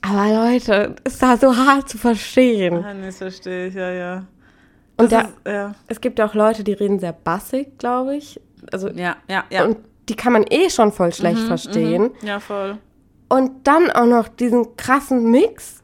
Aber 0.01 0.27
Leute, 0.51 0.95
es 1.03 1.21
war 1.21 1.37
so 1.37 1.55
hart 1.55 1.87
zu 1.87 1.97
verstehen. 1.97 2.83
Ah, 2.83 2.93
nee, 2.93 3.05
das 3.05 3.17
verstehe 3.17 3.67
ich, 3.67 3.75
ja, 3.75 3.91
ja. 3.91 4.23
Und 4.97 5.11
der, 5.11 5.21
ist, 5.21 5.29
ja. 5.47 5.75
es 5.87 6.01
gibt 6.01 6.19
ja 6.19 6.25
auch 6.27 6.33
Leute, 6.33 6.63
die 6.63 6.73
reden 6.73 6.99
sehr 6.99 7.13
bassig, 7.13 7.77
glaube 7.77 8.15
ich. 8.15 8.39
Also, 8.71 8.89
Ja, 8.89 9.15
ja, 9.27 9.43
ja. 9.49 9.65
Und 9.65 9.77
die 10.09 10.15
kann 10.15 10.33
man 10.33 10.43
eh 10.49 10.69
schon 10.69 10.91
voll 10.91 11.13
schlecht 11.13 11.39
verstehen. 11.39 12.11
ja, 12.21 12.39
voll. 12.39 12.77
Und 13.29 13.65
dann 13.65 13.89
auch 13.91 14.05
noch 14.05 14.27
diesen 14.27 14.75
krassen 14.75 15.31
Mix. 15.31 15.80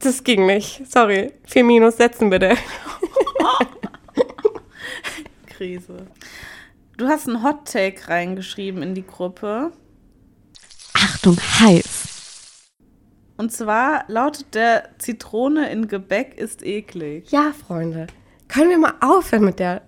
Das 0.00 0.22
ging 0.22 0.46
nicht. 0.46 0.82
Sorry. 0.90 1.32
Vier 1.44 1.64
Minus 1.64 1.96
setzen 1.96 2.30
bitte. 2.30 2.56
Krise. 5.46 6.06
Du 6.96 7.08
hast 7.08 7.28
einen 7.28 7.42
Hot 7.42 7.72
Take 7.72 8.08
reingeschrieben 8.08 8.82
in 8.82 8.94
die 8.94 9.06
Gruppe. 9.06 9.72
Achtung, 10.94 11.36
heiß. 11.60 12.04
Und 13.36 13.52
zwar 13.52 14.04
lautet 14.08 14.54
der 14.54 14.90
Zitrone 14.98 15.70
in 15.70 15.86
Gebäck 15.86 16.36
ist 16.36 16.64
eklig. 16.64 17.30
Ja, 17.30 17.52
Freunde. 17.52 18.08
Können 18.48 18.70
wir 18.70 18.78
mal 18.78 18.94
aufhören 19.00 19.44
mit 19.44 19.60
der 19.60 19.82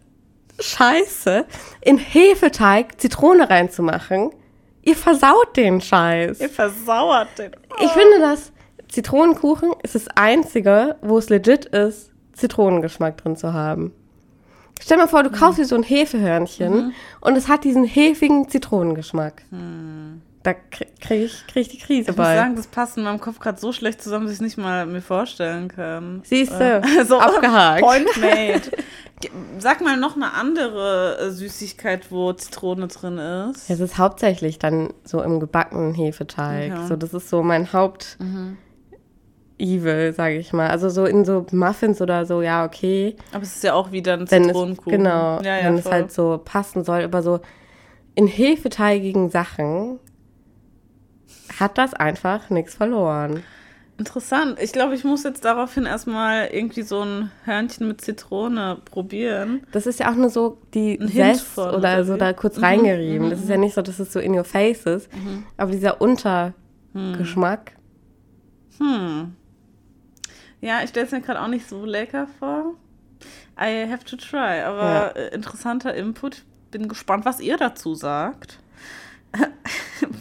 Scheiße, 0.60 1.46
in 1.80 1.98
Hefeteig 1.98 3.00
Zitrone 3.00 3.48
reinzumachen? 3.48 4.30
Ihr 4.82 4.96
versaut 4.96 5.56
den 5.56 5.80
Scheiß. 5.80 6.40
Ihr 6.40 6.48
versauert 6.48 7.38
den. 7.38 7.52
Ich 7.80 7.90
finde, 7.90 8.20
dass 8.20 8.52
Zitronenkuchen 8.90 9.72
ist 9.82 9.94
das 9.94 10.08
Einzige, 10.16 10.96
wo 11.02 11.18
es 11.18 11.28
legit 11.28 11.66
ist, 11.66 12.10
Zitronengeschmack 12.32 13.16
drin 13.18 13.36
zu 13.36 13.52
haben. 13.52 13.92
Stell 14.82 14.96
dir 14.96 15.04
mal 15.04 15.08
vor, 15.08 15.22
du 15.22 15.30
kaufst 15.30 15.58
dir 15.58 15.66
so 15.66 15.74
ein 15.76 15.82
Hefehörnchen 15.82 16.94
und 17.20 17.36
es 17.36 17.48
hat 17.48 17.64
diesen 17.64 17.84
hefigen 17.84 18.48
Zitronengeschmack. 18.48 19.42
Da 20.42 20.54
kriege 20.54 20.90
krieg 21.02 21.24
ich, 21.26 21.46
krieg 21.48 21.62
ich 21.62 21.68
die 21.68 21.78
Krise 21.78 22.00
Ich 22.12 22.16
muss 22.16 22.16
bei. 22.16 22.34
sagen, 22.34 22.56
das 22.56 22.66
passt 22.66 22.96
in 22.96 23.04
meinem 23.04 23.20
Kopf 23.20 23.40
gerade 23.40 23.60
so 23.60 23.72
schlecht 23.72 24.02
zusammen, 24.02 24.24
dass 24.24 24.32
ich 24.32 24.38
es 24.38 24.42
nicht 24.42 24.56
mal 24.56 24.86
mir 24.86 25.02
vorstellen 25.02 25.68
kann. 25.68 26.22
Siehst 26.24 26.52
du, 26.52 26.80
Äh, 26.82 27.04
so, 27.04 27.18
abgehakt. 27.20 27.82
Point 27.82 28.08
made. 28.18 28.62
Sag 29.58 29.82
mal 29.82 29.98
noch 29.98 30.16
eine 30.16 30.32
andere 30.32 31.18
äh, 31.20 31.30
Süßigkeit, 31.30 32.10
wo 32.10 32.32
Zitrone 32.32 32.88
drin 32.88 33.18
ist. 33.18 33.68
Es 33.68 33.80
ist 33.80 33.98
hauptsächlich 33.98 34.58
dann 34.58 34.94
so 35.04 35.20
im 35.22 35.40
gebackenen 35.40 35.92
Hefeteig. 35.92 36.72
Okay. 36.72 36.86
So, 36.88 36.96
das 36.96 37.12
ist 37.12 37.28
so 37.28 37.42
mein 37.42 37.70
Haupt 37.74 38.16
Evil, 39.60 40.12
sage 40.12 40.38
ich 40.38 40.52
mal. 40.52 40.68
Also 40.70 40.88
so 40.88 41.04
in 41.04 41.24
so 41.24 41.46
Muffins 41.52 42.00
oder 42.00 42.26
so, 42.26 42.42
ja, 42.42 42.64
okay. 42.64 43.16
Aber 43.32 43.42
es 43.42 43.56
ist 43.56 43.64
ja 43.64 43.74
auch 43.74 43.92
wieder 43.92 44.14
ein 44.14 44.30
Wenn 44.30 44.42
es, 44.44 44.48
Zitronenkuchen. 44.48 44.90
genau, 44.98 45.40
ja, 45.42 45.58
ja, 45.58 45.64
wenn 45.66 45.74
es 45.74 45.82
voll. 45.82 45.92
halt 45.92 46.12
so 46.12 46.40
passen 46.44 46.82
soll, 46.84 47.02
aber 47.04 47.22
so 47.22 47.40
in 48.14 48.26
hefeteigigen 48.26 49.30
Sachen 49.30 49.98
hat 51.58 51.78
das 51.78 51.94
einfach 51.94 52.50
nichts 52.50 52.74
verloren. 52.74 53.42
Interessant. 53.98 54.58
Ich 54.62 54.72
glaube, 54.72 54.94
ich 54.94 55.04
muss 55.04 55.24
jetzt 55.24 55.44
daraufhin 55.44 55.84
erstmal 55.84 56.46
irgendwie 56.46 56.80
so 56.82 57.02
ein 57.02 57.30
Hörnchen 57.44 57.86
mit 57.86 58.00
Zitrone 58.00 58.78
probieren. 58.86 59.66
Das 59.72 59.86
ist 59.86 60.00
ja 60.00 60.10
auch 60.10 60.14
nur 60.16 60.30
so 60.30 60.56
die 60.72 60.98
Zest 61.14 61.58
oder, 61.58 61.76
oder 61.76 62.04
so 62.04 62.16
da 62.16 62.32
kurz 62.32 62.56
Mhm, 62.56 62.64
reingerieben. 62.64 63.26
mhm, 63.26 63.30
Das 63.30 63.40
ist 63.40 63.50
ja 63.50 63.58
nicht 63.58 63.74
so, 63.74 63.82
dass 63.82 63.98
es 63.98 64.10
so 64.10 64.18
in 64.18 64.34
your 64.34 64.44
face 64.44 64.84
ist. 64.86 65.10
Aber 65.58 65.70
dieser 65.70 66.00
Untergeschmack, 66.00 67.72
Hm. 68.78 69.34
Ja, 70.60 70.82
ich 70.82 70.90
stelle 70.90 71.06
es 71.06 71.12
mir 71.12 71.20
gerade 71.20 71.40
auch 71.40 71.48
nicht 71.48 71.68
so 71.68 71.84
lecker 71.84 72.26
vor. 72.38 72.74
I 73.60 73.86
have 73.90 74.04
to 74.04 74.16
try. 74.16 74.62
Aber 74.62 75.14
Ja. 75.16 75.22
interessanter 75.28 75.94
Input. 75.94 76.42
Bin 76.70 76.88
gespannt, 76.88 77.24
was 77.24 77.40
ihr 77.40 77.56
dazu 77.56 77.94
sagt. 77.94 78.58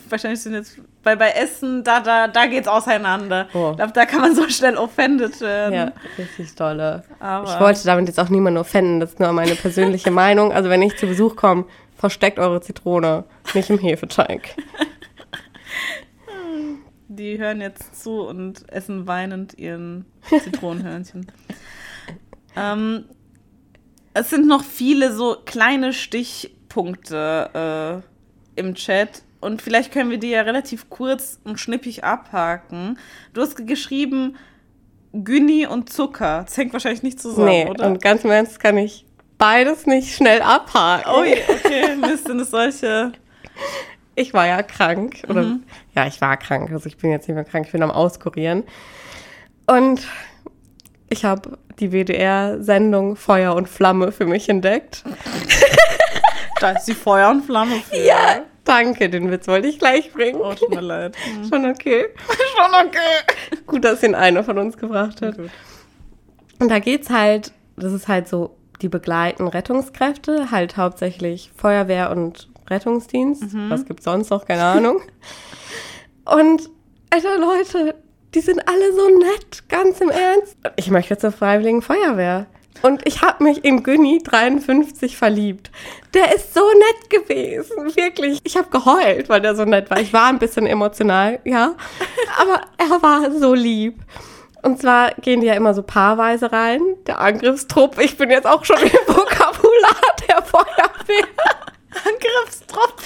Wahrscheinlich 0.10 0.42
sind 0.42 0.54
jetzt, 0.54 0.78
weil 1.04 1.18
bei 1.18 1.30
Essen, 1.32 1.84
da, 1.84 2.00
da, 2.00 2.28
da 2.28 2.46
geht's 2.48 2.68
auseinander. 2.68 3.48
Oh. 3.54 3.74
Glaube, 3.76 3.92
da 3.94 4.06
kann 4.06 4.22
man 4.22 4.36
so 4.36 4.48
schnell 4.50 4.76
offended 4.76 5.40
werden. 5.42 5.74
ja, 5.74 5.92
richtig 6.18 6.56
dolle. 6.56 7.04
Aber 7.20 7.52
Ich 7.54 7.60
wollte 7.60 7.84
damit 7.86 8.08
jetzt 8.08 8.20
auch 8.20 8.30
niemanden 8.30 8.60
offenden, 8.60 9.00
das 9.00 9.12
ist 9.12 9.20
nur 9.20 9.32
meine 9.32 9.56
persönliche 9.56 10.12
Meinung. 10.12 10.52
Also 10.52 10.70
wenn 10.70 10.82
ich 10.82 10.98
zu 10.98 11.08
Besuch 11.08 11.36
komme, 11.36 11.66
versteckt 11.98 12.40
eure 12.40 12.62
Zitrone, 12.62 13.24
nicht 13.54 13.70
im 13.70 13.78
Hefeteig. 13.80 14.56
die 17.20 17.38
hören 17.38 17.62
jetzt 17.62 18.02
zu 18.02 18.22
und 18.22 18.72
essen 18.72 19.06
weinend 19.06 19.60
ihren 19.60 20.06
Zitronenhörnchen. 20.44 21.28
ähm, 22.56 23.06
es 24.14 24.30
sind 24.30 24.48
noch 24.48 24.64
viele 24.64 25.14
so 25.14 25.38
kleine 25.46 25.94
Stichpunkte 25.94 28.02
äh, 28.56 28.60
im 28.60 28.76
Chat 28.76 29.24
und 29.42 29.62
vielleicht 29.62 29.92
können 29.92 30.10
wir 30.10 30.18
die 30.18 30.30
ja 30.30 30.42
relativ 30.42 30.90
kurz 30.90 31.40
und 31.44 31.60
schnippig 31.60 32.04
abhaken. 32.04 32.98
Du 33.34 33.42
hast 33.42 33.68
geschrieben 33.68 34.38
Günni 35.14 35.68
und 35.68 35.92
Zucker. 35.92 36.44
Das 36.46 36.58
hängt 36.58 36.74
wahrscheinlich 36.74 37.04
nicht 37.04 37.20
zusammen, 37.20 37.48
nee, 37.48 37.70
oder? 37.70 37.88
und 37.88 38.02
ganz 38.02 38.24
im 38.24 38.32
Ernst 38.32 38.60
kann 38.60 38.78
ich 38.78 39.06
beides 39.38 39.86
nicht 39.86 40.16
schnell 40.16 40.42
abhaken. 40.42 41.12
oh, 41.14 41.22
okay, 41.22 41.96
Mist, 41.96 42.28
sind 42.28 42.40
es 42.40 42.52
solche. 42.52 43.12
Ich 44.20 44.34
war 44.34 44.46
ja 44.48 44.62
krank. 44.64 45.24
Oder, 45.30 45.44
Mhm. 45.44 45.64
Ja, 45.96 46.06
ich 46.06 46.20
war 46.20 46.36
krank. 46.36 46.72
Also 46.72 46.88
ich 46.88 46.98
bin 46.98 47.10
jetzt 47.10 47.28
nicht 47.30 47.36
mehr 47.36 47.46
krank, 47.46 47.66
ich 47.68 47.72
bin 47.72 47.82
am 47.82 47.92
Auskurieren. 47.92 48.64
Und 49.66 50.06
ich 51.10 51.24
habe 51.24 51.58
die 51.80 51.92
WDR-Sendung 51.94 53.16
Feuer 53.16 53.56
und 53.56 53.70
Flamme 53.70 54.12
für 54.12 54.26
mich 54.26 54.50
entdeckt. 54.50 55.04
Da 56.60 56.72
ist 56.72 56.86
die 56.86 56.94
Feuer 56.94 57.30
und 57.30 57.46
Flamme 57.46 57.76
für. 57.78 57.96
Ja, 57.98 58.42
danke, 58.66 59.10
den 59.10 59.32
Witz 59.32 59.48
wollte 59.48 59.70
ich 59.70 59.80
gleich 59.80 60.12
bringen. 60.12 60.42
Oh, 60.42 60.54
tut 60.54 60.70
mir 60.70 60.82
leid. 60.82 61.16
Hm. 61.24 61.48
Schon 61.48 61.66
okay. 61.66 62.08
Schon 62.58 62.88
okay. 62.88 63.62
Gut, 63.66 63.86
dass 63.86 64.04
ihn 64.04 64.16
einer 64.16 64.44
von 64.44 64.58
uns 64.58 64.76
gebracht 64.78 65.22
hat. 65.22 65.38
Gut. 65.38 65.50
Und 66.60 66.70
da 66.70 66.80
geht's 66.80 67.10
halt, 67.10 67.54
das 67.78 67.94
ist 67.94 68.10
halt 68.10 68.28
so, 68.28 68.58
die 68.82 68.90
begleiten 68.90 69.48
Rettungskräfte, 69.48 70.52
halt 70.52 70.76
hauptsächlich 70.76 71.52
Feuerwehr 71.56 72.12
und 72.12 72.49
Rettungsdienst. 72.70 73.44
Was 73.70 73.86
gibt's 73.86 74.06
sonst 74.06 74.30
noch? 74.30 74.46
Keine 74.46 74.64
Ahnung. 74.64 75.02
Und, 76.26 76.70
alter 77.10 77.38
Leute, 77.40 77.96
die 78.34 78.42
sind 78.42 78.68
alle 78.68 78.94
so 78.94 79.08
nett, 79.18 79.68
ganz 79.70 80.00
im 80.02 80.10
Ernst. 80.10 80.58
Ich 80.76 80.92
möchte 80.92 81.18
zur 81.18 81.32
Freiwilligen 81.32 81.82
Feuerwehr. 81.82 82.46
Und 82.82 83.06
ich 83.06 83.22
habe 83.22 83.44
mich 83.44 83.66
in 83.66 83.84
Günni 83.84 84.22
53 84.24 85.18
verliebt. 85.18 85.72
Der 86.14 86.34
ist 86.36 86.54
so 86.54 86.62
nett 86.62 87.10
gewesen, 87.10 87.96
wirklich. 87.96 88.40
Ich 88.44 88.56
habe 88.56 88.70
geheult, 88.70 89.28
weil 89.28 89.42
der 89.42 89.56
so 89.56 89.66
nett 89.66 89.90
war. 89.90 90.00
Ich 90.00 90.14
war 90.14 90.28
ein 90.28 90.40
bisschen 90.40 90.66
emotional, 90.66 91.40
ja. 91.44 91.74
Aber 92.40 92.62
er 92.78 93.02
war 93.02 93.32
so 93.32 93.54
lieb. 93.54 94.00
Und 94.62 94.80
zwar 94.80 95.12
gehen 95.16 95.42
die 95.42 95.48
ja 95.48 95.54
immer 95.54 95.74
so 95.74 95.84
paarweise 95.84 96.52
rein. 96.52 96.82
Der 97.08 97.20
Angriffstrupp, 97.20 98.00
ich 98.00 98.18
bin 98.18 98.30
jetzt 98.30 98.48
auch 98.48 98.64
schon 98.64 98.78
im 98.78 98.90
Vokabular 99.08 99.96
der 100.28 100.42
Feuerwehr. 100.44 101.28
Angriffstrupp. 102.06 103.02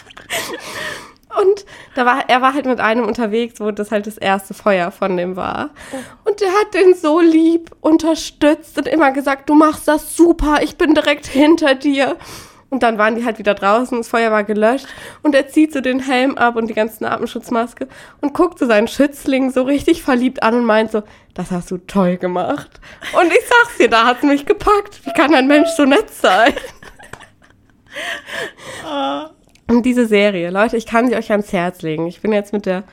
Und 1.42 1.66
da 1.96 2.06
war, 2.06 2.30
er 2.30 2.42
war 2.42 2.54
halt 2.54 2.66
mit 2.66 2.80
einem 2.80 3.06
unterwegs, 3.06 3.60
wo 3.60 3.72
das 3.72 3.92
halt 3.92 4.06
das 4.06 4.18
erste 4.18 4.54
Feuer 4.54 4.92
von 4.92 5.18
dem 5.18 5.36
war. 5.36 5.72
Und 6.26 6.42
der 6.42 6.50
hat 6.50 6.74
den 6.74 6.94
so 6.94 7.20
lieb 7.20 7.72
unterstützt 7.82 8.78
und 8.78 8.88
immer 8.88 9.12
gesagt, 9.12 9.50
du 9.50 9.56
machst 9.56 9.88
das 9.88 10.16
super, 10.16 10.60
ich 10.62 10.78
bin 10.78 10.94
direkt 10.94 11.26
hinter 11.26 11.76
dir. 11.76 12.18
Und 12.70 12.82
dann 12.82 12.98
waren 12.98 13.16
die 13.16 13.24
halt 13.24 13.38
wieder 13.38 13.54
draußen, 13.54 14.00
das 14.00 14.08
Feuer 14.08 14.32
war 14.32 14.44
gelöscht 14.44 14.88
und 15.22 15.36
er 15.36 15.48
zieht 15.48 15.74
so 15.74 15.80
den 15.80 16.00
Helm 16.00 16.40
ab 16.40 16.56
und 16.56 16.66
die 16.66 16.74
ganze 16.74 17.08
Atemschutzmaske 17.08 17.88
und 18.20 18.34
guckt 18.34 18.58
so 18.58 18.66
seinen 18.66 18.88
Schützling 18.88 19.52
so 19.52 19.62
richtig 19.62 20.02
verliebt 20.02 20.42
an 20.42 20.56
und 20.56 20.66
meint 20.66 20.92
so, 20.92 21.04
das 21.36 21.52
hast 21.52 21.70
du 21.70 21.78
toll 21.78 22.18
gemacht. 22.18 22.82
Und 23.14 23.28
ich 23.28 23.48
sag's 23.48 23.78
dir, 23.78 23.90
da 23.90 24.06
hat's 24.06 24.24
mich 24.24 24.48
gepackt. 24.48 25.06
Wie 25.06 25.14
kann 25.14 25.36
ein 25.36 25.46
Mensch 25.46 25.70
so 25.78 25.86
nett 25.86 26.10
sein? 26.12 26.54
Und 29.70 29.86
diese 29.86 30.06
Serie, 30.06 30.50
Leute, 30.50 30.78
ich 30.78 30.86
kann 30.86 31.08
sie 31.08 31.16
euch 31.16 31.32
ans 31.32 31.52
Herz 31.54 31.82
legen. 31.82 32.08
Ich 32.08 32.22
bin 32.22 32.32
jetzt 32.34 32.54
mit 32.54 32.66
der 32.66 32.84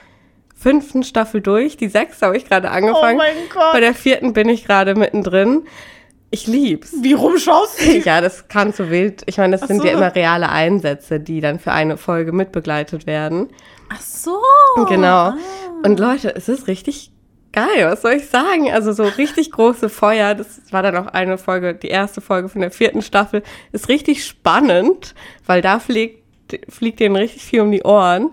fünften 0.55 1.03
Staffel 1.03 1.41
durch. 1.41 1.77
Die 1.77 1.89
sechste 1.89 2.27
habe 2.27 2.37
ich 2.37 2.47
gerade 2.47 2.71
angefangen. 2.71 3.17
Oh 3.17 3.23
mein 3.23 3.49
Gott. 3.53 3.73
Bei 3.73 3.81
der 3.81 3.95
vierten 3.95 4.33
bin 4.33 4.49
ich 4.49 4.65
gerade 4.65 4.95
mittendrin. 4.95 5.67
Ich 6.31 6.47
lieb's. 6.47 6.93
Wie 7.03 7.15
rumschaust 7.15 7.81
du? 7.81 7.99
Ja, 7.99 8.21
das 8.21 8.47
kann 8.47 8.73
so 8.73 8.89
wild. 8.89 9.23
Ich 9.27 9.39
meine, 9.39 9.53
das 9.53 9.63
Ach 9.63 9.67
sind 9.67 9.81
so. 9.81 9.87
ja 9.87 9.95
immer 9.95 10.15
reale 10.15 10.49
Einsätze, 10.49 11.19
die 11.19 11.41
dann 11.41 11.59
für 11.59 11.73
eine 11.73 11.97
Folge 11.97 12.31
mitbegleitet 12.33 13.07
werden. 13.07 13.49
Ach 13.93 14.01
so. 14.01 14.39
Genau. 14.89 15.33
Und 15.83 15.99
Leute, 15.99 16.35
es 16.37 16.49
ist 16.49 16.69
richtig 16.69 17.11
geil, 17.53 17.87
was 17.91 18.03
soll 18.03 18.13
ich 18.15 18.29
sagen? 18.29 18.71
Also 18.71 18.93
so 18.93 19.05
richtig 19.05 19.51
große 19.51 19.89
Feuer, 19.89 20.35
das 20.35 20.61
war 20.71 20.83
dann 20.83 20.97
auch 20.97 21.07
eine 21.07 21.39
Folge, 21.39 21.75
die 21.75 21.89
erste 21.89 22.21
Folge 22.21 22.49
von 22.49 22.61
der 22.61 22.71
vierten 22.71 23.03
Staffel, 23.03 23.43
ist 23.73 23.89
richtig 23.89 24.25
spannend, 24.25 25.15
weil 25.47 25.63
da 25.63 25.79
fliegt, 25.79 26.23
fliegt 26.69 27.01
denen 27.01 27.17
richtig 27.17 27.45
viel 27.45 27.61
um 27.61 27.71
die 27.71 27.83
Ohren. 27.83 28.31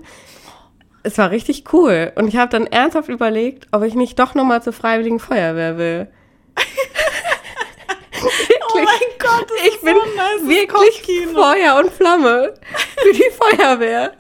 Es 1.04 1.18
war 1.18 1.32
richtig 1.32 1.72
cool. 1.74 2.12
Und 2.16 2.28
ich 2.28 2.38
habe 2.38 2.52
dann 2.52 2.68
ernsthaft 2.68 3.10
überlegt, 3.10 3.68
ob 3.72 3.84
ich 3.84 3.96
nicht 3.96 4.20
doch 4.20 4.36
nochmal 4.36 4.62
zur 4.62 4.74
Freiwilligen 4.74 5.20
Feuerwehr 5.20 5.78
will. 5.78 6.08
Oh 8.24 8.76
mein 8.76 8.86
Gott, 9.20 9.50
das 9.50 9.60
ich 9.68 9.76
ist 9.76 9.82
bin 9.82 9.96
so 9.96 10.02
ein 10.02 10.16
nice 10.16 10.48
wirklich 10.48 10.68
Kopfkino. 10.68 11.42
Feuer 11.42 11.76
und 11.76 11.92
Flamme 11.92 12.54
für 13.02 13.14
die 13.14 13.32
Feuerwehr. 13.32 14.14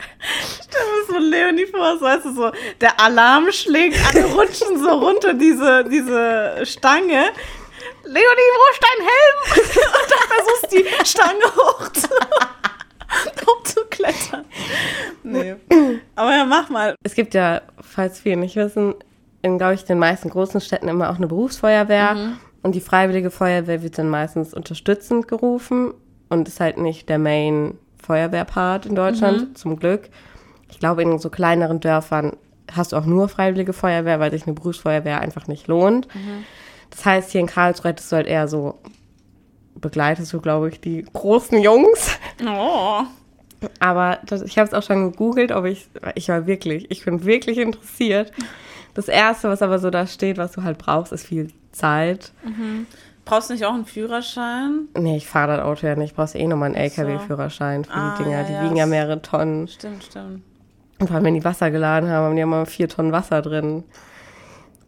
Stell 0.64 0.82
mir 0.82 1.06
so 1.08 1.18
Leonie 1.20 1.66
vor, 1.66 1.98
so 1.98 2.06
weißt 2.06 2.26
du, 2.26 2.34
so 2.34 2.52
der 2.82 3.00
Alarm 3.00 3.52
schlägt, 3.52 3.98
alle 4.08 4.26
rutschen 4.26 4.82
so 4.82 4.90
runter 4.90 5.34
diese, 5.34 5.84
diese 5.86 6.66
Stange. 6.66 7.32
Leonie, 8.04 8.50
wo 8.56 8.72
ist 8.72 8.82
dein 8.82 9.06
Helm? 9.06 9.66
Und 10.02 10.12
dann 10.12 10.28
versuchst 10.30 10.72
du 10.72 10.78
die 10.78 11.06
Stange 11.06 11.46
hoch 11.56 11.90
zu, 11.90 12.08
hochzuklettern. 13.48 14.46
Nee. 15.24 15.56
Aber 16.16 16.32
ja, 16.32 16.46
mach 16.46 16.70
mal. 16.70 16.96
Es 17.04 17.16
gibt 17.16 17.34
ja, 17.34 17.62
falls 17.82 18.22
viele 18.22 18.38
nicht 18.38 18.56
wissen, 18.56 18.96
in, 19.42 19.58
glaube 19.58 19.74
ich, 19.76 19.84
den 19.84 20.00
meisten 20.00 20.30
großen 20.30 20.62
Städten 20.62 20.88
immer 20.88 21.10
auch 21.10 21.18
eine 21.18 21.28
Berufsfeuerwehr. 21.28 22.38
Und 22.68 22.74
die 22.74 22.82
Freiwillige 22.82 23.32
Feuerwehr 23.32 23.82
wird 23.82 23.98
dann 23.98 24.10
meistens 24.10 24.54
unterstützend 24.54 25.30
gerufen 25.30 25.94
und 26.28 26.50
ist 26.50 26.60
halt 26.60 26.78
nicht 26.78 27.08
der 27.08 27.18
Main-Feuerwehrpart 27.18 28.86
in 28.86 28.94
Deutschland, 28.94 29.58
zum 29.58 29.80
Glück. 29.80 30.10
Ich 30.70 30.78
glaube, 30.78 31.02
in 31.02 31.18
so 31.18 31.30
kleineren 31.30 31.80
Dörfern 31.80 32.36
hast 32.70 32.92
du 32.92 32.98
auch 32.98 33.06
nur 33.06 33.30
Freiwillige 33.30 33.72
Feuerwehr, 33.72 34.20
weil 34.20 34.32
sich 34.32 34.44
eine 34.44 34.54
Berufsfeuerwehr 34.54 35.22
einfach 35.22 35.48
nicht 35.48 35.68
lohnt. 35.68 36.10
Das 36.90 37.06
heißt, 37.06 37.32
hier 37.32 37.40
in 37.40 37.48
Karlsruhe 37.48 37.92
hättest 37.92 38.12
du 38.12 38.18
halt 38.18 38.28
eher 38.28 38.50
so, 38.50 38.78
begleitest 39.76 40.34
du, 40.34 40.42
glaube 40.42 40.68
ich, 40.68 40.82
die 40.82 41.06
großen 41.14 41.62
Jungs. 41.62 42.20
Oh. 42.46 43.04
Aber 43.80 44.20
das, 44.26 44.42
ich 44.42 44.58
habe 44.58 44.68
es 44.68 44.74
auch 44.74 44.84
schon 44.84 45.14
gegoogelt, 45.14 45.54
ob 45.54 45.64
ich, 45.64 45.88
ich 46.16 46.28
war 46.28 46.48
wirklich, 46.48 46.92
ich 46.92 47.06
bin 47.06 47.24
wirklich 47.24 47.60
interessiert. 47.60 48.34
Das 48.98 49.08
Erste, 49.08 49.48
was 49.48 49.62
aber 49.62 49.78
so 49.78 49.92
da 49.92 50.08
steht, 50.08 50.38
was 50.40 50.54
du 50.54 50.64
halt 50.64 50.80
brauchst, 50.80 51.12
ist 51.14 51.28
viel 51.28 51.52
Zeit. 51.72 52.32
Brauchst 53.26 53.50
du 53.50 53.54
nicht 53.54 53.64
auch 53.64 53.74
einen 53.76 53.86
Führerschein? 53.86 54.88
Nee, 54.98 55.18
ich 55.18 55.28
fahre 55.28 55.56
das 55.58 55.66
Auto 55.66 55.86
ja 55.86 55.96
nicht. 55.96 56.10
Ich 56.12 56.16
brauche 56.16 56.36
eh 56.36 56.48
nochmal 56.48 56.68
einen. 56.70 56.76
LKW-Führerschein 56.78 57.86
für 57.86 57.94
Ah, 57.94 58.16
die 58.18 58.24
Dinger. 58.24 58.38
ja, 58.40 58.44
die 58.44 58.54
ja, 58.54 58.64
wiegen 58.64 58.76
ja 58.76 58.88
mehrere 58.88 59.22
Tonnen. 59.22 59.68
Stimmt, 59.68 60.04
stimmt. 60.04 60.42
Und 61.00 61.08
vor 61.08 61.16
allem, 61.16 61.26
wenn 61.26 61.36
die 61.36 61.44
Wasser 61.46 61.70
geladen 61.70 62.10
haben, 62.10 62.26
haben 62.26 62.36
die 62.36 62.40
ja 62.40 62.48
mal 62.48 62.66
vier 62.66 62.90
Tonnen 62.90 63.12
Wasser 63.12 63.44
drin. 63.44 63.84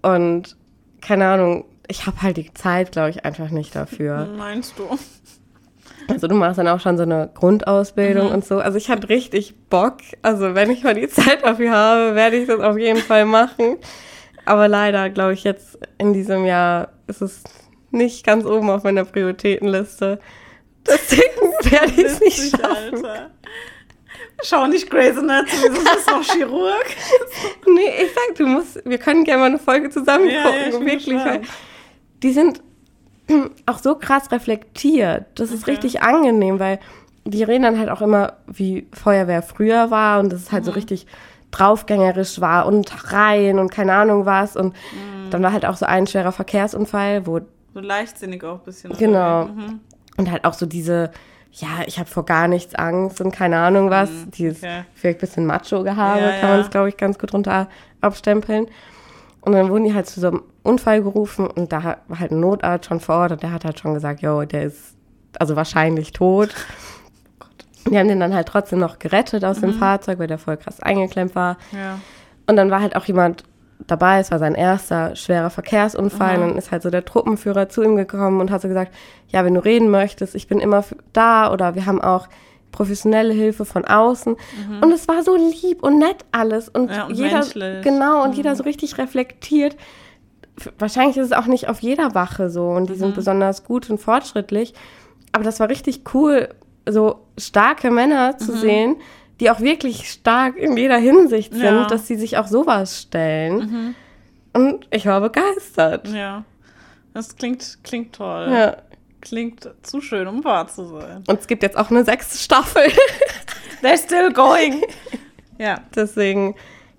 Und 0.01 0.57
keine 1.01 1.28
Ahnung, 1.28 1.66
ich 1.88 2.07
habe 2.07 2.22
halt 2.24 2.38
die 2.38 2.51
Zeit, 2.55 2.91
glaube 2.93 3.12
ich, 3.12 3.26
einfach 3.26 3.51
nicht 3.51 3.76
dafür. 3.76 4.28
Meinst 4.38 4.74
du? 4.80 4.86
Also 6.10 6.28
du 6.28 6.36
machst 6.36 6.57
dann 6.60 6.68
auch 6.68 6.80
schon 6.80 6.97
so 6.97 7.03
eine 7.03 7.30
Grundausbildung 7.34 8.28
Mhm. 8.28 8.34
und 8.34 8.45
so. 8.45 8.60
Also 8.60 8.78
ich 8.78 8.89
hatte 8.89 9.10
richtig 9.10 9.55
Bock. 9.70 9.97
Also 10.22 10.55
wenn 10.55 10.70
ich 10.72 10.84
mal 10.84 10.95
die 10.95 11.07
Zeit 11.10 11.43
dafür 11.43 11.72
habe, 11.72 12.16
werde 12.16 12.38
ich 12.38 12.47
das 12.47 12.60
auf 12.60 12.78
jeden 12.78 12.99
Fall 12.99 13.26
machen. 13.26 13.78
Aber 14.45 14.68
leider, 14.68 15.10
glaube 15.10 15.34
ich, 15.34 15.43
jetzt 15.43 15.78
in 15.97 16.14
diesem 16.14 16.45
Jahr 16.45 16.89
ist 17.07 17.22
es 17.22 17.43
nicht 17.91 18.26
ganz 18.26 18.45
oben 18.45 18.70
auf 18.70 18.84
meiner 18.84 19.05
Prioritätenliste. 19.05 20.20
Deswegen 20.88 21.22
werde 21.72 21.91
ich 21.95 22.05
es 22.05 22.20
nicht 22.20 22.51
schaffen. 22.51 23.05
Alter. 23.05 23.30
Schau 24.41 24.68
nicht 24.68 24.89
Grey's 24.89 25.18
Anatomy, 25.18 25.62
sonst 25.76 25.84
bist 25.84 26.07
du 26.10 26.12
noch 26.16 26.24
Chirurg. 26.24 26.86
Nee, 27.68 28.03
ich 28.03 28.12
sag, 28.14 28.36
du 28.36 28.47
musst, 28.47 28.82
wir 28.86 28.97
können 28.97 29.24
gerne 29.26 29.41
mal 29.41 29.45
eine 29.47 29.60
Folge 29.60 29.89
zusammen 29.89 30.30
Ja, 30.30 30.43
gucken. 30.43 30.60
ja, 30.66 30.72
wirklich. 30.80 31.05
gespannt. 31.05 31.26
weil 31.26 31.41
Die 32.24 32.32
sind 32.32 32.62
auch 33.66 33.78
so 33.80 33.96
krass 33.96 34.32
reflektiert. 34.32 35.26
Das 35.36 35.52
ist 35.52 35.64
Okay. 35.64 35.72
richtig 35.72 36.02
angenehm, 36.02 36.60
weil 36.60 36.80
die 37.26 37.44
reden 37.44 37.64
dann 37.64 37.78
halt 37.80 37.90
auch 37.90 38.02
immer, 38.02 38.34
wie 38.48 38.88
Feuerwehr 38.94 39.42
früher 39.42 39.92
war 39.92 40.20
und 40.20 40.32
dass 40.34 40.42
es 40.42 40.52
halt 40.52 40.64
Mhm. 40.64 40.66
so 40.68 40.72
richtig 40.72 41.06
draufgängerisch 41.52 42.40
war 42.42 42.66
und 42.66 43.12
rein 43.14 43.60
und 43.60 43.72
keine 43.72 43.94
Ahnung 43.94 44.26
was. 44.26 44.56
Und 44.56 44.74
Mhm. 44.94 45.30
dann 45.30 45.44
war 45.44 45.52
halt 45.52 45.66
auch 45.66 45.76
so 45.76 45.86
ein 45.86 46.08
schwerer 46.08 46.32
Verkehrsunfall, 46.32 47.26
wo 47.28 47.40
So 47.74 47.80
leichtsinnig 47.82 48.44
auch 48.44 48.60
ein 48.60 48.64
bisschen. 48.66 48.92
Genau. 48.98 49.46
Mhm. 49.46 49.80
und 50.18 50.30
halt 50.32 50.44
auch 50.44 50.54
so 50.54 50.66
diese, 50.66 51.12
ja, 51.54 51.68
ich 51.86 51.98
habe 52.00 52.10
vor 52.10 52.26
gar 52.26 52.48
nichts 52.48 52.76
Angst 52.76 53.22
und 53.22 53.32
keine 53.32 53.58
Ahnung 53.60 53.90
was. 53.90 54.10
Dieses 54.38 54.62
Mhm, 54.62 54.68
okay. 54.68 54.84
vielleicht 54.96 55.18
ein 55.18 55.22
bisschen 55.22 55.46
Macho-Gehabe, 55.46 56.20
Ja, 56.26 56.32
kann 56.34 56.50
man 56.50 56.60
ja. 56.60 56.66
es, 56.66 56.70
glaube 56.72 56.90
ich, 56.90 56.98
ganz 56.98 57.18
gut 57.18 57.34
runter 57.34 57.70
abstempeln. 58.02 58.68
Und 59.42 59.54
dann 59.54 59.70
wurden 59.70 59.86
die 59.86 59.94
halt 59.94 60.08
zu 60.08 60.20
so 60.20 60.28
einem 60.28 60.44
Unfall 60.64 61.02
gerufen 61.02 61.48
und 61.48 61.72
da 61.72 61.98
war 62.08 62.20
halt 62.20 62.32
ein 62.32 62.40
Notarzt 62.40 62.88
schon 62.88 63.00
vor 63.00 63.16
Ort 63.16 63.32
und 63.32 63.44
der 63.44 63.52
hat 63.54 63.64
halt 63.66 63.80
schon 63.80 63.94
gesagt, 63.94 64.22
yo, 64.22 64.44
der 64.44 64.64
ist 64.64 64.96
also 65.40 65.56
wahrscheinlich 65.56 66.12
tot. 66.12 66.50
Die 67.90 67.98
haben 67.98 68.08
den 68.10 68.20
dann 68.20 68.34
halt 68.34 68.48
trotzdem 68.48 68.80
noch 68.80 69.00
gerettet 69.00 69.46
aus 69.46 69.58
Mhm. 69.58 69.62
dem 69.68 69.74
Fahrzeug, 69.76 70.20
weil 70.20 70.28
der 70.28 70.38
voll 70.38 70.58
krass 70.58 70.82
eingeklemmt 70.82 71.36
war. 71.36 71.58
Ja. 71.72 72.00
Und 72.48 72.56
dann 72.58 72.70
war 72.70 72.82
halt 72.82 72.96
auch 72.96 73.06
jemand 73.06 73.44
dabei, 73.88 74.20
es 74.20 74.30
war 74.32 74.40
sein 74.40 74.56
erster 74.56 75.16
schwerer 75.16 75.50
Verkehrsunfall. 75.50 76.36
Und 76.42 76.50
dann 76.50 76.58
ist 76.58 76.72
halt 76.72 76.84
so 76.84 76.90
der 76.90 77.06
Truppenführer 77.06 77.70
zu 77.70 77.82
ihm 77.82 77.96
gekommen 77.96 78.42
und 78.42 78.52
hat 78.52 78.62
so 78.62 78.68
gesagt, 78.68 78.94
ja, 79.30 79.46
wenn 79.46 79.54
du 79.54 79.64
reden 79.64 79.90
möchtest, 79.90 80.36
ich 80.36 80.48
bin 80.48 80.60
immer 80.60 80.84
da 81.14 81.52
oder 81.52 81.76
wir 81.76 81.86
haben 81.86 82.02
auch 82.02 82.28
professionelle 82.72 83.34
Hilfe 83.34 83.65
von 83.65 83.86
außen. 83.86 84.36
Und 84.82 84.91
es 84.91 85.07
war 85.07 85.24
so 85.24 85.36
lieb 85.36 85.84
und 85.84 85.99
nett 85.99 86.26
alles. 86.32 86.70
Und, 86.70 86.86
Mhm. 86.89 86.95
Ja, 86.95 87.05
und 87.07 87.15
jeder, 87.15 87.34
menschlich. 87.39 87.84
genau, 87.84 88.24
und 88.24 88.36
jeder 88.36 88.55
so 88.55 88.63
richtig 88.63 88.97
reflektiert. 88.97 89.76
Wahrscheinlich 90.78 91.17
ist 91.17 91.28
es 91.28 91.32
auch 91.32 91.45
nicht 91.45 91.70
auf 91.70 91.80
jeder 91.80 92.13
Wache 92.15 92.49
so 92.49 92.67
und 92.70 92.89
die 92.89 92.93
Mhm. 92.93 92.97
sind 92.97 93.15
besonders 93.15 93.63
gut 93.63 93.89
und 93.89 93.99
fortschrittlich. 93.99 94.74
Aber 95.32 95.43
das 95.43 95.59
war 95.59 95.70
richtig 95.70 96.01
cool, 96.13 96.49
so 96.88 97.20
starke 97.38 97.91
Männer 97.91 98.38
zu 98.38 98.55
sehen, 98.57 98.97
die 99.39 99.49
auch 99.51 99.61
wirklich 99.61 100.09
stark 100.09 100.57
in 100.57 100.76
jeder 100.76 100.97
Hinsicht 100.97 101.53
sind, 101.53 101.63
Ja. 101.63 101.86
dass 101.88 102.07
sie 102.07 102.15
sich 102.17 102.38
auch 102.38 102.47
sowas 102.47 103.01
stellen. 103.01 103.95
Und 104.53 104.88
ich 104.91 105.05
war 105.05 105.22
begeistert. 105.22 106.07
Ja. 106.09 106.43
Das 107.13 107.36
klingt, 107.36 107.80
klingt 107.84 108.13
toll. 108.15 108.49
Ja. 108.51 108.78
Klingt 109.22 109.70
zu 109.82 110.01
schön, 110.01 110.28
um 110.28 110.43
wahr 110.43 110.67
zu 110.67 110.86
sein. 110.88 111.24
Und 111.28 111.39
es 111.39 111.47
gibt 111.47 111.63
jetzt 111.63 111.78
auch 111.78 111.89
eine 111.89 112.03
sechste 112.03 112.38
Staffel. 112.38 112.84
They're 113.82 113.97
still 113.97 114.32
going. 114.32 114.84
ja. 115.57 115.82
Deswegen, 115.95 116.55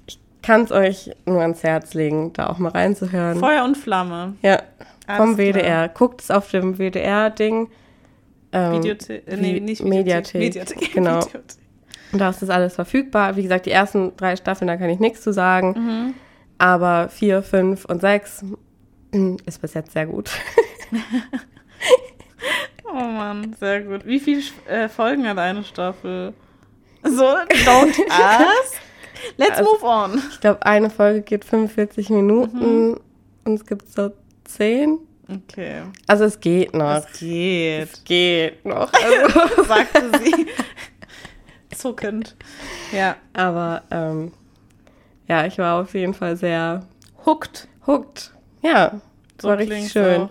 ich 0.07 0.19
kann 0.43 0.63
es 0.63 0.73
euch 0.73 1.11
nur 1.27 1.41
ans 1.41 1.63
Herz 1.63 1.95
legen, 1.95 2.33
da 2.33 2.49
auch 2.49 2.59
mal 2.59 2.71
reinzuhören. 2.71 3.39
Feuer 3.39 3.65
und 3.65 3.77
Flamme. 3.77 4.35
Ja, 4.43 4.63
vom 5.17 5.35
Alles 5.35 5.39
WDR. 5.39 5.89
Guckt 5.89 6.23
es 6.23 6.31
auf 6.31 6.51
dem 6.51 6.79
WDR-Ding. 6.79 7.71
Ähm, 8.53 8.73
Videothek. 8.73 9.27
Äh, 9.27 9.37
nee, 9.37 9.61
nicht 9.61 9.83
Mediathek. 9.83 10.41
Mediathek. 10.41 10.93
Genau. 10.93 11.21
Videothek. 11.21 11.43
Und 12.13 12.19
da 12.19 12.31
ist 12.31 12.43
das 12.43 12.51
alles 12.51 12.75
verfügbar. 12.75 13.37
Wie 13.37 13.43
gesagt, 13.43 13.67
die 13.67 13.71
ersten 13.71 14.17
drei 14.17 14.35
Staffeln, 14.37 14.67
da 14.67 14.77
kann 14.77 14.91
ich 14.91 14.99
nichts 14.99 15.23
zu 15.23 15.33
sagen. 15.33 15.75
Mhm. 15.77 16.15
Aber 16.59 17.09
vier, 17.09 17.43
fünf 17.43 17.85
und 17.85 18.01
sechs 18.01 18.45
ist 19.47 19.63
bis 19.63 19.75
jetzt 19.75 19.93
sehr 19.93 20.07
gut. 20.07 20.31
Oh 22.93 22.95
Mann, 22.95 23.55
sehr 23.61 23.83
gut. 23.83 24.05
Wie 24.05 24.19
viele 24.19 24.43
äh, 24.67 24.89
Folgen 24.89 25.29
hat 25.29 25.39
eine 25.39 25.63
Staffel? 25.63 26.33
So, 27.05 27.25
don't 27.25 27.95
ask. 28.11 28.75
Let's 29.37 29.59
Also- 29.59 29.73
move 29.75 29.85
on. 29.85 30.23
Ich 30.31 30.41
glaube, 30.41 30.65
eine 30.67 30.91
Folge 30.91 31.21
geht 31.23 31.45
45 31.45 32.11
Minuten 32.11 32.89
Mhm. 32.89 33.01
und 33.45 33.55
es 33.55 33.65
gibt 33.65 33.87
so 33.89 34.11
zehn. 34.45 34.99
Okay. 35.29 35.83
Also 36.09 36.25
es 36.25 36.41
geht 36.41 36.75
noch. 36.75 36.97
Es 37.07 37.19
geht, 37.21 37.83
Es 37.93 38.05
geht 38.05 38.65
noch. 38.65 38.91
Also, 39.29 39.63
sagte 39.65 40.11
sie. 40.25 40.47
Zuckend. 41.77 42.37
Ja. 42.93 43.17
aber 43.33 43.83
ähm, 43.91 44.33
ja, 45.29 45.47
ich 45.47 45.57
war 45.59 45.81
auf 45.81 45.95
jeden 45.95 46.15
Fall 46.15 46.37
sehr 46.37 46.85
Hooked. 47.25 47.69
hooked. 47.87 48.33
Ja, 48.63 49.01
So 49.41 49.49
war 49.49 49.59
richtig 49.59 49.93
schön. 49.93 50.23
auch. 50.23 50.31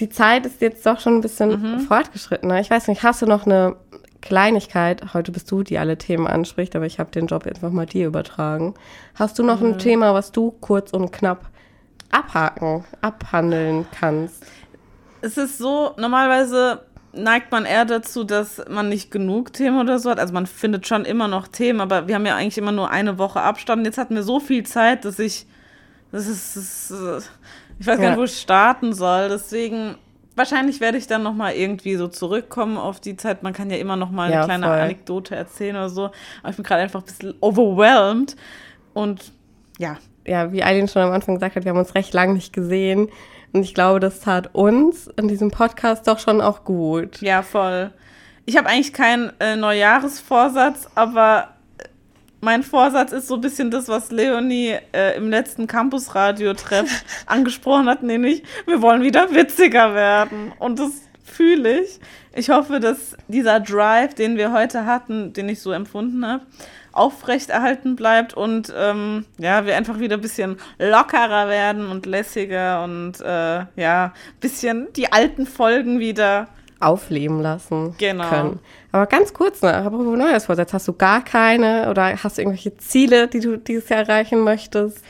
Die 0.00 0.08
Zeit 0.08 0.46
ist 0.46 0.60
jetzt 0.60 0.84
doch 0.86 1.00
schon 1.00 1.16
ein 1.16 1.20
bisschen 1.20 1.60
Mhm. 1.76 1.80
fortgeschrittener. 1.80 2.60
Ich 2.60 2.70
weiß 2.70 2.88
nicht, 2.88 3.02
hast 3.02 3.22
du 3.22 3.26
noch 3.26 3.46
eine 3.46 3.76
Kleinigkeit? 4.20 5.14
Heute 5.14 5.32
bist 5.32 5.50
du, 5.50 5.62
die 5.62 5.78
alle 5.78 5.96
Themen 5.98 6.26
anspricht, 6.26 6.76
aber 6.76 6.86
ich 6.86 6.98
habe 6.98 7.10
den 7.10 7.26
Job 7.26 7.46
jetzt 7.46 7.62
noch 7.62 7.70
mal 7.72 7.86
dir 7.86 8.06
übertragen. 8.06 8.74
Hast 9.14 9.38
du 9.38 9.42
noch 9.42 9.60
Mhm. 9.60 9.66
ein 9.66 9.78
Thema, 9.78 10.14
was 10.14 10.32
du 10.32 10.50
kurz 10.60 10.92
und 10.92 11.10
knapp 11.12 11.46
abhaken, 12.10 12.84
abhandeln 13.00 13.86
kannst? 13.98 14.44
Es 15.20 15.36
ist 15.36 15.58
so, 15.58 15.92
normalerweise 15.96 16.82
neigt 17.12 17.50
man 17.50 17.64
eher 17.64 17.84
dazu, 17.84 18.22
dass 18.22 18.62
man 18.68 18.88
nicht 18.88 19.10
genug 19.10 19.52
Themen 19.52 19.80
oder 19.80 19.98
so 19.98 20.10
hat. 20.10 20.20
Also 20.20 20.32
man 20.34 20.46
findet 20.46 20.86
schon 20.86 21.04
immer 21.04 21.26
noch 21.26 21.48
Themen, 21.48 21.80
aber 21.80 22.06
wir 22.06 22.14
haben 22.14 22.26
ja 22.26 22.36
eigentlich 22.36 22.58
immer 22.58 22.72
nur 22.72 22.90
eine 22.90 23.18
Woche 23.18 23.40
Abstand. 23.40 23.84
Jetzt 23.86 23.98
hatten 23.98 24.14
wir 24.14 24.22
so 24.22 24.38
viel 24.40 24.64
Zeit, 24.64 25.04
dass 25.04 25.18
ich, 25.18 25.46
das 26.12 26.26
ist, 26.28 26.56
das 26.56 26.90
ist 26.90 27.30
ich 27.78 27.86
weiß 27.86 27.96
gar 27.96 28.04
Ja. 28.04 28.10
nicht, 28.10 28.18
wo 28.18 28.24
ich 28.24 28.38
starten 28.38 28.92
soll. 28.92 29.28
Deswegen, 29.28 29.96
wahrscheinlich 30.36 30.80
werde 30.80 30.98
ich 30.98 31.06
dann 31.06 31.22
noch 31.22 31.34
mal 31.34 31.52
irgendwie 31.54 31.96
so 31.96 32.08
zurückkommen 32.08 32.76
auf 32.78 33.00
die 33.00 33.16
Zeit. 33.16 33.42
Man 33.42 33.52
kann 33.52 33.70
ja 33.70 33.76
immer 33.76 33.96
noch 33.96 34.10
mal 34.10 34.24
eine 34.24 34.34
Ja, 34.34 34.44
kleine 34.44 34.66
voll. 34.66 34.78
Anekdote 34.78 35.36
erzählen 35.36 35.76
oder 35.76 35.88
so. 35.90 36.04
Aber 36.42 36.50
ich 36.50 36.56
bin 36.56 36.64
gerade 36.64 36.82
einfach 36.82 37.00
ein 37.00 37.06
bisschen 37.06 37.34
overwhelmed. 37.40 38.36
Und 38.94 39.32
ja, 39.78 39.96
Ja, 40.26 40.52
wie 40.52 40.62
Eileen 40.62 40.88
schon 40.88 41.00
am 41.02 41.12
Anfang 41.12 41.36
gesagt 41.36 41.56
hat, 41.56 41.64
wir 41.64 41.70
haben 41.70 41.78
uns 41.78 41.94
recht 41.94 42.12
lang 42.12 42.34
nicht 42.34 42.52
gesehen. 42.52 43.08
Und 43.54 43.62
ich 43.62 43.72
glaube, 43.74 43.98
das 43.98 44.20
tat 44.20 44.54
uns 44.54 45.06
in 45.16 45.26
diesem 45.26 45.50
Podcast 45.50 46.06
doch 46.06 46.18
schon 46.18 46.42
auch 46.42 46.64
gut. 46.64 47.22
Ja, 47.22 47.40
voll. 47.42 47.90
Ich 48.44 48.56
habe 48.58 48.68
eigentlich 48.68 48.92
keinen 48.92 49.32
äh, 49.40 49.56
Neujahresvorsatz, 49.56 50.88
aber 50.94 51.48
mein 52.40 52.62
Vorsatz 52.62 53.12
ist 53.12 53.28
so 53.28 53.34
ein 53.34 53.40
bisschen 53.40 53.70
das, 53.70 53.88
was 53.88 54.10
Leonie 54.10 54.76
äh, 54.92 55.16
im 55.16 55.30
letzten 55.30 55.66
Campusradio-Treff 55.66 57.04
angesprochen 57.26 57.88
hat, 57.88 58.02
nämlich 58.02 58.42
wir 58.66 58.82
wollen 58.82 59.02
wieder 59.02 59.34
witziger 59.34 59.94
werden. 59.94 60.52
Und 60.58 60.78
das 60.78 60.90
fühle 61.24 61.80
ich. 61.80 62.00
Ich 62.34 62.50
hoffe, 62.50 62.80
dass 62.80 63.16
dieser 63.28 63.60
Drive, 63.60 64.14
den 64.14 64.36
wir 64.36 64.52
heute 64.52 64.86
hatten, 64.86 65.32
den 65.32 65.48
ich 65.48 65.60
so 65.60 65.72
empfunden 65.72 66.26
habe, 66.26 66.44
aufrechterhalten 66.92 67.96
bleibt 67.96 68.34
und 68.34 68.72
ähm, 68.76 69.24
ja, 69.38 69.66
wir 69.66 69.76
einfach 69.76 70.00
wieder 70.00 70.16
ein 70.16 70.20
bisschen 70.20 70.56
lockerer 70.78 71.48
werden 71.48 71.88
und 71.88 72.06
lässiger 72.06 72.82
und 72.82 73.20
äh, 73.20 73.66
ja, 73.76 74.04
ein 74.06 74.40
bisschen 74.40 74.88
die 74.94 75.12
alten 75.12 75.46
Folgen 75.46 76.00
wieder 76.00 76.48
Aufleben 76.80 77.40
lassen 77.42 77.94
Genau. 77.98 78.28
können. 78.28 78.60
Aber 78.92 79.06
ganz 79.06 79.32
kurz 79.34 79.62
noch, 79.62 79.70
apropos 79.70 80.16
Neujahrsvorsatz, 80.16 80.72
hast 80.72 80.88
du 80.88 80.92
gar 80.92 81.24
keine 81.24 81.90
oder 81.90 82.14
hast 82.22 82.38
du 82.38 82.42
irgendwelche 82.42 82.76
Ziele, 82.78 83.28
die 83.28 83.40
du 83.40 83.56
dieses 83.58 83.88
Jahr 83.88 84.00
erreichen 84.00 84.40
möchtest? 84.40 85.04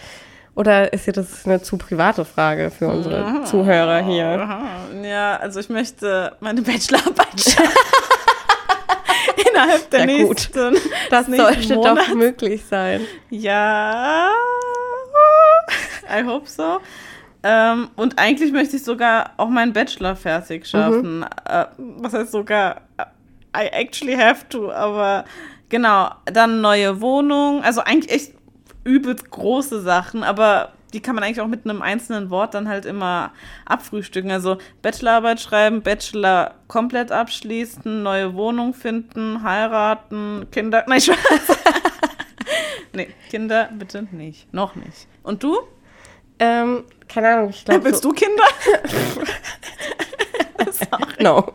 Oder 0.54 0.92
ist 0.92 1.06
dir 1.06 1.12
das 1.12 1.44
eine 1.46 1.62
zu 1.62 1.78
private 1.78 2.24
Frage 2.24 2.70
für 2.70 2.88
unsere 2.88 3.44
Zuhörer 3.44 4.02
hier? 4.02 4.26
Aha. 4.26 4.60
Ja, 5.04 5.36
also 5.36 5.60
ich 5.60 5.68
möchte 5.68 6.32
meine 6.40 6.62
Bachelorarbeit 6.62 7.38
schaffen. 7.40 7.70
Innerhalb 9.50 9.90
der 9.90 10.00
Ja, 10.00 10.22
gut. 10.24 10.28
nächsten. 10.50 10.76
Das 11.10 11.28
nächsten 11.28 11.44
sollte 11.62 11.74
Monats. 11.76 12.08
doch 12.08 12.14
möglich 12.14 12.64
sein. 12.68 13.02
Ja. 13.30 14.30
I 16.10 16.24
hope 16.24 16.48
so. 16.48 16.78
Ähm, 17.50 17.88
und 17.96 18.18
eigentlich 18.18 18.52
möchte 18.52 18.76
ich 18.76 18.84
sogar 18.84 19.30
auch 19.38 19.48
meinen 19.48 19.72
Bachelor 19.72 20.16
fertig 20.16 20.66
schaffen. 20.66 21.24
Äh, 21.46 21.64
was 21.78 22.12
heißt 22.12 22.30
sogar? 22.30 22.82
I 23.56 23.68
actually 23.72 24.14
have 24.14 24.46
to, 24.50 24.70
aber 24.70 25.24
genau, 25.70 26.10
dann 26.26 26.60
neue 26.60 27.00
Wohnung, 27.00 27.62
also 27.62 27.80
eigentlich 27.80 28.12
echt 28.12 28.32
übelst 28.84 29.30
große 29.30 29.80
Sachen, 29.80 30.24
aber 30.24 30.72
die 30.92 31.00
kann 31.00 31.14
man 31.14 31.24
eigentlich 31.24 31.40
auch 31.40 31.46
mit 31.46 31.64
einem 31.64 31.80
einzelnen 31.80 32.28
Wort 32.28 32.52
dann 32.52 32.68
halt 32.68 32.84
immer 32.84 33.32
abfrühstücken. 33.64 34.30
Also 34.30 34.58
Bachelorarbeit 34.82 35.40
schreiben, 35.40 35.80
Bachelor 35.80 36.54
komplett 36.66 37.12
abschließen, 37.12 38.02
neue 38.02 38.34
Wohnung 38.34 38.74
finden, 38.74 39.42
heiraten, 39.42 40.46
Kinder. 40.50 40.84
Nein, 40.86 41.00
Spaß. 41.00 41.16
nee, 42.92 43.08
Kinder 43.30 43.70
bitte 43.72 44.06
nicht. 44.12 44.52
Noch 44.52 44.76
nicht. 44.76 45.08
Und 45.22 45.42
du? 45.42 45.58
Ähm, 46.38 46.84
keine 47.08 47.28
Ahnung, 47.28 47.50
ich 47.50 47.64
glaube. 47.64 47.84
Willst 47.84 48.02
so 48.02 48.10
du 48.10 48.14
Kinder? 48.14 48.44
no. 51.20 51.52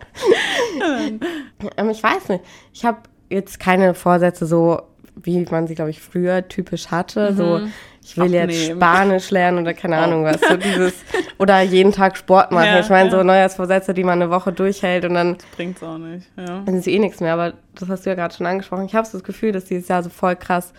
ähm, 1.77 1.89
ich 1.89 2.03
weiß 2.03 2.29
nicht. 2.29 2.43
Ich 2.73 2.85
habe 2.85 2.99
jetzt 3.29 3.59
keine 3.59 3.93
Vorsätze 3.93 4.45
so, 4.45 4.81
wie 5.15 5.45
man 5.49 5.67
sie, 5.67 5.75
glaube 5.75 5.91
ich, 5.91 6.01
früher 6.01 6.47
typisch 6.47 6.87
hatte. 6.87 7.31
Mhm. 7.31 7.35
So, 7.35 7.61
ich 8.03 8.17
will 8.17 8.25
Abnehmen. 8.25 8.49
jetzt 8.49 8.71
Spanisch 8.71 9.31
lernen 9.31 9.59
oder 9.59 9.73
keine 9.73 9.97
oh. 9.97 9.99
Ahnung 9.99 10.23
was. 10.23 10.39
So 10.41 10.57
dieses, 10.57 10.93
oder 11.37 11.61
jeden 11.61 11.91
Tag 11.91 12.17
Sport 12.17 12.51
machen. 12.51 12.65
Ja, 12.65 12.79
ich 12.79 12.89
meine, 12.89 13.09
ja. 13.09 13.15
so 13.15 13.23
Neujahrsvorsätze, 13.23 13.93
die 13.93 14.03
man 14.03 14.21
eine 14.21 14.31
Woche 14.31 14.51
durchhält 14.51 15.05
und 15.05 15.13
dann. 15.13 15.37
Bringt 15.55 15.77
es 15.77 15.83
auch 15.83 15.97
nicht, 15.97 16.27
ja. 16.37 16.61
Dann 16.65 16.75
ist 16.75 16.87
eh 16.87 16.99
nichts 16.99 17.21
mehr. 17.21 17.33
Aber 17.33 17.53
das 17.75 17.89
hast 17.89 18.05
du 18.05 18.09
ja 18.09 18.15
gerade 18.15 18.33
schon 18.33 18.45
angesprochen. 18.45 18.85
Ich 18.85 18.95
habe 18.95 19.07
so 19.07 19.17
das 19.17 19.23
Gefühl, 19.23 19.51
dass 19.51 19.65
dieses 19.65 19.87
Jahr 19.87 20.03
so 20.03 20.09
voll 20.09 20.35
krass 20.35 20.73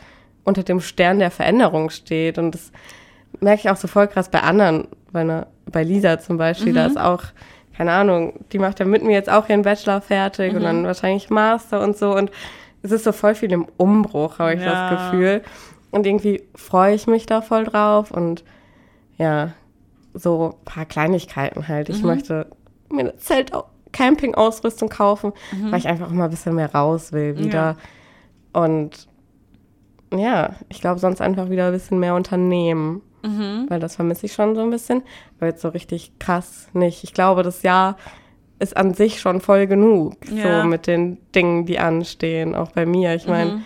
unter 0.44 0.62
dem 0.62 0.80
Stern 0.80 1.18
der 1.18 1.30
Veränderung 1.30 1.90
steht. 1.90 2.38
Und 2.38 2.52
das 2.52 2.70
merke 3.44 3.60
ich 3.60 3.70
auch 3.70 3.76
so 3.76 3.86
voll 3.88 4.08
krass 4.08 4.28
bei 4.28 4.40
anderen. 4.40 4.88
Bei, 5.12 5.20
einer, 5.20 5.46
bei 5.70 5.84
Lisa 5.84 6.18
zum 6.18 6.38
Beispiel, 6.38 6.72
mhm. 6.72 6.76
da 6.76 6.86
ist 6.86 6.98
auch 6.98 7.22
keine 7.76 7.92
Ahnung, 7.92 8.44
die 8.52 8.58
macht 8.58 8.78
ja 8.78 8.86
mit 8.86 9.02
mir 9.02 9.12
jetzt 9.12 9.28
auch 9.28 9.48
ihren 9.48 9.62
Bachelor 9.62 10.00
fertig 10.00 10.52
mhm. 10.52 10.58
und 10.58 10.64
dann 10.64 10.84
wahrscheinlich 10.84 11.30
Master 11.30 11.80
und 11.80 11.96
so. 11.96 12.14
Und 12.14 12.30
es 12.82 12.92
ist 12.92 13.04
so 13.04 13.12
voll 13.12 13.34
viel 13.34 13.52
im 13.52 13.66
Umbruch, 13.76 14.38
habe 14.38 14.54
ich 14.54 14.62
ja. 14.62 14.90
das 14.90 15.10
Gefühl. 15.10 15.42
Und 15.90 16.06
irgendwie 16.06 16.42
freue 16.54 16.94
ich 16.94 17.06
mich 17.06 17.26
da 17.26 17.40
voll 17.40 17.64
drauf 17.64 18.10
und 18.10 18.44
ja, 19.16 19.52
so 20.12 20.56
ein 20.58 20.64
paar 20.64 20.84
Kleinigkeiten 20.84 21.68
halt. 21.68 21.88
Ich 21.88 22.00
mhm. 22.00 22.08
möchte 22.08 22.46
mir 22.90 23.00
eine 23.00 23.16
Zelt 23.16 23.52
Campingausrüstung 23.92 24.88
kaufen, 24.88 25.32
mhm. 25.52 25.72
weil 25.72 25.78
ich 25.78 25.88
einfach 25.88 26.10
mal 26.10 26.24
ein 26.24 26.30
bisschen 26.30 26.54
mehr 26.54 26.72
raus 26.72 27.12
will 27.12 27.38
wieder. 27.38 27.76
Ja. 28.54 28.62
Und 28.62 29.08
ja, 30.12 30.54
ich 30.68 30.80
glaube, 30.80 31.00
sonst 31.00 31.20
einfach 31.20 31.48
wieder 31.50 31.66
ein 31.66 31.72
bisschen 31.72 31.98
mehr 31.98 32.14
unternehmen. 32.14 33.02
Mhm. 33.24 33.66
Weil 33.68 33.80
das 33.80 33.96
vermisse 33.96 34.26
ich 34.26 34.32
schon 34.32 34.54
so 34.54 34.62
ein 34.62 34.70
bisschen. 34.70 35.02
Aber 35.38 35.46
jetzt 35.46 35.62
so 35.62 35.68
richtig 35.68 36.12
krass 36.18 36.68
nicht. 36.72 37.04
Ich 37.04 37.14
glaube, 37.14 37.42
das 37.42 37.62
Jahr 37.62 37.96
ist 38.58 38.76
an 38.76 38.94
sich 38.94 39.20
schon 39.20 39.40
voll 39.40 39.66
genug. 39.66 40.16
Ja. 40.30 40.62
So 40.62 40.68
mit 40.68 40.86
den 40.86 41.18
Dingen, 41.34 41.66
die 41.66 41.78
anstehen. 41.78 42.54
Auch 42.54 42.72
bei 42.72 42.86
mir. 42.86 43.14
Ich 43.14 43.26
meine, 43.26 43.52
mhm. 43.52 43.64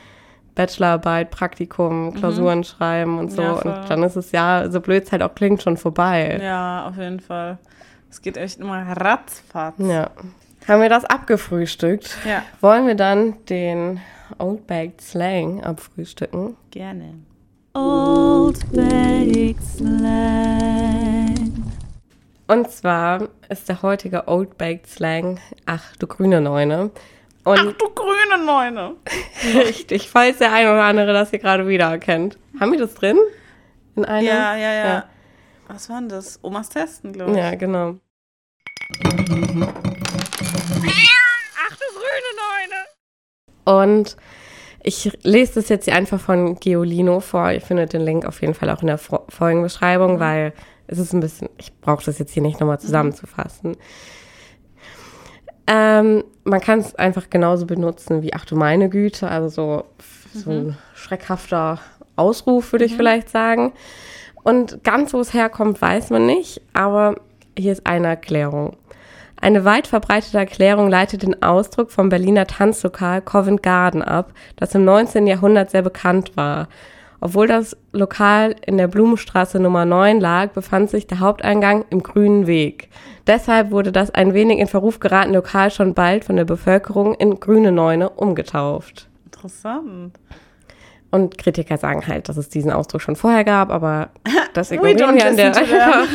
Bachelorarbeit, 0.54 1.30
Praktikum, 1.30 2.06
mhm. 2.06 2.14
Klausuren 2.14 2.58
mhm. 2.58 2.64
schreiben 2.64 3.18
und 3.18 3.30
so. 3.30 3.42
Ja, 3.42 3.52
und 3.52 3.90
dann 3.90 4.02
ist 4.02 4.16
es 4.16 4.32
ja, 4.32 4.68
so 4.70 4.80
blöd 4.80 5.04
es 5.04 5.12
halt 5.12 5.22
auch 5.22 5.34
klingt, 5.34 5.62
schon 5.62 5.76
vorbei. 5.76 6.40
Ja, 6.42 6.88
auf 6.88 6.96
jeden 6.96 7.20
Fall. 7.20 7.58
Es 8.10 8.22
geht 8.22 8.36
echt 8.36 8.58
immer 8.58 8.82
ratzfatz. 8.82 9.76
Ja. 9.78 10.10
Haben 10.66 10.82
wir 10.82 10.88
das 10.88 11.04
abgefrühstückt? 11.04 12.18
Ja. 12.26 12.42
Wollen 12.60 12.86
wir 12.86 12.94
dann 12.94 13.34
den 13.46 14.00
Old 14.38 14.66
Baked 14.66 15.00
Slang 15.00 15.62
abfrühstücken? 15.62 16.56
Gerne. 16.70 17.14
Old 17.78 18.58
Baked 18.72 19.62
Slang. 19.62 21.62
Und 22.48 22.70
zwar 22.72 23.28
ist 23.48 23.68
der 23.68 23.82
heutige 23.82 24.26
Old 24.26 24.58
Baked 24.58 24.88
Slang 24.88 25.38
Ach 25.64 25.94
du 25.96 26.08
grüne 26.08 26.40
Neune. 26.40 26.90
Und 27.44 27.58
Ach 27.58 27.72
du 27.78 27.88
grüne 27.94 28.44
Neune. 28.44 28.96
Richtig, 29.54 30.10
falls 30.10 30.38
der 30.38 30.52
eine 30.52 30.72
oder 30.72 30.82
andere 30.82 31.12
das 31.12 31.30
hier 31.30 31.38
gerade 31.38 31.68
wieder 31.68 31.84
erkennt. 31.84 32.36
Haben 32.58 32.72
wir 32.72 32.80
das 32.80 32.94
drin? 32.94 33.16
In 33.94 34.04
einer? 34.04 34.26
Ja, 34.26 34.56
ja, 34.56 34.72
ja, 34.72 34.86
ja. 34.86 35.04
Was 35.68 35.88
war 35.88 36.00
denn 36.00 36.08
das? 36.08 36.40
Omas 36.42 36.70
Testen, 36.70 37.12
glaube 37.12 37.30
ich. 37.30 37.38
Ja, 37.38 37.54
genau. 37.54 37.94
Ach 39.04 39.10
du 41.76 41.84
grüne 41.94 42.32
Neune. 42.42 42.86
Und 43.64 44.16
ich 44.82 45.18
lese 45.22 45.56
das 45.56 45.68
jetzt 45.68 45.84
hier 45.84 45.94
einfach 45.94 46.20
von 46.20 46.58
Geolino 46.60 47.20
vor. 47.20 47.50
Ihr 47.50 47.60
findet 47.60 47.92
den 47.92 48.02
Link 48.02 48.24
auf 48.24 48.40
jeden 48.40 48.54
Fall 48.54 48.70
auch 48.70 48.80
in 48.80 48.86
der 48.86 48.98
Folgenbeschreibung, 48.98 50.14
mhm. 50.14 50.20
weil 50.20 50.52
es 50.86 50.98
ist 50.98 51.12
ein 51.12 51.20
bisschen, 51.20 51.48
ich 51.58 51.72
brauche 51.80 52.04
das 52.04 52.18
jetzt 52.18 52.32
hier 52.32 52.42
nicht 52.42 52.60
nochmal 52.60 52.80
zusammenzufassen. 52.80 53.76
Ähm, 55.66 56.24
man 56.44 56.60
kann 56.60 56.78
es 56.78 56.94
einfach 56.94 57.28
genauso 57.28 57.66
benutzen 57.66 58.22
wie 58.22 58.32
Ach 58.32 58.46
du 58.46 58.56
meine 58.56 58.88
Güte, 58.88 59.28
also 59.28 59.48
so, 59.48 59.84
so 60.32 60.50
ein 60.50 60.66
mhm. 60.68 60.76
schreckhafter 60.94 61.78
Ausruf, 62.16 62.72
würde 62.72 62.86
mhm. 62.86 62.90
ich 62.90 62.96
vielleicht 62.96 63.28
sagen. 63.28 63.72
Und 64.42 64.82
ganz 64.82 65.12
wo 65.12 65.20
es 65.20 65.34
herkommt, 65.34 65.82
weiß 65.82 66.08
man 66.10 66.24
nicht, 66.24 66.62
aber 66.72 67.16
hier 67.56 67.72
ist 67.72 67.86
eine 67.86 68.06
Erklärung. 68.06 68.76
Eine 69.40 69.64
weit 69.64 69.86
verbreitete 69.86 70.38
Erklärung 70.38 70.88
leitet 70.88 71.22
den 71.22 71.42
Ausdruck 71.42 71.90
vom 71.90 72.08
Berliner 72.08 72.46
Tanzlokal 72.46 73.22
Covent 73.22 73.62
Garden 73.62 74.02
ab, 74.02 74.32
das 74.56 74.74
im 74.74 74.84
19. 74.84 75.26
Jahrhundert 75.26 75.70
sehr 75.70 75.82
bekannt 75.82 76.36
war. 76.36 76.68
Obwohl 77.20 77.48
das 77.48 77.76
Lokal 77.92 78.54
in 78.64 78.78
der 78.78 78.86
Blumenstraße 78.86 79.58
Nummer 79.58 79.84
9 79.84 80.20
lag, 80.20 80.50
befand 80.50 80.90
sich 80.90 81.06
der 81.06 81.20
Haupteingang 81.20 81.84
im 81.90 82.02
Grünen 82.02 82.46
Weg. 82.46 82.88
Deshalb 83.26 83.70
wurde 83.70 83.92
das 83.92 84.10
ein 84.10 84.34
wenig 84.34 84.58
in 84.58 84.68
Verruf 84.68 85.00
geratene 85.00 85.36
Lokal 85.36 85.70
schon 85.70 85.94
bald 85.94 86.24
von 86.24 86.36
der 86.36 86.44
Bevölkerung 86.44 87.14
in 87.14 87.40
Grüne 87.40 87.72
Neune 87.72 88.10
umgetauft. 88.10 89.08
Interessant. 89.24 90.18
Und 91.10 91.38
Kritiker 91.38 91.78
sagen 91.78 92.06
halt, 92.06 92.28
dass 92.28 92.36
es 92.36 92.50
diesen 92.50 92.70
Ausdruck 92.70 93.02
schon 93.02 93.16
vorher 93.16 93.44
gab, 93.44 93.70
aber 93.70 94.10
das 94.54 94.70
ignorieren 94.70 95.16
wir 95.16 95.26
an 95.26 95.36
der. 95.36 95.52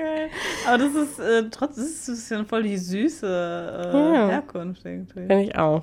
Geil. 0.00 0.30
Aber 0.66 0.78
das 0.78 0.94
ist 0.94 1.18
äh, 1.18 1.50
trotzdem 1.50 1.84
ist 1.84 2.08
ein 2.08 2.14
bisschen 2.14 2.46
voll 2.46 2.62
die 2.62 2.78
süße 2.78 3.26
äh, 3.26 4.14
ja. 4.14 4.28
Herkunft 4.28 4.84
irgendwie. 4.84 5.26
Finde 5.26 5.42
ich 5.42 5.56
auch. 5.56 5.82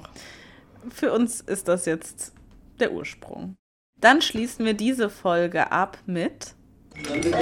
Für 0.89 1.13
uns 1.13 1.41
ist 1.41 1.67
das 1.67 1.85
jetzt 1.85 2.33
der 2.79 2.93
Ursprung. 2.93 3.55
Dann 3.99 4.21
schließen 4.21 4.65
wir 4.65 4.73
diese 4.73 5.09
Folge 5.09 5.71
ab 5.71 5.97
mit 6.05 6.55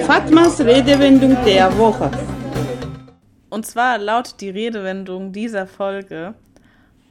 Fatmas 0.05 0.59
Redewendung 0.59 1.37
der 1.45 1.77
Woche. 1.77 2.11
Und 3.49 3.65
zwar 3.65 3.97
lautet 3.97 4.41
die 4.41 4.49
Redewendung 4.49 5.31
dieser 5.31 5.67
Folge 5.67 6.35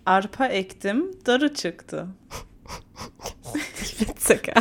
Arpa 0.07 0.47
ektim, 0.47 1.13
darı 1.27 1.55
çıktı. 1.55 2.07
Witzig 4.01 4.53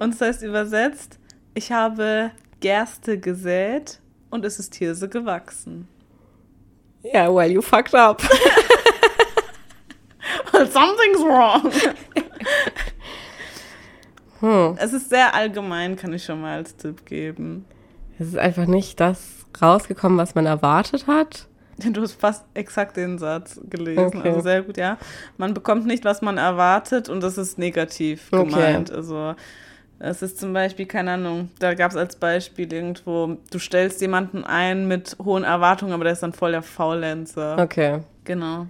Und 0.00 0.14
das 0.14 0.20
heißt 0.20 0.42
übersetzt, 0.42 1.18
ich 1.54 1.72
habe 1.72 2.30
Gerste 2.60 3.18
gesät 3.18 4.00
und 4.30 4.44
es 4.44 4.58
ist 4.58 4.74
Hirse 4.74 5.08
gewachsen. 5.08 5.88
Yeah, 7.02 7.34
well, 7.34 7.50
you 7.50 7.62
fucked 7.62 7.94
up. 7.94 8.22
Something's 10.52 11.22
wrong. 11.22 11.72
hm. 14.40 14.76
Es 14.78 14.92
ist 14.92 15.08
sehr 15.08 15.34
allgemein, 15.34 15.96
kann 15.96 16.12
ich 16.12 16.24
schon 16.24 16.42
mal 16.42 16.58
als 16.58 16.76
Tipp 16.76 17.06
geben. 17.06 17.64
Es 18.18 18.28
ist 18.28 18.36
einfach 18.36 18.66
nicht 18.66 19.00
das 19.00 19.46
rausgekommen, 19.60 20.18
was 20.18 20.34
man 20.34 20.46
erwartet 20.46 21.06
hat. 21.06 21.46
Du 21.92 22.02
hast 22.02 22.20
fast 22.20 22.44
exakt 22.52 22.98
den 22.98 23.18
Satz 23.18 23.58
gelesen. 23.70 24.04
Okay. 24.04 24.28
Also 24.28 24.40
sehr 24.40 24.60
gut, 24.60 24.76
ja. 24.76 24.98
Man 25.38 25.54
bekommt 25.54 25.86
nicht, 25.86 26.04
was 26.04 26.20
man 26.20 26.36
erwartet 26.36 27.08
und 27.08 27.22
das 27.22 27.38
ist 27.38 27.56
negativ 27.58 28.30
gemeint. 28.30 28.90
Okay. 28.90 28.98
Also 28.98 29.34
es 30.02 30.22
ist 30.22 30.40
zum 30.40 30.54
Beispiel, 30.54 30.86
keine 30.86 31.12
Ahnung, 31.12 31.50
da 31.58 31.74
gab 31.74 31.90
es 31.90 31.96
als 31.96 32.16
Beispiel 32.16 32.72
irgendwo, 32.72 33.36
du 33.50 33.58
stellst 33.58 34.00
jemanden 34.00 34.44
ein 34.44 34.88
mit 34.88 35.14
hohen 35.22 35.44
Erwartungen, 35.44 35.92
aber 35.92 36.04
der 36.04 36.14
ist 36.14 36.22
dann 36.22 36.32
voll 36.32 36.52
der 36.52 36.62
Faulenzer. 36.62 37.58
Okay. 37.58 38.00
Genau. 38.24 38.66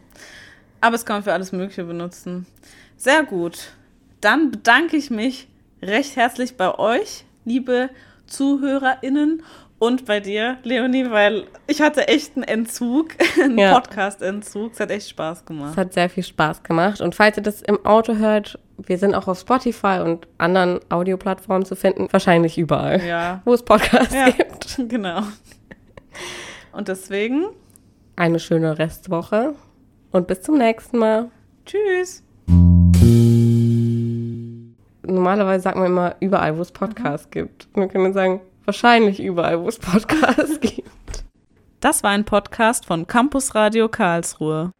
Aber 0.80 0.96
es 0.96 1.06
kann 1.06 1.16
man 1.16 1.22
für 1.22 1.32
alles 1.32 1.52
Mögliche 1.52 1.84
benutzen. 1.84 2.46
Sehr 2.96 3.22
gut. 3.22 3.72
Dann 4.20 4.50
bedanke 4.50 4.96
ich 4.96 5.10
mich 5.10 5.46
recht 5.80 6.16
herzlich 6.16 6.56
bei 6.56 6.76
euch, 6.76 7.24
liebe 7.44 7.90
ZuhörerInnen 8.26 9.44
und 9.78 10.06
bei 10.06 10.20
dir, 10.20 10.58
Leonie, 10.64 11.10
weil 11.10 11.46
ich 11.66 11.80
hatte 11.80 12.08
echt 12.08 12.36
einen 12.36 12.42
Entzug, 12.42 13.14
einen 13.42 13.56
ja. 13.56 13.78
Podcast-Entzug. 13.78 14.72
Es 14.72 14.80
hat 14.80 14.90
echt 14.90 15.08
Spaß 15.08 15.44
gemacht. 15.44 15.70
Es 15.72 15.76
hat 15.76 15.92
sehr 15.92 16.10
viel 16.10 16.24
Spaß 16.24 16.64
gemacht. 16.64 17.00
Und 17.00 17.14
falls 17.14 17.36
ihr 17.36 17.42
das 17.42 17.62
im 17.62 17.84
Auto 17.86 18.16
hört, 18.16 18.58
wir 18.86 18.98
sind 18.98 19.14
auch 19.14 19.28
auf 19.28 19.38
Spotify 19.38 20.00
und 20.04 20.26
anderen 20.38 20.80
Audioplattformen 20.88 21.64
zu 21.64 21.76
finden. 21.76 22.08
Wahrscheinlich 22.10 22.58
überall, 22.58 23.04
ja. 23.04 23.42
wo 23.44 23.54
es 23.54 23.62
Podcasts 23.62 24.14
ja, 24.14 24.30
gibt. 24.30 24.80
Genau. 24.88 25.22
Und 26.72 26.88
deswegen 26.88 27.46
eine 28.16 28.38
schöne 28.38 28.78
Restwoche 28.78 29.54
und 30.10 30.26
bis 30.26 30.42
zum 30.42 30.58
nächsten 30.58 30.98
Mal. 30.98 31.30
Tschüss. 31.64 32.22
Normalerweise 35.02 35.62
sagt 35.62 35.76
man 35.76 35.86
immer 35.86 36.16
überall, 36.20 36.56
wo 36.56 36.62
es 36.62 36.72
Podcasts 36.72 37.26
mhm. 37.26 37.30
gibt. 37.30 37.68
Wir 37.74 37.88
können 37.88 38.12
sagen, 38.12 38.40
wahrscheinlich 38.64 39.20
überall, 39.20 39.60
wo 39.60 39.68
es 39.68 39.78
Podcasts 39.78 40.60
gibt. 40.60 41.24
Das 41.80 42.02
war 42.02 42.10
ein 42.10 42.24
Podcast 42.24 42.86
von 42.86 43.06
Campus 43.06 43.54
Radio 43.54 43.88
Karlsruhe. 43.88 44.72